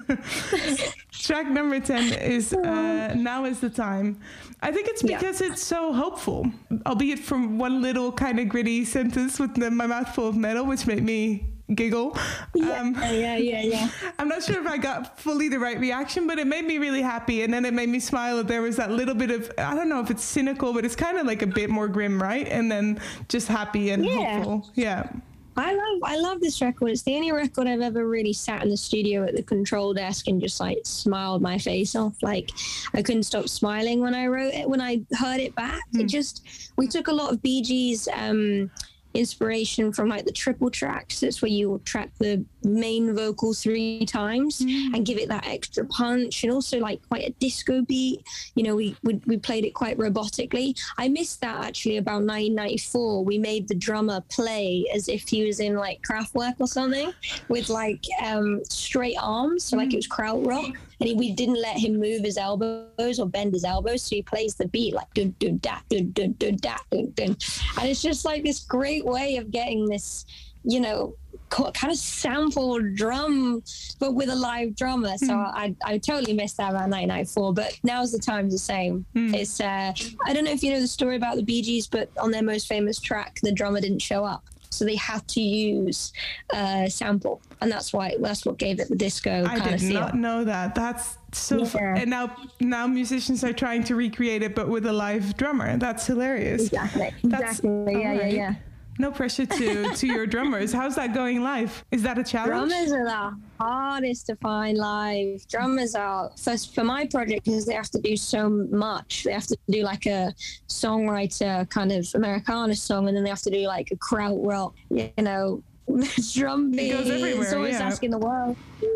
Track 1.12 1.48
number 1.48 1.78
10 1.78 2.14
is 2.14 2.52
uh, 2.52 3.14
Now 3.16 3.44
is 3.44 3.60
the 3.60 3.70
Time. 3.70 4.18
I 4.60 4.72
think 4.72 4.88
it's 4.88 5.02
Yeah. 5.04 5.18
because 5.18 5.40
it's 5.40 5.62
so 5.62 5.92
hopeful, 5.92 6.50
albeit 6.86 7.18
from 7.20 7.58
one 7.58 7.80
little 7.82 8.10
kind 8.12 8.40
of 8.40 8.48
gritty 8.48 8.84
sentence 8.84 9.38
with 9.38 9.54
the, 9.54 9.70
my 9.70 9.86
mouth 9.86 10.14
full 10.14 10.28
of 10.28 10.36
metal, 10.36 10.64
which 10.66 10.86
made 10.86 11.02
me 11.04 11.46
giggle. 11.74 12.16
Um, 12.56 12.94
yeah, 12.96 13.36
yeah, 13.36 13.62
yeah. 13.62 13.88
I'm 14.18 14.28
not 14.28 14.42
sure 14.42 14.60
if 14.60 14.66
I 14.66 14.76
got 14.76 15.18
fully 15.20 15.48
the 15.48 15.58
right 15.58 15.78
reaction, 15.78 16.26
but 16.26 16.38
it 16.38 16.46
made 16.46 16.64
me 16.64 16.78
really 16.78 17.02
happy. 17.02 17.42
And 17.44 17.54
then 17.54 17.64
it 17.64 17.72
made 17.72 17.88
me 17.88 18.00
smile 18.00 18.36
that 18.38 18.48
there 18.48 18.62
was 18.62 18.76
that 18.76 18.90
little 18.90 19.14
bit 19.14 19.30
of, 19.30 19.50
I 19.58 19.74
don't 19.74 19.88
know 19.88 20.00
if 20.00 20.10
it's 20.10 20.24
cynical, 20.24 20.72
but 20.72 20.84
it's 20.84 20.96
kind 20.96 21.18
of 21.18 21.26
like 21.26 21.42
a 21.42 21.46
bit 21.46 21.70
more 21.70 21.88
grim, 21.88 22.20
right? 22.20 22.46
And 22.48 22.70
then 22.70 23.00
just 23.28 23.46
happy 23.48 23.90
and 23.90 24.04
Yeah. 24.04 24.34
hopeful. 24.36 24.70
Yeah. 24.74 25.08
I 25.56 25.74
love 25.74 25.98
I 26.02 26.16
love 26.16 26.40
this 26.40 26.60
record. 26.62 26.90
It's 26.90 27.02
the 27.02 27.14
only 27.14 27.32
record 27.32 27.66
I've 27.66 27.80
ever 27.80 28.08
really 28.08 28.32
sat 28.32 28.62
in 28.62 28.70
the 28.70 28.76
studio 28.76 29.24
at 29.24 29.36
the 29.36 29.42
control 29.42 29.92
desk 29.92 30.28
and 30.28 30.40
just 30.40 30.60
like 30.60 30.78
smiled 30.84 31.42
my 31.42 31.58
face 31.58 31.94
off. 31.94 32.14
Like 32.22 32.50
I 32.94 33.02
couldn't 33.02 33.24
stop 33.24 33.48
smiling 33.48 34.00
when 34.00 34.14
I 34.14 34.26
wrote 34.26 34.54
it 34.54 34.68
when 34.68 34.80
I 34.80 35.02
heard 35.18 35.40
it 35.40 35.54
back. 35.54 35.82
It 35.92 36.04
just 36.04 36.72
we 36.76 36.86
took 36.86 37.08
a 37.08 37.12
lot 37.12 37.32
of 37.32 37.42
Bee 37.42 37.62
Gees 37.62 38.08
um 38.14 38.70
inspiration 39.14 39.92
from 39.92 40.08
like 40.08 40.24
the 40.24 40.32
triple 40.32 40.70
tracks. 40.70 41.20
That's 41.20 41.42
where 41.42 41.50
you 41.50 41.80
track 41.84 42.10
the 42.18 42.44
main 42.64 43.14
vocal 43.14 43.54
three 43.54 44.04
times 44.06 44.60
and 44.60 45.04
give 45.06 45.18
it 45.18 45.28
that 45.28 45.46
extra 45.46 45.84
punch 45.86 46.44
and 46.44 46.52
also 46.52 46.78
like 46.78 47.00
quite 47.08 47.28
a 47.28 47.32
disco 47.40 47.82
beat. 47.82 48.24
You 48.54 48.64
know, 48.64 48.76
we 48.76 48.96
we, 49.02 49.20
we 49.26 49.38
played 49.38 49.64
it 49.64 49.74
quite 49.74 49.98
robotically. 49.98 50.78
I 50.98 51.08
missed 51.08 51.40
that 51.40 51.64
actually 51.64 51.98
about 51.98 52.22
1994. 52.22 53.24
We 53.24 53.38
made 53.38 53.68
the 53.68 53.74
drummer 53.74 54.20
play 54.28 54.86
as 54.94 55.08
if 55.08 55.28
he 55.28 55.44
was 55.44 55.60
in 55.60 55.76
like 55.76 56.02
Kraftwerk 56.02 56.54
or 56.58 56.66
something 56.66 57.12
with 57.48 57.68
like 57.68 58.04
um, 58.22 58.62
straight 58.64 59.16
arms, 59.20 59.64
so 59.64 59.76
like 59.76 59.92
it 59.92 59.96
was 59.96 60.08
krautrock. 60.08 60.76
And 61.00 61.08
he, 61.08 61.14
we 61.14 61.32
didn't 61.32 61.60
let 61.60 61.76
him 61.76 61.98
move 61.98 62.22
his 62.22 62.38
elbows 62.38 63.18
or 63.18 63.26
bend 63.26 63.54
his 63.54 63.64
elbows, 63.64 64.02
so 64.02 64.16
he 64.16 64.22
plays 64.22 64.54
the 64.54 64.68
beat 64.68 64.94
like 64.94 65.12
dun 65.14 65.34
dun 65.38 65.58
da 65.58 65.78
dun 65.88 66.12
dun 66.12 66.34
dun 66.38 66.56
da 66.56 66.76
dun 66.90 67.10
dun, 67.14 67.36
and 67.78 67.88
it's 67.88 68.02
just 68.02 68.24
like 68.24 68.42
this 68.42 68.60
great 68.60 69.04
way 69.04 69.36
of 69.36 69.50
getting 69.50 69.86
this, 69.86 70.24
you 70.64 70.80
know, 70.80 71.16
kind 71.52 71.92
of 71.92 71.98
sample 71.98 72.80
drum, 72.94 73.62
but 73.98 74.14
with 74.14 74.28
a 74.28 74.34
live 74.34 74.74
drummer. 74.74 75.16
So 75.18 75.34
hmm. 75.34 75.40
I 75.40 75.74
I 75.84 75.98
totally 75.98 76.32
missed 76.32 76.56
that 76.56 76.70
about 76.70 76.88
1994, 76.88 77.54
but 77.54 77.78
now's 77.82 78.12
the 78.12 78.18
time 78.18 78.48
to 78.50 78.58
say 78.58 78.88
hmm. 78.88 79.34
it's. 79.34 79.60
Uh, 79.60 79.92
I 80.24 80.32
don't 80.32 80.44
know 80.44 80.52
if 80.52 80.62
you 80.62 80.72
know 80.72 80.80
the 80.80 80.88
story 80.88 81.16
about 81.16 81.36
the 81.36 81.42
Bee 81.42 81.62
Gees, 81.62 81.86
but 81.86 82.10
on 82.18 82.30
their 82.30 82.42
most 82.42 82.66
famous 82.66 82.98
track, 82.98 83.38
the 83.42 83.52
drummer 83.52 83.80
didn't 83.80 84.00
show 84.00 84.24
up. 84.24 84.44
So 84.70 84.86
they 84.86 84.96
had 84.96 85.28
to 85.28 85.40
use 85.42 86.14
a 86.54 86.88
sample, 86.88 87.42
and 87.60 87.70
that's 87.70 87.92
why 87.92 88.16
that's 88.18 88.46
what 88.46 88.56
gave 88.56 88.80
it 88.80 88.88
the 88.88 88.96
disco 88.96 89.44
I 89.44 89.58
kind 89.58 89.74
of 89.74 89.80
did 89.80 89.88
feel. 89.88 90.00
not 90.00 90.16
know 90.16 90.44
that. 90.44 90.74
That's 90.74 91.18
so 91.32 91.64
Yeah. 91.64 91.96
And 91.96 92.10
now, 92.10 92.34
now 92.60 92.86
musicians 92.86 93.44
are 93.44 93.52
trying 93.52 93.84
to 93.84 93.94
recreate 93.94 94.42
it, 94.42 94.54
but 94.54 94.68
with 94.68 94.86
a 94.86 94.92
live 94.92 95.36
drummer. 95.36 95.76
That's 95.76 96.06
hilarious. 96.06 96.68
Exactly. 96.68 97.12
That's- 97.24 97.58
exactly. 97.58 97.92
Yeah, 97.92 97.98
yeah, 97.98 98.10
alright. 98.10 98.34
yeah. 98.34 98.54
No 99.02 99.10
pressure 99.10 99.46
to 99.46 99.92
to 99.96 100.06
your 100.06 100.28
drummers. 100.28 100.72
How's 100.72 100.94
that 100.94 101.12
going 101.12 101.42
live? 101.42 101.84
Is 101.90 102.02
that 102.02 102.18
a 102.18 102.22
challenge? 102.22 102.70
Drummers 102.70 102.92
are 102.92 103.04
the 103.04 103.36
hardest 103.58 104.26
to 104.26 104.36
find 104.36 104.78
live. 104.78 105.44
Drummers 105.48 105.96
are 105.96 106.30
first 106.40 106.72
for 106.72 106.84
my 106.84 107.06
project 107.06 107.46
because 107.46 107.66
they 107.66 107.74
have 107.74 107.90
to 107.90 108.00
do 108.00 108.16
so 108.16 108.48
much. 108.48 109.24
They 109.24 109.32
have 109.32 109.48
to 109.48 109.58
do 109.68 109.82
like 109.82 110.06
a 110.06 110.32
songwriter 110.68 111.68
kind 111.68 111.90
of 111.90 112.06
Americana 112.14 112.76
song, 112.76 113.08
and 113.08 113.16
then 113.16 113.24
they 113.24 113.30
have 113.30 113.42
to 113.42 113.50
do 113.50 113.66
like 113.66 113.90
a 113.90 113.96
krautrock, 113.96 114.74
you 114.90 115.10
know, 115.18 115.64
drum 116.32 116.70
beat. 116.70 116.92
goes 116.92 117.10
everywhere, 117.10 117.42
It's 117.42 117.52
always 117.52 117.80
yeah. 117.80 117.86
asking 117.88 118.12
the 118.12 118.18
world. 118.18 118.56
Yeah, 118.80 118.88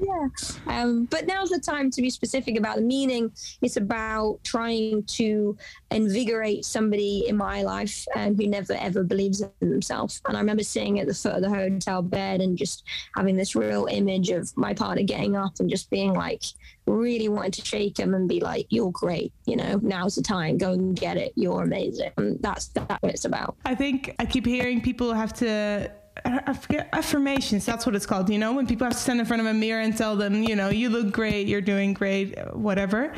yeah. 0.00 0.28
Um, 0.66 1.04
but 1.06 1.26
now's 1.26 1.50
the 1.50 1.58
time 1.58 1.90
to 1.90 2.02
be 2.02 2.10
specific 2.10 2.56
about 2.58 2.76
the 2.76 2.82
meaning. 2.82 3.32
It's 3.62 3.76
about 3.76 4.40
trying 4.44 5.04
to 5.04 5.56
invigorate 5.90 6.64
somebody 6.64 7.24
in 7.28 7.36
my 7.36 7.62
life 7.62 8.06
and 8.14 8.36
who 8.36 8.46
never 8.46 8.74
ever 8.74 9.02
believes 9.02 9.42
in 9.60 9.70
themselves. 9.70 10.20
And 10.26 10.36
I 10.36 10.40
remember 10.40 10.62
sitting 10.62 11.00
at 11.00 11.06
the 11.06 11.14
foot 11.14 11.34
of 11.34 11.42
the 11.42 11.50
hotel 11.50 12.02
bed 12.02 12.40
and 12.40 12.56
just 12.56 12.84
having 13.16 13.36
this 13.36 13.54
real 13.54 13.86
image 13.86 14.30
of 14.30 14.54
my 14.56 14.74
partner 14.74 15.02
getting 15.02 15.36
up 15.36 15.60
and 15.60 15.70
just 15.70 15.90
being 15.90 16.12
like, 16.14 16.42
really 16.86 17.28
wanting 17.28 17.50
to 17.50 17.64
shake 17.64 17.98
him 17.98 18.14
and 18.14 18.28
be 18.28 18.40
like, 18.40 18.66
"You're 18.70 18.92
great. 18.92 19.32
You 19.46 19.56
know, 19.56 19.80
now's 19.82 20.14
the 20.14 20.22
time. 20.22 20.56
Go 20.58 20.72
and 20.72 20.96
get 20.96 21.16
it. 21.16 21.32
You're 21.34 21.62
amazing." 21.62 22.10
And 22.16 22.40
that's 22.40 22.68
that's 22.68 23.02
what 23.02 23.12
it's 23.12 23.24
about. 23.24 23.56
I 23.64 23.74
think 23.74 24.14
I 24.18 24.24
keep 24.24 24.46
hearing 24.46 24.80
people 24.80 25.12
have 25.12 25.32
to. 25.34 25.90
I 26.24 26.40
I 26.46 26.52
forget 26.54 26.88
affirmations. 26.92 27.64
That's 27.66 27.84
what 27.86 27.94
it's 27.94 28.06
called. 28.06 28.30
You 28.30 28.38
know, 28.38 28.52
when 28.54 28.66
people 28.66 28.84
have 28.86 28.94
to 28.94 28.98
stand 28.98 29.20
in 29.20 29.26
front 29.26 29.40
of 29.42 29.46
a 29.46 29.54
mirror 29.54 29.80
and 29.82 29.96
tell 29.96 30.16
them, 30.16 30.42
you 30.42 30.56
know, 30.56 30.68
you 30.70 30.88
look 30.88 31.12
great, 31.12 31.46
you're 31.46 31.60
doing 31.60 31.92
great, 31.94 32.36
whatever. 32.54 33.12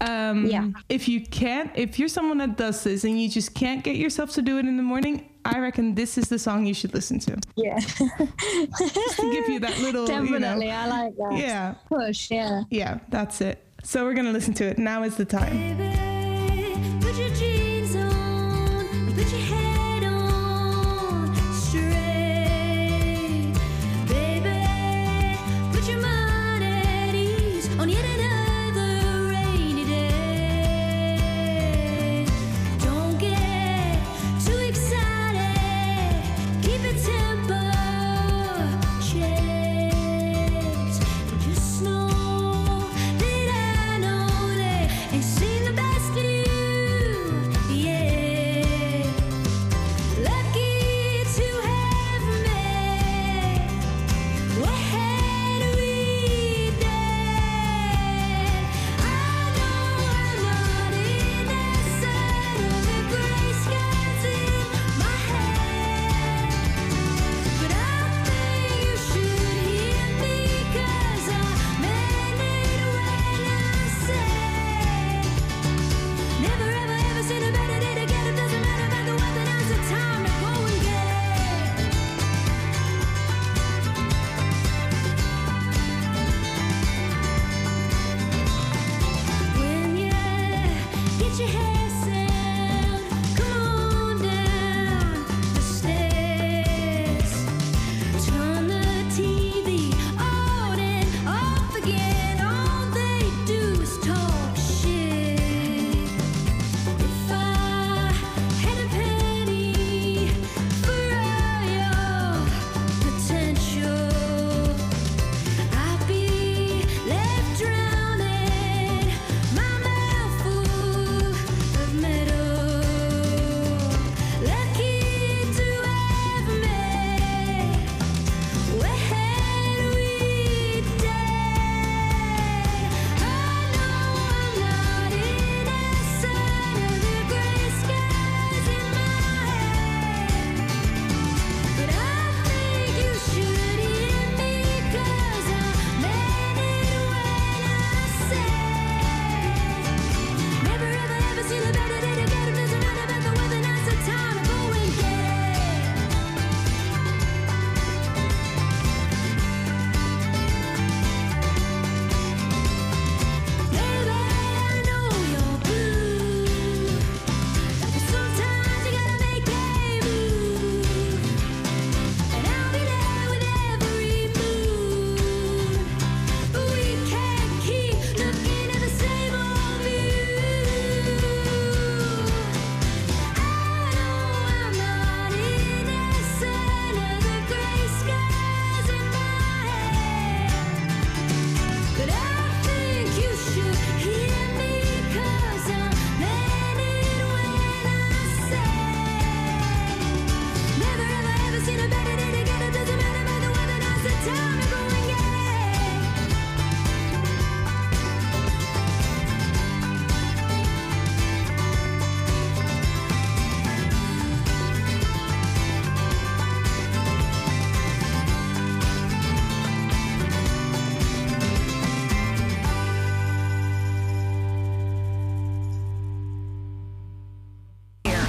Um, 0.00 0.46
Yeah. 0.46 0.68
If 0.88 1.08
you 1.08 1.20
can't, 1.26 1.70
if 1.74 1.98
you're 1.98 2.08
someone 2.08 2.38
that 2.38 2.56
does 2.56 2.84
this 2.84 3.04
and 3.04 3.20
you 3.20 3.28
just 3.28 3.54
can't 3.54 3.82
get 3.82 3.96
yourself 3.96 4.30
to 4.34 4.42
do 4.42 4.58
it 4.58 4.66
in 4.66 4.76
the 4.76 4.82
morning, 4.82 5.28
I 5.44 5.58
reckon 5.58 5.94
this 5.94 6.16
is 6.18 6.28
the 6.28 6.38
song 6.38 6.66
you 6.66 6.74
should 6.74 6.94
listen 6.94 7.18
to 7.20 7.36
Yeah, 7.56 7.78
just 7.78 9.16
to 9.16 9.32
give 9.32 9.48
you 9.48 9.58
that 9.60 9.78
little, 9.80 10.06
definitely. 10.06 10.66
you 10.66 10.72
know, 10.72 10.76
I 10.78 10.86
like 10.88 11.16
that. 11.16 11.38
yeah, 11.38 11.74
Push. 11.88 12.30
Yeah. 12.30 12.62
yeah, 12.70 12.98
that's 13.08 13.40
it. 13.40 13.64
So 13.82 14.04
we're 14.04 14.14
gonna 14.14 14.32
listen 14.32 14.54
to 14.54 14.64
it. 14.66 14.78
Now 14.78 15.02
is 15.04 15.16
the 15.16 15.24
time. 15.24 15.97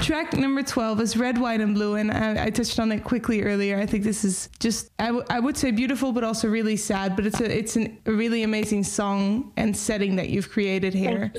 Track 0.09 0.33
number 0.33 0.63
12 0.63 1.01
is 1.01 1.17
Red, 1.17 1.37
White, 1.37 1.61
and 1.61 1.75
Blue, 1.75 1.93
and 1.93 2.11
I, 2.11 2.45
I 2.45 2.49
touched 2.49 2.79
on 2.79 2.91
it 2.91 3.03
quickly 3.03 3.43
earlier. 3.43 3.77
I 3.77 3.85
think 3.85 4.03
this 4.03 4.25
is 4.25 4.49
just, 4.57 4.89
I, 4.97 5.05
w- 5.05 5.23
I 5.29 5.39
would 5.39 5.55
say 5.55 5.69
beautiful, 5.69 6.13
but 6.13 6.23
also 6.23 6.47
really 6.47 6.77
sad, 6.77 7.15
but 7.15 7.27
it's 7.27 7.39
a, 7.39 7.57
it's 7.57 7.75
an, 7.75 7.95
a 8.07 8.11
really 8.11 8.41
amazing 8.41 8.85
song 8.85 9.53
and 9.55 9.77
setting 9.77 10.15
that 10.15 10.29
you've 10.29 10.49
created 10.49 10.95
here. 10.95 11.31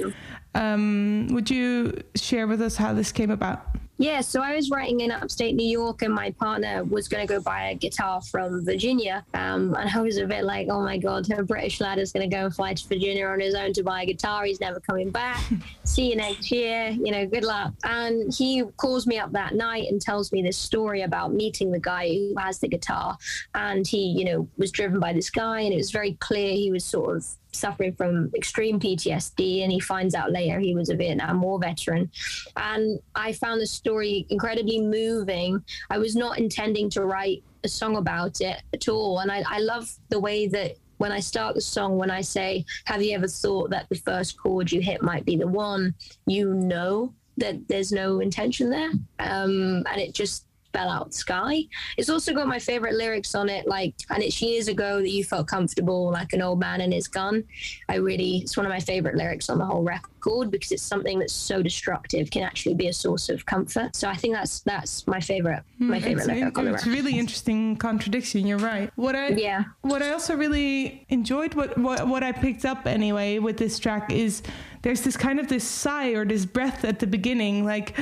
Um, 0.54 1.26
would 1.32 1.50
you 1.50 2.00
share 2.14 2.46
with 2.46 2.62
us 2.62 2.76
how 2.76 2.94
this 2.94 3.10
came 3.10 3.32
about? 3.32 3.66
Yeah, 4.00 4.22
so 4.22 4.40
I 4.40 4.56
was 4.56 4.70
writing 4.70 5.00
in 5.00 5.10
upstate 5.10 5.54
New 5.54 5.68
York, 5.68 6.00
and 6.00 6.14
my 6.14 6.30
partner 6.30 6.82
was 6.84 7.06
going 7.06 7.26
to 7.26 7.30
go 7.30 7.38
buy 7.38 7.68
a 7.68 7.74
guitar 7.74 8.22
from 8.22 8.64
Virginia. 8.64 9.26
Um, 9.34 9.74
and 9.74 9.90
I 9.94 10.00
was 10.00 10.16
a 10.16 10.26
bit 10.26 10.44
like, 10.44 10.68
oh 10.70 10.80
my 10.80 10.96
God, 10.96 11.30
a 11.30 11.42
British 11.42 11.82
lad 11.82 11.98
is 11.98 12.10
going 12.10 12.28
to 12.28 12.34
go 12.34 12.46
and 12.46 12.54
fly 12.54 12.72
to 12.72 12.88
Virginia 12.88 13.26
on 13.26 13.40
his 13.40 13.54
own 13.54 13.74
to 13.74 13.82
buy 13.82 14.04
a 14.04 14.06
guitar. 14.06 14.46
He's 14.46 14.58
never 14.58 14.80
coming 14.80 15.10
back. 15.10 15.44
See 15.84 16.08
you 16.08 16.16
next 16.16 16.50
year. 16.50 16.88
You 16.88 17.12
know, 17.12 17.26
good 17.26 17.44
luck. 17.44 17.74
And 17.84 18.32
he 18.32 18.62
calls 18.78 19.06
me 19.06 19.18
up 19.18 19.32
that 19.32 19.54
night 19.54 19.90
and 19.90 20.00
tells 20.00 20.32
me 20.32 20.40
this 20.40 20.56
story 20.56 21.02
about 21.02 21.34
meeting 21.34 21.70
the 21.70 21.78
guy 21.78 22.08
who 22.08 22.34
has 22.38 22.58
the 22.58 22.68
guitar. 22.68 23.18
And 23.54 23.86
he, 23.86 24.14
you 24.16 24.24
know, 24.24 24.48
was 24.56 24.72
driven 24.72 24.98
by 24.98 25.12
this 25.12 25.28
guy, 25.28 25.60
and 25.60 25.74
it 25.74 25.76
was 25.76 25.90
very 25.90 26.14
clear 26.20 26.54
he 26.54 26.70
was 26.70 26.86
sort 26.86 27.18
of 27.18 27.26
suffering 27.52 27.94
from 27.94 28.30
extreme 28.34 28.78
PTSD, 28.78 29.62
and 29.62 29.72
he 29.72 29.80
finds 29.80 30.14
out 30.14 30.32
later 30.32 30.58
he 30.58 30.74
was 30.74 30.88
a 30.88 30.96
Vietnam 30.96 31.42
War 31.42 31.58
veteran. 31.58 32.10
And 32.56 33.00
I 33.14 33.32
found 33.32 33.60
the 33.60 33.66
story 33.66 34.26
incredibly 34.30 34.80
moving. 34.80 35.62
I 35.90 35.98
was 35.98 36.16
not 36.16 36.38
intending 36.38 36.90
to 36.90 37.04
write 37.04 37.42
a 37.64 37.68
song 37.68 37.96
about 37.96 38.40
it 38.40 38.62
at 38.72 38.88
all, 38.88 39.18
and 39.18 39.30
I, 39.30 39.42
I 39.46 39.58
love 39.60 39.90
the 40.08 40.20
way 40.20 40.46
that. 40.48 40.76
When 41.00 41.12
I 41.12 41.20
start 41.20 41.54
the 41.54 41.62
song, 41.62 41.96
when 41.96 42.10
I 42.10 42.20
say, 42.20 42.62
Have 42.84 43.02
you 43.02 43.14
ever 43.14 43.26
thought 43.26 43.70
that 43.70 43.88
the 43.88 43.94
first 43.94 44.36
chord 44.36 44.70
you 44.70 44.82
hit 44.82 45.00
might 45.00 45.24
be 45.24 45.34
the 45.34 45.46
one? 45.46 45.94
You 46.26 46.52
know 46.52 47.14
that 47.38 47.66
there's 47.68 47.90
no 47.90 48.20
intention 48.20 48.68
there. 48.68 48.90
Um, 49.18 49.82
and 49.90 49.98
it 49.98 50.12
just 50.12 50.44
fell 50.72 50.88
out 50.88 51.14
sky. 51.14 51.64
It's 51.96 52.08
also 52.08 52.32
got 52.32 52.46
my 52.46 52.58
favorite 52.58 52.94
lyrics 52.94 53.34
on 53.34 53.48
it, 53.48 53.66
like, 53.66 53.94
and 54.10 54.22
it's 54.22 54.40
years 54.40 54.68
ago 54.68 55.00
that 55.00 55.10
you 55.10 55.24
felt 55.24 55.48
comfortable 55.48 56.10
like 56.10 56.32
an 56.32 56.42
old 56.42 56.60
man 56.60 56.80
and 56.80 56.92
his 56.92 57.08
gun. 57.08 57.44
I 57.88 57.96
really, 57.96 58.38
it's 58.38 58.56
one 58.56 58.66
of 58.66 58.70
my 58.70 58.80
favorite 58.80 59.16
lyrics 59.16 59.48
on 59.48 59.58
the 59.58 59.64
whole 59.64 59.82
record 59.82 60.19
because 60.20 60.72
it's 60.72 60.82
something 60.82 61.18
that's 61.18 61.32
so 61.32 61.62
destructive 61.62 62.30
can 62.30 62.42
actually 62.42 62.74
be 62.74 62.88
a 62.88 62.92
source 62.92 63.28
of 63.28 63.46
comfort. 63.46 63.96
So 63.96 64.08
I 64.08 64.16
think 64.16 64.34
that's 64.34 64.60
that's 64.60 65.06
my 65.06 65.20
favorite, 65.20 65.62
my 65.78 66.00
favorite 66.00 66.24
Hmm, 66.24 66.30
it's, 66.30 66.58
on 66.58 66.68
it's 66.68 66.86
really 66.86 67.18
interesting 67.18 67.76
contradiction. 67.76 68.46
You're 68.46 68.58
right. 68.58 68.90
What 68.96 69.16
I 69.16 69.28
Yeah. 69.28 69.64
what 69.82 70.02
I 70.02 70.10
also 70.12 70.36
really 70.36 71.06
enjoyed, 71.08 71.54
what, 71.54 71.76
what 71.78 72.06
what 72.06 72.22
I 72.22 72.32
picked 72.32 72.64
up 72.64 72.86
anyway 72.86 73.38
with 73.38 73.56
this 73.56 73.78
track 73.78 74.12
is 74.12 74.42
there's 74.82 75.02
this 75.02 75.16
kind 75.16 75.38
of 75.38 75.48
this 75.48 75.64
sigh 75.64 76.10
or 76.10 76.24
this 76.24 76.46
breath 76.46 76.84
at 76.84 76.98
the 77.00 77.06
beginning, 77.06 77.64
like 77.64 77.98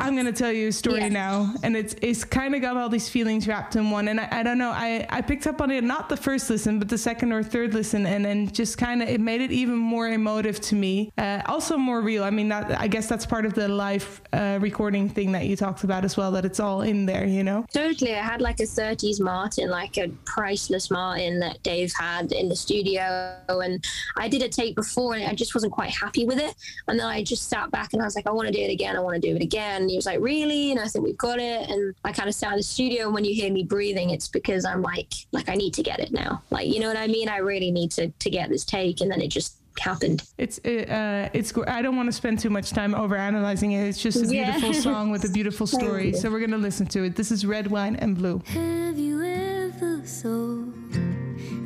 I'm 0.00 0.14
gonna 0.16 0.32
tell 0.32 0.52
you 0.52 0.68
a 0.68 0.72
story 0.72 1.08
now, 1.10 1.52
and 1.62 1.76
it's 1.76 1.94
it's 2.00 2.24
kind 2.24 2.54
of 2.54 2.60
got 2.60 2.76
all 2.76 2.88
these 2.88 3.08
feelings 3.08 3.48
wrapped 3.48 3.76
in 3.76 3.90
one. 3.90 4.08
And 4.08 4.20
I, 4.20 4.28
I 4.30 4.42
don't 4.42 4.58
know, 4.58 4.70
I 4.70 5.06
I 5.10 5.20
picked 5.22 5.46
up 5.46 5.60
on 5.60 5.70
it 5.70 5.82
not 5.84 6.08
the 6.08 6.16
first 6.16 6.50
listen, 6.50 6.78
but 6.78 6.88
the 6.88 6.98
second 6.98 7.32
or 7.32 7.42
third 7.42 7.74
listen, 7.74 8.06
and 8.06 8.24
then 8.24 8.48
just 8.52 8.78
kind 8.78 9.02
of 9.02 9.08
it 9.08 9.20
made 9.20 9.40
it 9.40 9.50
even 9.50 9.76
more 9.76 10.08
emotive 10.08 10.60
to 10.62 10.74
me. 10.74 11.12
Uh, 11.18 11.27
also 11.46 11.76
more 11.76 12.00
real. 12.00 12.24
I 12.24 12.30
mean, 12.30 12.48
that 12.48 12.80
I 12.80 12.86
guess 12.88 13.08
that's 13.08 13.26
part 13.26 13.46
of 13.46 13.54
the 13.54 13.68
live 13.68 14.20
uh, 14.32 14.58
recording 14.60 15.08
thing 15.08 15.32
that 15.32 15.46
you 15.46 15.56
talked 15.56 15.84
about 15.84 16.04
as 16.04 16.16
well. 16.16 16.30
That 16.32 16.44
it's 16.44 16.60
all 16.60 16.82
in 16.82 17.06
there, 17.06 17.26
you 17.26 17.44
know. 17.44 17.66
Totally. 17.72 18.14
I 18.14 18.22
had 18.22 18.40
like 18.40 18.60
a 18.60 18.64
30s 18.64 19.20
Martin, 19.20 19.70
like 19.70 19.96
a 19.98 20.08
priceless 20.24 20.90
Martin 20.90 21.40
that 21.40 21.62
Dave 21.62 21.92
had 21.98 22.32
in 22.32 22.48
the 22.48 22.56
studio. 22.56 23.36
And 23.48 23.84
I 24.16 24.28
did 24.28 24.42
a 24.42 24.48
take 24.48 24.76
before 24.76 25.14
and 25.14 25.24
I 25.24 25.34
just 25.34 25.54
wasn't 25.54 25.72
quite 25.72 25.90
happy 25.90 26.24
with 26.26 26.38
it. 26.38 26.54
And 26.86 26.98
then 26.98 27.06
I 27.06 27.22
just 27.22 27.48
sat 27.48 27.70
back 27.70 27.92
and 27.92 28.02
I 28.02 28.04
was 28.04 28.16
like, 28.16 28.26
I 28.26 28.30
want 28.30 28.48
to 28.48 28.52
do 28.52 28.60
it 28.60 28.70
again. 28.70 28.96
I 28.96 29.00
want 29.00 29.20
to 29.20 29.20
do 29.20 29.34
it 29.34 29.42
again. 29.42 29.82
And 29.82 29.90
he 29.90 29.96
was 29.96 30.06
like, 30.06 30.20
Really? 30.20 30.70
And 30.70 30.80
I 30.80 30.86
said, 30.86 31.02
We've 31.02 31.18
got 31.18 31.38
it. 31.38 31.68
And 31.68 31.94
I 32.04 32.12
kind 32.12 32.28
of 32.28 32.34
sat 32.34 32.52
in 32.52 32.58
the 32.58 32.62
studio. 32.62 33.06
And 33.06 33.14
when 33.14 33.24
you 33.24 33.34
hear 33.34 33.52
me 33.52 33.64
breathing, 33.64 34.10
it's 34.10 34.28
because 34.28 34.64
I'm 34.64 34.82
like, 34.82 35.12
like, 35.32 35.48
I 35.48 35.54
need 35.54 35.74
to 35.74 35.82
get 35.82 36.00
it 36.00 36.12
now. 36.12 36.42
Like, 36.50 36.68
you 36.68 36.80
know 36.80 36.88
what 36.88 36.96
I 36.96 37.06
mean? 37.06 37.28
I 37.28 37.38
really 37.38 37.70
need 37.70 37.90
to, 37.92 38.08
to 38.08 38.30
get 38.30 38.48
this 38.48 38.64
take. 38.64 39.00
And 39.00 39.10
then 39.10 39.20
it 39.20 39.28
just 39.28 39.56
happened. 39.80 40.22
It's 40.38 40.58
uh, 40.58 41.28
it's. 41.32 41.52
gr- 41.52 41.68
I 41.68 41.82
don't 41.82 41.96
want 41.96 42.06
to 42.08 42.12
spend 42.12 42.38
too 42.40 42.50
much 42.50 42.70
time 42.70 42.94
over 42.94 43.16
analyzing 43.16 43.72
it. 43.72 43.86
It's 43.88 44.02
just 44.02 44.24
a 44.24 44.26
Yeah. 44.34 44.52
beautiful 44.52 44.74
song 44.88 45.10
with 45.10 45.24
a 45.24 45.28
beautiful 45.30 45.66
story. 45.66 46.12
So 46.12 46.30
we're 46.30 46.40
gonna 46.40 46.58
listen 46.58 46.86
to 46.88 47.04
it. 47.04 47.16
This 47.16 47.30
is 47.30 47.44
Red 47.46 47.66
White 47.68 47.96
and 48.00 48.16
Blue. 48.16 48.42
Have 48.46 48.98
you 48.98 49.22
ever 49.22 50.00
thought 50.02 50.92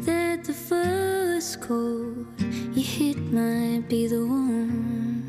that 0.06 0.44
the 0.44 0.52
first 0.54 1.60
chord 1.60 2.26
you 2.74 2.82
hit 2.82 3.18
might 3.32 3.88
be 3.88 4.06
the 4.06 4.20
one? 4.20 5.28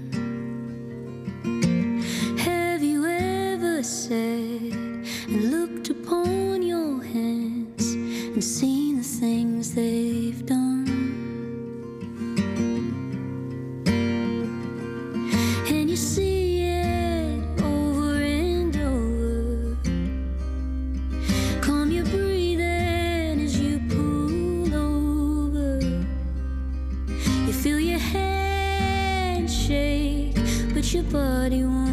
Have 2.39 2.81
you 2.83 3.05
ever 3.05 3.83
said 3.83 4.71
and 5.27 5.51
looked 5.51 5.89
upon 5.89 6.61
your 6.61 7.01
hands 7.03 7.93
and 7.93 8.43
seen 8.43 8.97
the 8.97 9.03
things 9.03 9.73
they've 9.75 10.45
done? 10.45 10.62
Your 30.93 31.03
body 31.05 31.92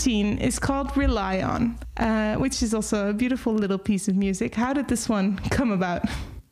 13 0.00 0.38
is 0.38 0.58
called 0.58 0.96
Rely 0.96 1.42
On, 1.42 1.78
uh, 1.98 2.36
which 2.36 2.62
is 2.62 2.72
also 2.72 3.10
a 3.10 3.12
beautiful 3.12 3.52
little 3.52 3.76
piece 3.76 4.08
of 4.08 4.16
music. 4.16 4.54
How 4.54 4.72
did 4.72 4.88
this 4.88 5.10
one 5.10 5.36
come 5.50 5.72
about? 5.72 6.06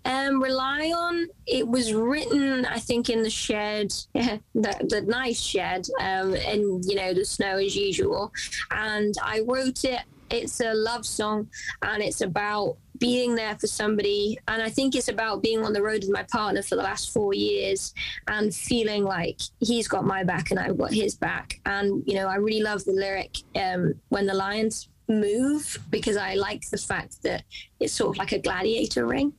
Um, 0.04 0.42
Rely 0.42 0.92
on 0.94 1.28
it 1.46 1.66
was 1.66 1.94
written, 1.94 2.66
I 2.66 2.78
think, 2.78 3.08
in 3.08 3.22
the 3.22 3.30
shed, 3.30 3.94
the, 4.12 4.40
the 4.54 5.02
nice 5.06 5.40
shed, 5.40 5.86
um, 5.98 6.34
and 6.34 6.84
you 6.84 6.94
know 6.94 7.14
the 7.14 7.24
snow 7.24 7.56
as 7.56 7.74
usual. 7.74 8.34
And 8.70 9.14
I 9.22 9.40
wrote 9.40 9.82
it. 9.82 10.00
It's 10.30 10.60
a 10.60 10.74
love 10.74 11.06
song, 11.06 11.48
and 11.80 12.02
it's 12.02 12.20
about 12.20 12.76
being 12.98 13.34
there 13.34 13.56
for 13.58 13.66
somebody. 13.66 14.38
And 14.48 14.62
I 14.62 14.68
think 14.68 14.94
it's 14.94 15.08
about 15.08 15.42
being 15.42 15.64
on 15.64 15.72
the 15.72 15.82
road 15.82 16.02
with 16.02 16.10
my 16.10 16.24
partner 16.24 16.62
for 16.62 16.76
the 16.76 16.82
last 16.82 17.12
four 17.12 17.34
years 17.34 17.94
and 18.26 18.54
feeling 18.54 19.04
like 19.04 19.40
he's 19.60 19.88
got 19.88 20.04
my 20.04 20.24
back 20.24 20.50
and 20.50 20.58
I've 20.58 20.78
got 20.78 20.92
his 20.92 21.14
back. 21.14 21.60
And 21.66 22.02
you 22.06 22.14
know, 22.14 22.26
I 22.26 22.36
really 22.36 22.62
love 22.62 22.84
the 22.84 22.92
lyric 22.92 23.38
um, 23.54 23.94
when 24.08 24.26
the 24.26 24.34
lions 24.34 24.87
move 25.08 25.78
because 25.90 26.16
I 26.16 26.34
like 26.34 26.68
the 26.70 26.78
fact 26.78 27.22
that 27.22 27.44
it's 27.80 27.92
sort 27.92 28.16
of 28.16 28.18
like 28.18 28.32
a 28.32 28.38
gladiator 28.38 29.06
ring. 29.06 29.32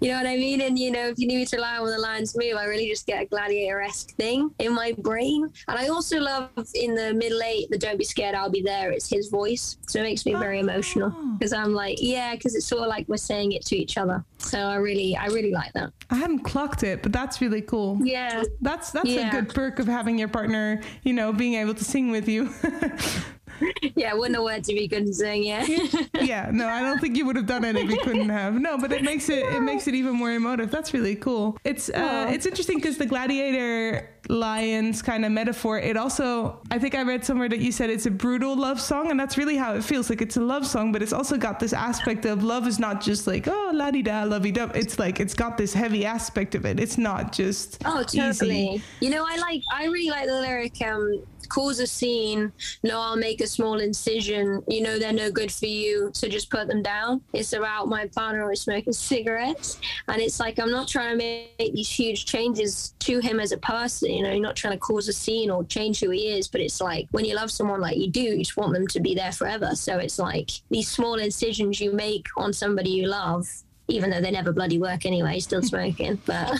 You 0.00 0.10
know 0.10 0.18
what 0.18 0.26
I 0.26 0.36
mean? 0.36 0.60
And 0.60 0.78
you 0.78 0.90
know, 0.90 1.08
if 1.08 1.18
you 1.18 1.26
need 1.26 1.36
me 1.36 1.46
to 1.46 1.60
lie 1.60 1.80
when 1.80 1.90
the 1.90 1.98
lions 1.98 2.36
move, 2.36 2.56
I 2.56 2.64
really 2.64 2.88
just 2.88 3.06
get 3.06 3.22
a 3.22 3.26
gladiator 3.26 3.80
esque 3.80 4.14
thing 4.16 4.50
in 4.58 4.74
my 4.74 4.92
brain. 4.98 5.50
And 5.68 5.78
I 5.78 5.88
also 5.88 6.20
love 6.20 6.50
in 6.74 6.94
the 6.94 7.14
middle 7.14 7.42
eight, 7.42 7.70
the 7.70 7.78
Don't 7.78 7.98
Be 7.98 8.04
Scared, 8.04 8.34
I'll 8.34 8.50
Be 8.50 8.62
There. 8.62 8.90
It's 8.90 9.08
his 9.08 9.28
voice. 9.28 9.78
So 9.86 10.00
it 10.00 10.02
makes 10.02 10.26
me 10.26 10.34
very 10.34 10.60
emotional 10.60 11.12
ah. 11.14 11.36
because 11.38 11.52
I'm 11.52 11.72
like, 11.72 11.98
yeah, 12.00 12.34
because 12.34 12.54
it's 12.54 12.66
sort 12.66 12.82
of 12.82 12.88
like 12.88 13.08
we're 13.08 13.16
saying 13.16 13.52
it 13.52 13.64
to 13.66 13.76
each 13.76 13.96
other. 13.96 14.24
So 14.38 14.58
I 14.58 14.76
really, 14.76 15.16
I 15.16 15.26
really 15.26 15.52
like 15.52 15.72
that. 15.74 15.92
I 16.10 16.16
hadn't 16.16 16.40
clocked 16.40 16.82
it, 16.82 17.02
but 17.02 17.12
that's 17.12 17.40
really 17.40 17.62
cool. 17.62 17.98
Yeah. 18.02 18.42
That's 18.60 18.90
that's 18.90 19.08
a 19.08 19.30
good 19.30 19.48
perk 19.54 19.78
of 19.78 19.86
having 19.86 20.18
your 20.18 20.28
partner, 20.28 20.82
you 21.02 21.12
know, 21.12 21.32
being 21.32 21.54
able 21.54 21.74
to 21.74 21.84
sing 21.84 22.10
with 22.10 22.28
you. 22.28 22.52
Yeah, 23.96 24.14
wouldn't 24.14 24.34
have 24.36 24.44
worked 24.44 24.68
if 24.68 24.80
you 24.80 24.88
couldn't 24.88 25.14
sing, 25.14 25.44
yeah. 25.44 25.64
yeah, 26.20 26.50
no, 26.52 26.68
I 26.68 26.80
don't 26.80 27.00
think 27.00 27.16
you 27.16 27.26
would 27.26 27.36
have 27.36 27.46
done 27.46 27.64
it 27.64 27.76
if 27.76 27.88
you 27.88 27.98
couldn't 28.02 28.28
have. 28.28 28.54
No, 28.54 28.76
but 28.76 28.92
it 28.92 29.02
makes 29.02 29.28
it 29.28 29.44
it 29.44 29.60
makes 29.60 29.86
it 29.86 29.94
even 29.94 30.14
more 30.14 30.32
emotive. 30.32 30.70
That's 30.70 30.92
really 30.92 31.14
cool. 31.14 31.56
It's 31.64 31.90
uh, 31.90 32.26
it's 32.30 32.46
interesting 32.46 32.78
because 32.78 32.98
the 32.98 33.06
gladiator 33.06 34.08
lions 34.28 35.02
kind 35.02 35.24
of 35.24 35.32
metaphor. 35.32 35.78
It 35.78 35.96
also, 35.96 36.60
I 36.70 36.78
think 36.78 36.94
I 36.94 37.02
read 37.02 37.24
somewhere 37.24 37.48
that 37.48 37.58
you 37.60 37.72
said 37.72 37.90
it's 37.90 38.06
a 38.06 38.10
brutal 38.10 38.56
love 38.56 38.80
song, 38.80 39.10
and 39.10 39.18
that's 39.18 39.36
really 39.36 39.56
how 39.56 39.74
it 39.74 39.84
feels. 39.84 40.10
Like 40.10 40.22
it's 40.22 40.36
a 40.36 40.40
love 40.40 40.66
song, 40.66 40.92
but 40.92 41.02
it's 41.02 41.12
also 41.12 41.36
got 41.36 41.60
this 41.60 41.72
aspect 41.72 42.24
of 42.24 42.42
love 42.42 42.66
is 42.66 42.78
not 42.78 43.00
just 43.00 43.26
like 43.26 43.46
oh 43.48 43.70
la 43.74 43.90
di 43.90 44.02
da 44.02 44.24
lovey 44.24 44.52
dub. 44.52 44.72
It's 44.74 44.98
like 44.98 45.20
it's 45.20 45.34
got 45.34 45.56
this 45.58 45.72
heavy 45.74 46.04
aspect 46.06 46.54
of 46.54 46.64
it. 46.64 46.80
It's 46.80 46.98
not 46.98 47.32
just 47.32 47.82
Oh, 47.84 48.00
easy. 48.02 48.18
totally. 48.18 48.82
You 49.00 49.10
know, 49.10 49.24
I 49.28 49.36
like, 49.36 49.62
I 49.72 49.84
really 49.86 50.10
like 50.10 50.26
the 50.26 50.40
lyric, 50.40 50.80
um, 50.82 51.22
cause 51.48 51.78
a 51.78 51.86
scene, 51.86 52.50
no, 52.82 53.00
I'll 53.00 53.16
make 53.16 53.40
a 53.42 53.46
small 53.46 53.78
incision. 53.80 54.62
You 54.66 54.82
know, 54.82 54.98
they're 54.98 55.12
no 55.12 55.30
good 55.30 55.52
for 55.52 55.66
you, 55.66 56.10
so 56.14 56.26
just 56.26 56.48
put 56.50 56.68
them 56.68 56.82
down. 56.82 57.20
It's 57.32 57.52
about 57.52 57.88
my 57.88 58.06
partner 58.08 58.42
always 58.42 58.62
smoking 58.62 58.92
cigarettes. 58.94 59.78
And 60.08 60.20
it's 60.22 60.40
like, 60.40 60.58
I'm 60.58 60.70
not 60.70 60.88
trying 60.88 61.10
to 61.10 61.16
make 61.16 61.74
these 61.74 61.90
huge 61.90 62.24
changes 62.24 62.94
to 63.00 63.18
him 63.20 63.40
as 63.40 63.52
a 63.52 63.58
person. 63.58 64.13
You 64.14 64.22
know, 64.22 64.30
you're 64.30 64.40
not 64.40 64.56
trying 64.56 64.74
to 64.74 64.78
cause 64.78 65.08
a 65.08 65.12
scene 65.12 65.50
or 65.50 65.64
change 65.64 66.00
who 66.00 66.10
he 66.10 66.28
is. 66.28 66.48
But 66.48 66.60
it's 66.60 66.80
like, 66.80 67.08
when 67.10 67.24
you 67.24 67.34
love 67.34 67.50
someone 67.50 67.80
like 67.80 67.96
you 67.98 68.08
do, 68.10 68.20
you 68.22 68.38
just 68.38 68.56
want 68.56 68.72
them 68.72 68.86
to 68.88 69.00
be 69.00 69.14
there 69.14 69.32
forever. 69.32 69.74
So 69.74 69.98
it's 69.98 70.18
like 70.18 70.50
these 70.70 70.88
small 70.88 71.14
incisions 71.16 71.80
you 71.80 71.92
make 71.92 72.26
on 72.36 72.52
somebody 72.52 72.90
you 72.90 73.06
love. 73.08 73.46
Even 73.88 74.08
though 74.08 74.20
they 74.22 74.30
never 74.30 74.50
bloody 74.50 74.78
work 74.78 75.04
anyway, 75.04 75.38
still 75.40 75.60
smoking. 75.72 76.18
But 76.24 76.58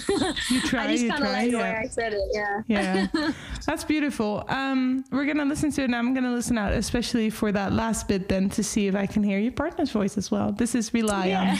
You 0.51 0.61
try, 0.67 0.85
I 0.89 0.93
just 0.95 1.09
kind 1.09 1.25
of 1.25 1.31
like 1.31 1.51
the 1.51 1.57
yeah. 1.57 1.63
way 1.63 1.79
I 1.85 1.87
said 1.87 2.13
it. 2.13 2.21
Yeah. 2.33 2.61
Yeah, 2.67 3.31
that's 3.67 3.83
beautiful. 3.83 4.45
Um, 4.49 5.07
we're 5.11 5.25
gonna 5.25 5.47
listen 5.47 5.71
to 5.73 5.81
it, 5.81 5.85
and 5.87 5.97
I'm 5.97 6.13
gonna 6.13 6.33
listen 6.35 6.59
out, 6.59 6.75
especially 6.75 7.31
for 7.31 7.51
that 7.51 7.73
last 7.73 8.09
bit, 8.09 8.29
then 8.29 8.51
to 8.51 8.63
see 8.63 8.89
if 8.89 8.95
I 8.95 9.07
can 9.07 9.23
hear 9.23 9.39
your 9.39 9.53
partner's 9.53 9.91
voice 9.91 10.19
as 10.19 10.31
well. 10.31 10.53
This 10.53 10.75
is 10.75 10.93
Rely 10.93 11.29
Yeah. 11.29 11.53
on. 11.53 11.59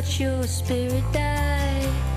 Watch 0.00 0.18
your 0.18 0.42
spirit 0.44 1.04
die. 1.12 2.09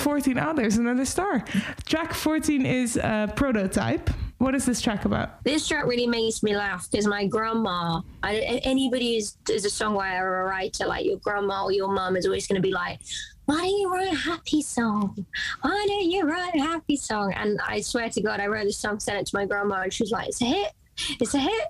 14. 0.00 0.38
Oh, 0.38 0.54
there's 0.54 0.78
another 0.78 1.04
star. 1.04 1.44
Track 1.86 2.14
14 2.14 2.66
is 2.66 2.96
a 2.96 3.32
Prototype. 3.36 4.10
What 4.38 4.54
is 4.54 4.64
this 4.64 4.80
track 4.80 5.04
about? 5.04 5.44
This 5.44 5.68
track 5.68 5.84
really 5.84 6.06
makes 6.06 6.42
me 6.42 6.56
laugh 6.56 6.90
because 6.90 7.06
my 7.06 7.26
grandma, 7.26 8.00
I, 8.22 8.60
anybody 8.64 9.16
who's 9.16 9.36
is 9.50 9.66
a 9.66 9.68
songwriter 9.68 10.22
or 10.22 10.40
a 10.40 10.44
writer, 10.44 10.86
like 10.86 11.04
your 11.04 11.18
grandma 11.18 11.64
or 11.64 11.72
your 11.72 11.92
mum, 11.92 12.16
is 12.16 12.24
always 12.24 12.46
going 12.46 12.56
to 12.56 12.66
be 12.66 12.72
like, 12.72 13.00
why 13.44 13.58
don't 13.58 13.68
you 13.68 13.92
write 13.92 14.12
a 14.12 14.16
happy 14.16 14.62
song? 14.62 15.26
Why 15.60 15.84
don't 15.86 16.10
you 16.10 16.22
write 16.24 16.54
a 16.54 16.60
happy 16.60 16.96
song? 16.96 17.34
And 17.34 17.60
I 17.66 17.82
swear 17.82 18.08
to 18.08 18.20
God, 18.22 18.40
I 18.40 18.46
wrote 18.46 18.64
this 18.64 18.78
song, 18.78 18.98
sent 18.98 19.18
it 19.18 19.26
to 19.26 19.36
my 19.36 19.44
grandma, 19.44 19.82
and 19.82 19.92
she 19.92 20.04
was 20.04 20.10
like, 20.10 20.28
it's 20.28 20.40
a 20.40 20.46
hit. 20.46 20.72
It's 21.20 21.34
a 21.34 21.38
hit. 21.38 21.68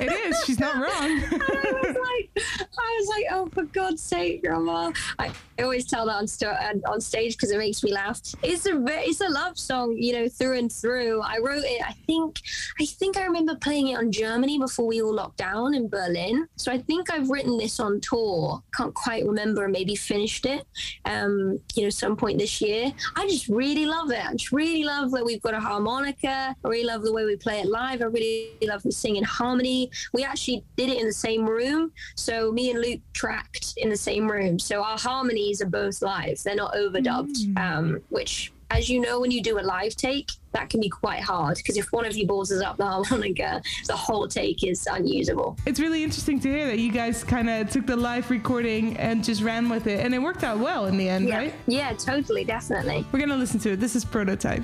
It 0.00 0.12
is. 0.12 0.42
She's 0.44 0.58
not 0.58 0.74
wrong. 0.76 0.84
I 0.90 1.80
was 1.82 1.96
like, 1.96 2.44
I 2.78 2.96
was 2.98 3.08
like, 3.08 3.24
oh, 3.30 3.48
for 3.52 3.64
God's 3.64 4.02
sake, 4.02 4.42
Grandma! 4.42 4.92
I 5.18 5.30
always 5.62 5.86
tell 5.86 6.06
that 6.06 6.16
on, 6.16 6.26
st- 6.26 6.84
on 6.86 7.00
stage 7.00 7.36
because 7.36 7.50
it 7.50 7.58
makes 7.58 7.82
me 7.82 7.92
laugh. 7.92 8.20
It's 8.42 8.66
a 8.66 8.82
it's 8.86 9.20
a 9.20 9.28
love 9.28 9.58
song, 9.58 9.96
you 9.96 10.12
know, 10.12 10.28
through 10.28 10.58
and 10.58 10.72
through. 10.72 11.20
I 11.22 11.38
wrote 11.38 11.64
it. 11.64 11.80
I 11.86 11.92
think 12.06 12.40
I 12.80 12.86
think 12.86 13.16
I 13.16 13.24
remember 13.24 13.54
playing 13.54 13.88
it 13.88 13.98
on 13.98 14.10
Germany 14.10 14.58
before 14.58 14.86
we 14.86 15.02
all 15.02 15.14
locked 15.14 15.38
down 15.38 15.74
in 15.74 15.88
Berlin. 15.88 16.48
So 16.56 16.72
I 16.72 16.78
think 16.78 17.12
I've 17.12 17.30
written 17.30 17.56
this 17.56 17.78
on 17.80 18.00
tour. 18.00 18.62
Can't 18.74 18.94
quite 18.94 19.24
remember. 19.24 19.68
Maybe 19.68 19.94
finished 19.94 20.46
it. 20.46 20.66
Um, 21.04 21.60
you 21.74 21.84
know, 21.84 21.90
some 21.90 22.16
point 22.16 22.38
this 22.38 22.60
year. 22.60 22.92
I 23.16 23.26
just 23.28 23.48
really 23.48 23.86
love 23.86 24.10
it. 24.10 24.24
I 24.24 24.32
just 24.32 24.52
really 24.52 24.84
love 24.84 25.10
that 25.12 25.24
we've 25.24 25.42
got 25.42 25.54
a 25.54 25.60
harmonica. 25.60 26.56
I 26.64 26.68
really 26.68 26.84
love 26.84 27.02
the 27.02 27.12
way 27.12 27.24
we 27.24 27.36
play 27.36 27.60
it 27.60 27.66
live. 27.66 28.02
I 28.02 28.06
really 28.06 28.50
love 28.62 28.84
we 28.84 28.90
sing 28.90 29.16
in 29.16 29.24
harmony. 29.24 29.90
We 30.12 30.24
actually 30.24 30.64
did 30.76 30.90
it 30.90 30.98
in 30.98 31.06
the 31.06 31.12
same 31.12 31.46
room. 31.48 31.92
So 32.14 32.52
me 32.52 32.70
and 32.70 32.80
Luke 32.80 33.00
tracked 33.12 33.74
in 33.76 33.88
the 33.90 33.96
same 33.96 34.30
room. 34.30 34.58
So 34.58 34.82
our 34.82 34.98
harmonies 34.98 35.60
are 35.62 35.66
both 35.66 36.00
live. 36.02 36.42
They're 36.42 36.54
not 36.54 36.74
overdubbed, 36.74 37.56
um, 37.58 38.00
which 38.10 38.52
as 38.70 38.88
you 38.88 38.98
know, 38.98 39.20
when 39.20 39.30
you 39.30 39.42
do 39.42 39.58
a 39.58 39.62
live 39.62 39.94
take, 39.94 40.32
that 40.52 40.68
can 40.70 40.80
be 40.80 40.88
quite 40.88 41.20
hard 41.20 41.56
because 41.58 41.76
if 41.76 41.86
one 41.92 42.04
of 42.06 42.16
you 42.16 42.26
balls 42.26 42.50
is 42.50 42.60
up 42.62 42.76
the 42.76 42.84
harmonica, 42.84 43.62
the 43.86 43.94
whole 43.94 44.26
take 44.26 44.64
is 44.64 44.86
unusable. 44.90 45.56
It's 45.66 45.78
really 45.78 46.02
interesting 46.02 46.40
to 46.40 46.48
hear 46.48 46.66
that 46.66 46.78
you 46.78 46.90
guys 46.90 47.22
kind 47.22 47.48
of 47.50 47.70
took 47.70 47.86
the 47.86 47.94
live 47.94 48.30
recording 48.30 48.96
and 48.96 49.22
just 49.22 49.42
ran 49.42 49.68
with 49.68 49.86
it, 49.86 50.00
and 50.04 50.14
it 50.14 50.18
worked 50.18 50.42
out 50.44 50.58
well 50.58 50.86
in 50.86 50.96
the 50.96 51.08
end, 51.08 51.28
Yeah, 51.28 51.36
right? 51.38 51.54
yeah, 51.66 51.92
totally, 51.92 52.44
definitely. 52.44 53.04
We're 53.12 53.20
gonna 53.20 53.36
listen 53.36 53.60
to 53.60 53.72
it. 53.72 53.80
This 53.80 53.94
is 53.94 54.04
Prototype. 54.04 54.62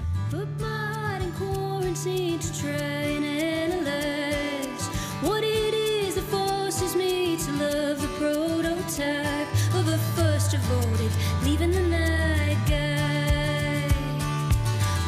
Prototype 9.01 9.49
of 9.75 9.89
a 9.89 9.99
first 10.17 10.51
devoted, 10.51 11.11
leaving 11.43 11.71
the 11.71 11.81
night 11.81 12.59
guy. 12.69 13.89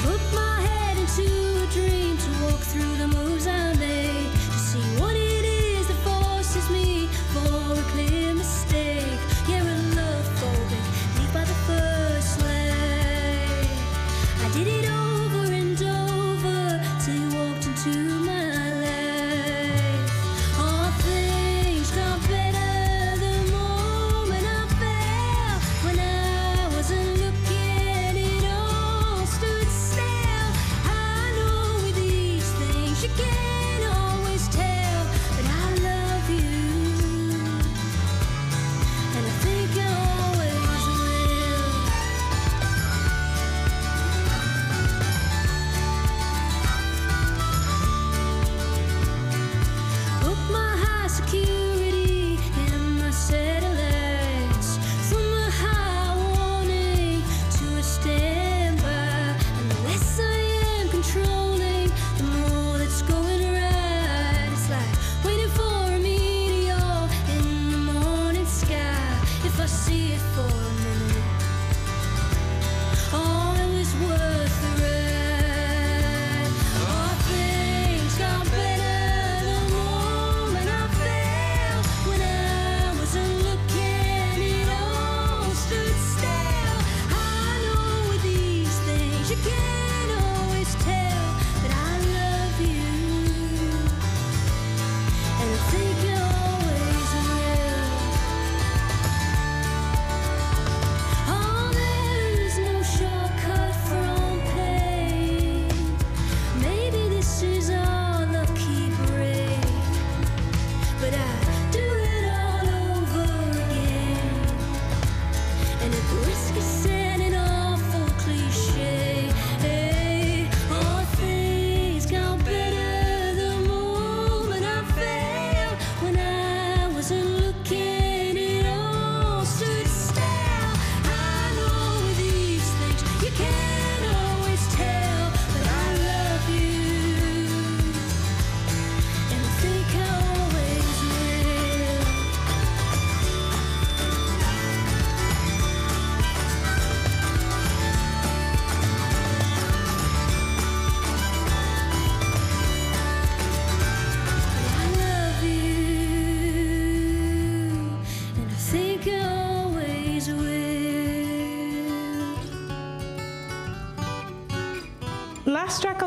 Put 0.01 0.21
my 0.35 0.61
head 0.61 0.97
into 0.99 1.23
a 1.63 1.67
dream 1.73 2.17
to 2.17 2.45
walk 2.45 2.61
through 2.61 2.97
the 2.97 3.09
moves 3.09 3.47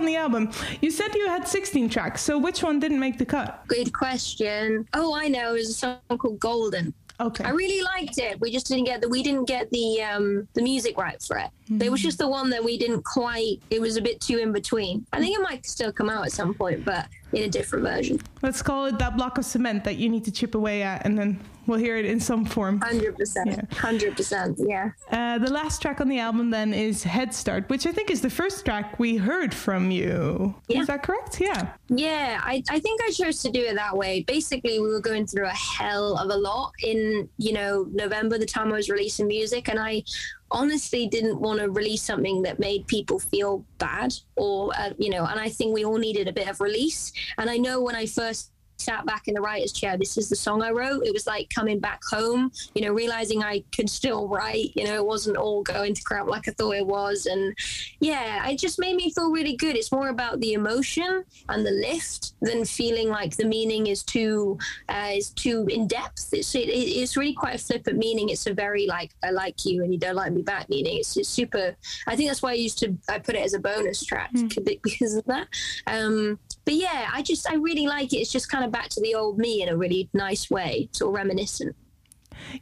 on 0.05 0.11
the 0.11 0.15
album. 0.15 0.51
You 0.81 0.91
said 0.91 1.13
you 1.15 1.27
had 1.27 1.47
16 1.47 1.89
tracks, 1.89 2.21
so 2.21 2.37
which 2.37 2.61
one 2.61 2.79
didn't 2.79 2.99
make 2.99 3.17
the 3.17 3.25
cut? 3.25 3.63
Good 3.67 3.91
question. 3.91 4.87
Oh, 4.93 5.15
I 5.15 5.27
know. 5.27 5.51
It 5.51 5.59
was 5.59 5.69
a 5.69 5.73
song 5.73 5.97
called 6.17 6.39
Golden. 6.39 6.93
Okay. 7.19 7.45
I 7.45 7.51
really 7.51 7.81
liked 7.81 8.17
it. 8.17 8.39
We 8.41 8.51
just 8.51 8.67
didn't 8.67 8.83
get 8.83 9.01
the 9.01 9.07
we 9.07 9.23
didn't 9.23 9.45
get 9.45 9.71
the 9.71 10.03
um 10.03 10.49
the 10.53 10.61
music 10.61 10.97
right 10.97 11.21
for 11.23 11.37
it. 11.37 11.49
It 11.81 11.89
was 11.89 12.01
just 12.01 12.17
the 12.17 12.27
one 12.27 12.49
that 12.49 12.61
we 12.61 12.77
didn't 12.77 13.03
quite. 13.03 13.61
It 13.69 13.79
was 13.79 13.95
a 13.95 14.01
bit 14.01 14.19
too 14.19 14.39
in 14.39 14.51
between. 14.51 15.05
I 15.13 15.21
think 15.21 15.39
it 15.39 15.41
might 15.41 15.65
still 15.65 15.93
come 15.93 16.09
out 16.09 16.25
at 16.25 16.33
some 16.33 16.53
point, 16.53 16.83
but 16.83 17.07
in 17.31 17.43
a 17.43 17.47
different 17.47 17.85
version. 17.85 18.19
Let's 18.41 18.61
call 18.61 18.87
it 18.87 18.99
that 18.99 19.15
block 19.15 19.37
of 19.37 19.45
cement 19.45 19.85
that 19.85 19.95
you 19.95 20.09
need 20.09 20.25
to 20.25 20.31
chip 20.31 20.55
away 20.55 20.83
at, 20.83 21.05
and 21.05 21.17
then 21.17 21.39
we'll 21.67 21.79
hear 21.79 21.97
it 21.97 22.05
in 22.05 22.19
some 22.19 22.45
form. 22.45 22.79
Hundred 22.81 23.17
percent. 23.17 23.47
Yeah. 23.49 23.77
Hundred 23.77 24.15
percent. 24.15 24.59
Yeah. 24.59 24.91
Uh, 25.11 25.37
the 25.37 25.51
last 25.51 25.81
track 25.81 26.01
on 26.01 26.07
the 26.07 26.19
album 26.19 26.49
then 26.49 26.73
is 26.73 27.03
Head 27.03 27.33
Start, 27.33 27.69
which 27.69 27.85
I 27.85 27.91
think 27.91 28.09
is 28.09 28.21
the 28.21 28.29
first 28.29 28.65
track 28.65 28.99
we 28.99 29.17
heard 29.17 29.53
from 29.53 29.91
you. 29.91 30.55
Yeah. 30.67 30.81
Is 30.81 30.87
that 30.87 31.03
correct? 31.03 31.39
Yeah. 31.39 31.73
Yeah, 31.89 32.41
I, 32.43 32.63
I 32.69 32.79
think 32.79 33.01
I 33.03 33.11
chose 33.11 33.41
to 33.43 33.51
do 33.51 33.61
it 33.61 33.75
that 33.75 33.95
way. 33.95 34.23
Basically, 34.23 34.79
we 34.79 34.87
were 34.87 34.99
going 34.99 35.27
through 35.27 35.45
a 35.45 35.49
hell 35.49 36.17
of 36.17 36.29
a 36.29 36.35
lot 36.35 36.71
in, 36.83 37.29
you 37.37 37.53
know, 37.53 37.87
November, 37.91 38.37
the 38.37 38.45
time 38.45 38.71
I 38.71 38.75
was 38.75 38.89
releasing 38.89 39.27
music. 39.27 39.69
And 39.69 39.79
I 39.79 40.03
honestly 40.51 41.07
didn't 41.07 41.39
want 41.39 41.59
to 41.59 41.69
release 41.69 42.01
something 42.01 42.41
that 42.43 42.59
made 42.59 42.87
people 42.87 43.19
feel 43.19 43.63
bad 43.77 44.13
or, 44.35 44.71
uh, 44.77 44.91
you 44.97 45.09
know, 45.09 45.25
and 45.25 45.39
I 45.39 45.49
think 45.49 45.73
we 45.73 45.85
all 45.85 45.97
needed 45.97 46.27
a 46.27 46.33
bit 46.33 46.47
of 46.47 46.61
release. 46.61 47.11
And 47.37 47.49
I 47.49 47.57
know 47.57 47.81
when 47.81 47.95
I 47.95 48.05
first 48.05 48.51
sat 48.77 49.05
back 49.05 49.27
in 49.27 49.33
the 49.33 49.41
writer's 49.41 49.71
chair, 49.71 49.97
this 49.97 50.17
is 50.17 50.29
the 50.29 50.35
song 50.35 50.61
I 50.61 50.71
wrote. 50.71 51.05
It 51.05 51.13
was 51.13 51.27
like 51.27 51.49
coming 51.53 51.79
back 51.79 52.01
home, 52.09 52.51
you 52.73 52.81
know, 52.81 52.93
realizing 52.93 53.43
I 53.43 53.63
could 53.75 53.89
still 53.89 54.27
write, 54.27 54.71
you 54.75 54.85
know, 54.85 54.95
it 54.95 55.05
wasn't 55.05 55.37
all 55.37 55.63
going 55.63 55.93
to 55.93 56.03
crap 56.03 56.27
like 56.27 56.47
I 56.47 56.51
thought 56.51 56.75
it 56.75 56.85
was. 56.85 57.25
And 57.25 57.55
yeah, 57.99 58.47
it 58.47 58.59
just 58.59 58.79
made 58.79 58.95
me 58.95 59.11
feel 59.11 59.31
really 59.31 59.55
good. 59.55 59.75
It's 59.75 59.91
more 59.91 60.09
about 60.09 60.39
the 60.39 60.53
emotion 60.53 61.23
and 61.49 61.65
the 61.65 61.71
lift 61.71 62.33
than 62.41 62.65
feeling 62.65 63.09
like 63.09 63.35
the 63.37 63.45
meaning 63.45 63.87
is 63.87 64.03
too 64.03 64.57
uh, 64.89 65.11
is 65.13 65.29
too 65.31 65.67
in 65.69 65.87
depth. 65.87 66.29
It's 66.33 66.53
it, 66.55 66.69
it's 66.69 67.17
really 67.17 67.33
quite 67.33 67.55
a 67.55 67.57
flippant 67.57 67.97
meaning. 67.97 68.29
It's 68.29 68.47
a 68.47 68.53
very 68.53 68.87
like 68.87 69.11
I 69.23 69.31
like 69.31 69.65
you 69.65 69.83
and 69.83 69.93
you 69.93 69.99
don't 69.99 70.15
like 70.15 70.31
me 70.31 70.41
back 70.41 70.69
meaning. 70.69 70.97
It's 70.97 71.13
just 71.13 71.33
super. 71.33 71.75
I 72.07 72.15
think 72.15 72.29
that's 72.29 72.41
why 72.41 72.51
I 72.51 72.55
used 72.55 72.79
to 72.79 72.95
I 73.09 73.19
put 73.19 73.35
it 73.35 73.43
as 73.43 73.53
a 73.53 73.59
bonus 73.59 74.03
track 74.03 74.31
because 74.63 75.15
of 75.15 75.25
that. 75.25 75.47
Um, 75.87 76.39
but 76.65 76.73
yeah, 76.73 77.09
I 77.13 77.21
just 77.21 77.49
I 77.49 77.55
really 77.55 77.87
like 77.87 78.11
it. 78.13 78.17
It's 78.17 78.31
just 78.31 78.49
kind 78.49 78.65
of 78.65 78.71
back 78.71 78.89
to 78.89 79.01
the 79.01 79.15
old 79.15 79.37
me 79.37 79.61
in 79.61 79.69
a 79.69 79.77
really 79.77 80.09
nice 80.13 80.49
way, 80.49 80.89
sort 80.91 81.09
of 81.09 81.15
reminiscent. 81.15 81.75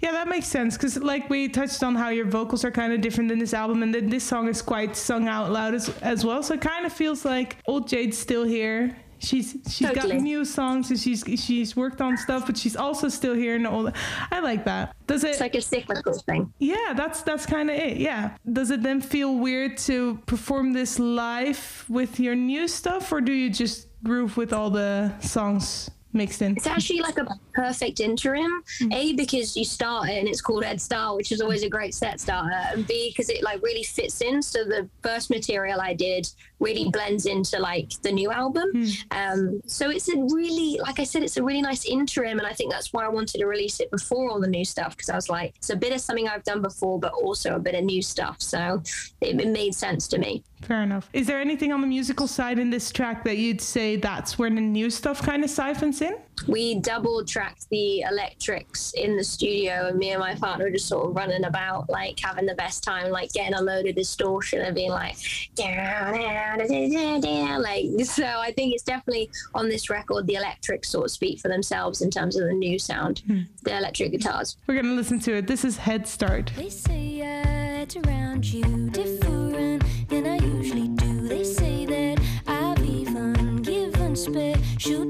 Yeah, 0.01 0.11
that 0.11 0.27
makes 0.27 0.45
sense 0.47 0.77
because, 0.77 0.97
like, 0.97 1.29
we 1.31 1.49
touched 1.49 1.83
on 1.83 1.95
how 1.95 2.09
your 2.09 2.25
vocals 2.25 2.63
are 2.63 2.71
kind 2.71 2.93
of 2.93 3.01
different 3.01 3.31
in 3.31 3.39
this 3.39 3.53
album, 3.55 3.81
and 3.81 3.93
then 3.93 4.07
this 4.07 4.23
song 4.23 4.47
is 4.47 4.61
quite 4.61 4.95
sung 4.95 5.27
out 5.27 5.51
loud 5.51 5.73
as, 5.73 5.89
as 6.01 6.23
well. 6.23 6.43
So 6.43 6.53
it 6.53 6.61
kind 6.61 6.85
of 6.85 6.93
feels 6.93 7.25
like 7.25 7.57
old 7.65 7.87
Jade's 7.87 8.17
still 8.17 8.43
here. 8.43 8.95
She's 9.19 9.55
she's 9.69 9.87
Totally. 9.87 10.15
got 10.15 10.21
new 10.21 10.43
songs 10.43 10.89
and 10.89 10.99
she's 10.99 11.23
she's 11.41 11.77
worked 11.77 12.01
on 12.01 12.17
stuff, 12.17 12.45
but 12.45 12.57
she's 12.57 12.75
also 12.75 13.07
still 13.07 13.33
here 13.33 13.55
and 13.55 13.65
all. 13.65 13.89
I 14.31 14.41
like 14.41 14.65
that. 14.65 14.93
Does 15.07 15.23
it? 15.23 15.29
It's 15.29 15.39
like 15.39 15.55
a 15.55 15.61
cyclical 15.61 16.11
thing. 16.13 16.51
yeah, 16.59 16.93
that's 16.93 17.21
that's 17.21 17.45
kind 17.45 17.69
of 17.69 17.77
it. 17.77 17.97
Yeah. 17.97 18.35
Does 18.51 18.69
it 18.69 18.83
then 18.83 18.99
feel 18.99 19.37
weird 19.37 19.77
to 19.77 20.19
perform 20.25 20.73
this 20.73 20.99
live 20.99 21.85
with 21.87 22.19
your 22.19 22.35
new 22.35 22.67
stuff, 22.67 23.13
or 23.13 23.21
do 23.21 23.31
you 23.31 23.49
just 23.49 23.87
groove 24.03 24.37
with 24.37 24.53
all 24.53 24.69
the 24.69 25.17
songs 25.19 25.89
mixed 26.13 26.41
in? 26.41 26.55
It's 26.55 26.67
actually 26.67 27.01
like 27.01 27.17
a 27.17 27.27
perfect 27.53 27.99
interim. 27.99 28.63
Mm. 28.81 28.93
A 28.93 29.13
because 29.13 29.57
you 29.57 29.65
start 29.65 30.09
it 30.09 30.19
and 30.19 30.27
it's 30.27 30.41
called 30.41 30.63
Head 30.63 30.79
Start, 30.79 31.15
which 31.15 31.31
is 31.31 31.41
always 31.41 31.63
a 31.63 31.69
great 31.69 31.93
set 31.93 32.19
starter. 32.19 32.51
And 32.51 32.85
B 32.87 33.09
because 33.09 33.29
it 33.29 33.43
like 33.43 33.61
really 33.61 33.83
fits 33.83 34.21
in. 34.21 34.41
So 34.41 34.63
the 34.63 34.89
first 35.01 35.29
material 35.29 35.81
I 35.81 35.93
did 35.93 36.27
really 36.63 36.89
blends 36.89 37.25
into 37.25 37.59
like 37.59 37.91
the 38.01 38.11
new 38.11 38.31
album. 38.31 38.69
Um, 39.11 39.61
so 39.65 39.89
it's 39.89 40.09
a 40.09 40.17
really, 40.17 40.79
like 40.81 40.99
I 40.99 41.03
said, 41.03 41.23
it's 41.23 41.37
a 41.37 41.43
really 41.43 41.61
nice 41.61 41.85
interim, 41.85 42.39
and 42.39 42.47
I 42.47 42.53
think 42.53 42.71
that's 42.71 42.93
why 42.93 43.05
I 43.05 43.09
wanted 43.09 43.39
to 43.39 43.45
release 43.45 43.79
it 43.79 43.91
before 43.91 44.29
all 44.29 44.39
the 44.39 44.47
new 44.47 44.65
stuff 44.65 44.95
because 44.95 45.09
I 45.09 45.15
was 45.15 45.29
like, 45.29 45.53
it's 45.57 45.69
a 45.69 45.75
bit 45.75 45.93
of 45.93 46.01
something 46.01 46.27
I've 46.27 46.43
done 46.43 46.61
before, 46.61 46.99
but 46.99 47.13
also 47.13 47.55
a 47.55 47.59
bit 47.59 47.75
of 47.75 47.83
new 47.83 48.01
stuff. 48.01 48.41
So 48.41 48.81
it, 49.21 49.39
it 49.39 49.47
made 49.49 49.75
sense 49.75 50.07
to 50.09 50.17
me. 50.17 50.43
Fair 50.61 50.83
enough. 50.83 51.09
Is 51.11 51.27
there 51.27 51.41
anything 51.41 51.73
on 51.73 51.81
the 51.81 51.87
musical 51.87 52.27
side 52.27 52.57
in 52.57 52.69
this 52.69 52.91
track 52.91 53.23
that 53.25 53.37
you'd 53.37 53.59
say 53.59 53.97
that's 53.97 54.39
where 54.39 54.49
the 54.49 54.61
new 54.61 54.89
stuff 54.89 55.21
kind 55.21 55.43
of 55.43 55.49
siphons 55.49 56.01
in? 56.01 56.15
We 56.47 56.75
double 56.79 57.23
tracked 57.23 57.69
the 57.69 58.01
electrics 58.01 58.93
in 58.93 59.15
the 59.15 59.23
studio 59.23 59.87
and 59.87 59.97
me 59.97 60.11
and 60.11 60.19
my 60.19 60.35
partner 60.35 60.65
were 60.65 60.71
just 60.71 60.87
sort 60.87 61.09
of 61.09 61.15
running 61.15 61.45
about 61.45 61.89
like 61.89 62.19
having 62.19 62.45
the 62.45 62.55
best 62.55 62.83
time 62.83 63.11
like 63.11 63.31
getting 63.33 63.53
a 63.53 63.61
load 63.61 63.85
of 63.85 63.95
distortion 63.95 64.59
and 64.61 64.75
being 64.75 64.91
like 64.91 65.15
down, 65.55 66.13
down, 66.13 66.57
down, 66.59 66.91
down, 66.91 67.21
down, 67.21 67.61
like 67.61 67.85
so 68.03 68.25
i 68.25 68.51
think 68.51 68.73
it's 68.73 68.83
definitely 68.83 69.29
on 69.53 69.69
this 69.69 69.89
record 69.89 70.27
the 70.27 70.35
electrics 70.35 70.89
sort 70.89 71.05
of 71.05 71.11
speak 71.11 71.39
for 71.39 71.47
themselves 71.47 72.01
in 72.01 72.09
terms 72.09 72.35
of 72.35 72.45
the 72.47 72.53
new 72.53 72.77
sound 72.77 73.21
hmm. 73.27 73.41
the 73.63 73.77
electric 73.77 74.11
guitars 74.11 74.57
We're 74.67 74.75
going 74.75 74.85
to 74.85 74.93
listen 74.93 75.19
to 75.21 75.35
it. 75.35 75.47
This 75.47 75.63
is 75.65 75.77
Head 75.77 76.07
Start. 76.07 76.51
They 76.55 76.69
say 76.69 77.21
it's 77.81 77.95
around 77.97 78.45
you 78.45 78.89
different 78.89 79.83
than 80.09 80.25
I 80.25 80.37
usually 80.37 80.87
do. 80.89 81.27
They 81.27 81.43
say 81.43 81.85
that 81.85 82.21
I've 82.47 82.83
even 82.83 83.57
given 83.57 84.15
special 84.15 85.05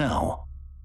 podcast 0.00 0.39